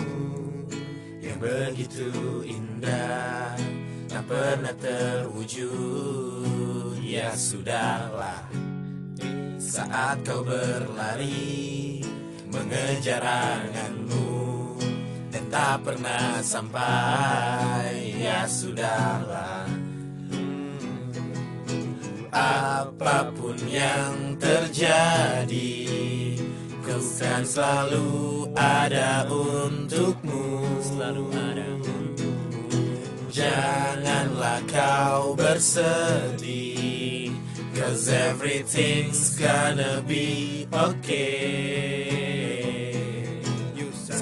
yang 1.19 1.35
begitu 1.41 2.07
indah 2.47 3.57
tak 4.07 4.23
pernah 4.29 4.71
terwujud. 4.79 6.23
Ya 7.03 7.35
sudahlah 7.35 8.47
saat 9.59 10.23
kau 10.23 10.41
berlari 10.45 11.92
mengejar 12.53 13.25
anganmu. 13.25 14.77
Dan 15.33 15.43
tak 15.49 15.81
pernah 15.81 16.37
sampai. 16.45 18.13
Ya 18.21 18.45
sudahlah. 18.45 19.65
Apa 22.33 23.29
pun 23.37 23.53
yang 23.69 24.33
terjadi 24.41 25.93
Ku 26.81 26.97
kan 27.21 27.45
selalu 27.45 28.49
ada 28.57 29.29
untukmu. 29.29 30.81
Selalu 30.81 31.29
ada 31.29 31.67
untukmu. 31.77 32.89
Janganlah 33.29 34.61
kau 34.69 35.33
bersedih 35.37 37.33
Cause 37.73 38.05
everything's 38.07 39.33
gonna 39.37 40.05
be 40.05 40.67
okay 40.69 42.02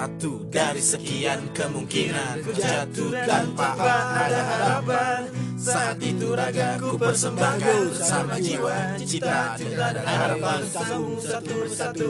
Satu 0.01 0.49
dari 0.49 0.81
sekian 0.81 1.53
kemungkinan. 1.53 2.41
Ku 2.41 2.49
jatuh 2.57 3.13
tanpa 3.21 3.77
ada 3.77 4.41
harapan 4.49 5.40
Saat 5.61 6.01
itu 6.01 6.33
ragaku 6.33 6.97
persembahkan 6.97 7.93
Bersama 7.93 8.33
jiwa, 8.41 8.97
cita, 8.97 9.53
cinta 9.53 9.93
dan 9.93 10.05
harapan. 10.09 10.59
Sambung 10.65 11.21
satu 11.21 11.53
persatu. 11.61 12.09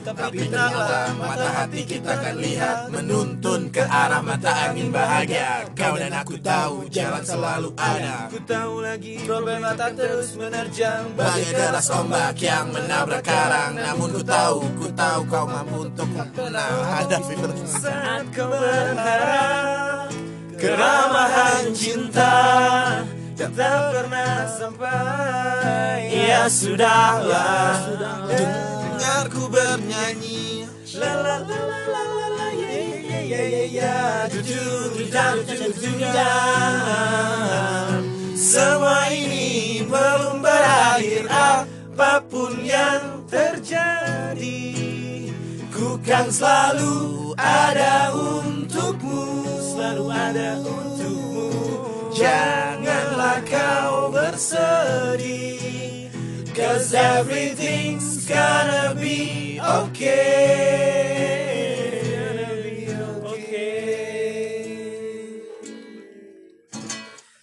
Tapi 0.00 0.48
tenanglah 0.48 1.12
mata 1.20 1.48
hati 1.60 1.84
kita 1.84 2.08
akan 2.08 2.36
lihat 2.40 2.76
Menuntun 2.88 3.68
ke 3.68 3.84
arah 3.84 4.24
mata 4.24 4.48
angin 4.64 4.88
bahagia. 4.88 5.68
Kau 5.76 6.00
dan 6.00 6.16
aku 6.16 6.40
tahu 6.40 6.88
jalan 6.88 7.20
selalu 7.20 7.68
ada. 7.76 8.32
Ku 8.32 8.40
tahu 8.40 8.80
lagi 8.80 9.20
problema 9.28 9.76
tak 9.76 10.00
terus 10.00 10.32
menerjang. 10.40 11.12
Bagai 11.20 11.52
deras 11.52 11.92
ombak 11.92 12.40
yang 12.40 12.72
menabrak 12.72 13.28
karang. 13.28 13.76
Namun 13.76 14.08
ku 14.16 14.22
tahu, 14.24 14.64
ku 14.80 14.88
tahu 14.96 15.20
kau 15.28 15.44
mampu 15.44 15.84
untuk 15.84 16.08
menang. 16.16 16.76
Ada 17.04 17.18
fitur 17.28 17.52
Saat 17.68 18.24
kau 18.32 18.48
berharap 18.48 19.87
Keramahan 20.58 21.70
cinta 21.70 22.34
Tak 23.38 23.54
pernah 23.54 24.42
sampai. 24.50 26.10
Ya 26.10 26.50
sudahlah. 26.50 27.78
Dengarku 28.26 29.46
bernyanyi. 29.46 30.66
La 30.98 31.14
la 31.14 31.36
la 31.46 31.60
la 31.62 31.82
la 31.86 32.26
la 32.34 32.48
ya 32.50 32.74
ya 32.74 33.20
ya 33.22 33.42
ya 33.46 33.64
ya 33.70 33.96
jujur. 34.26 34.78
Semua 38.34 39.06
ini 39.14 39.86
belum 39.86 40.42
berakhir. 40.42 41.30
Apa 41.30 42.22
pun 42.26 42.62
yang 42.62 43.26
terjadi 43.26 44.62
Ku 45.74 45.98
kan 46.06 46.30
selalu 46.30 47.34
ada 47.34 48.14
untukmu 48.14 49.57
Selalu 49.78 50.10
ada 50.10 50.58
untukmu 50.58 51.54
Janganlah 52.10 53.38
kau 53.46 54.10
bersedih 54.10 56.10
Cause 56.50 56.90
everything's 56.98 58.26
gonna 58.26 58.98
be 58.98 59.62
okay. 59.62 61.57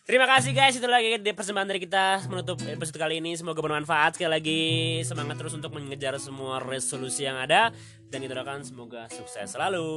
Terima 0.06 0.30
kasih 0.30 0.54
guys, 0.54 0.78
itu 0.78 0.86
lagi 0.86 1.18
di 1.18 1.34
persembahan 1.34 1.66
dari 1.66 1.82
kita 1.82 2.30
menutup 2.30 2.62
episode 2.62 3.02
kali 3.02 3.18
ini. 3.18 3.34
Semoga 3.34 3.58
bermanfaat. 3.58 4.14
Sekali 4.22 4.32
lagi 4.38 4.62
semangat 5.02 5.42
terus 5.42 5.58
untuk 5.58 5.74
mengejar 5.74 6.14
semua 6.22 6.62
resolusi 6.62 7.26
yang 7.26 7.42
ada 7.42 7.74
dan 8.14 8.22
kita 8.22 8.38
doakan 8.38 8.62
semoga 8.62 9.10
sukses 9.10 9.50
selalu. 9.50 9.90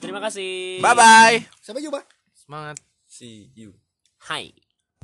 Terima 0.00 0.24
kasih. 0.24 0.80
Bye 0.80 0.96
bye 0.96 1.36
Sampai 1.60 1.84
jumpa. 1.84 2.00
semangat 2.32 2.80
see 3.04 3.52
you 3.52 3.76
Hai. 4.24 4.63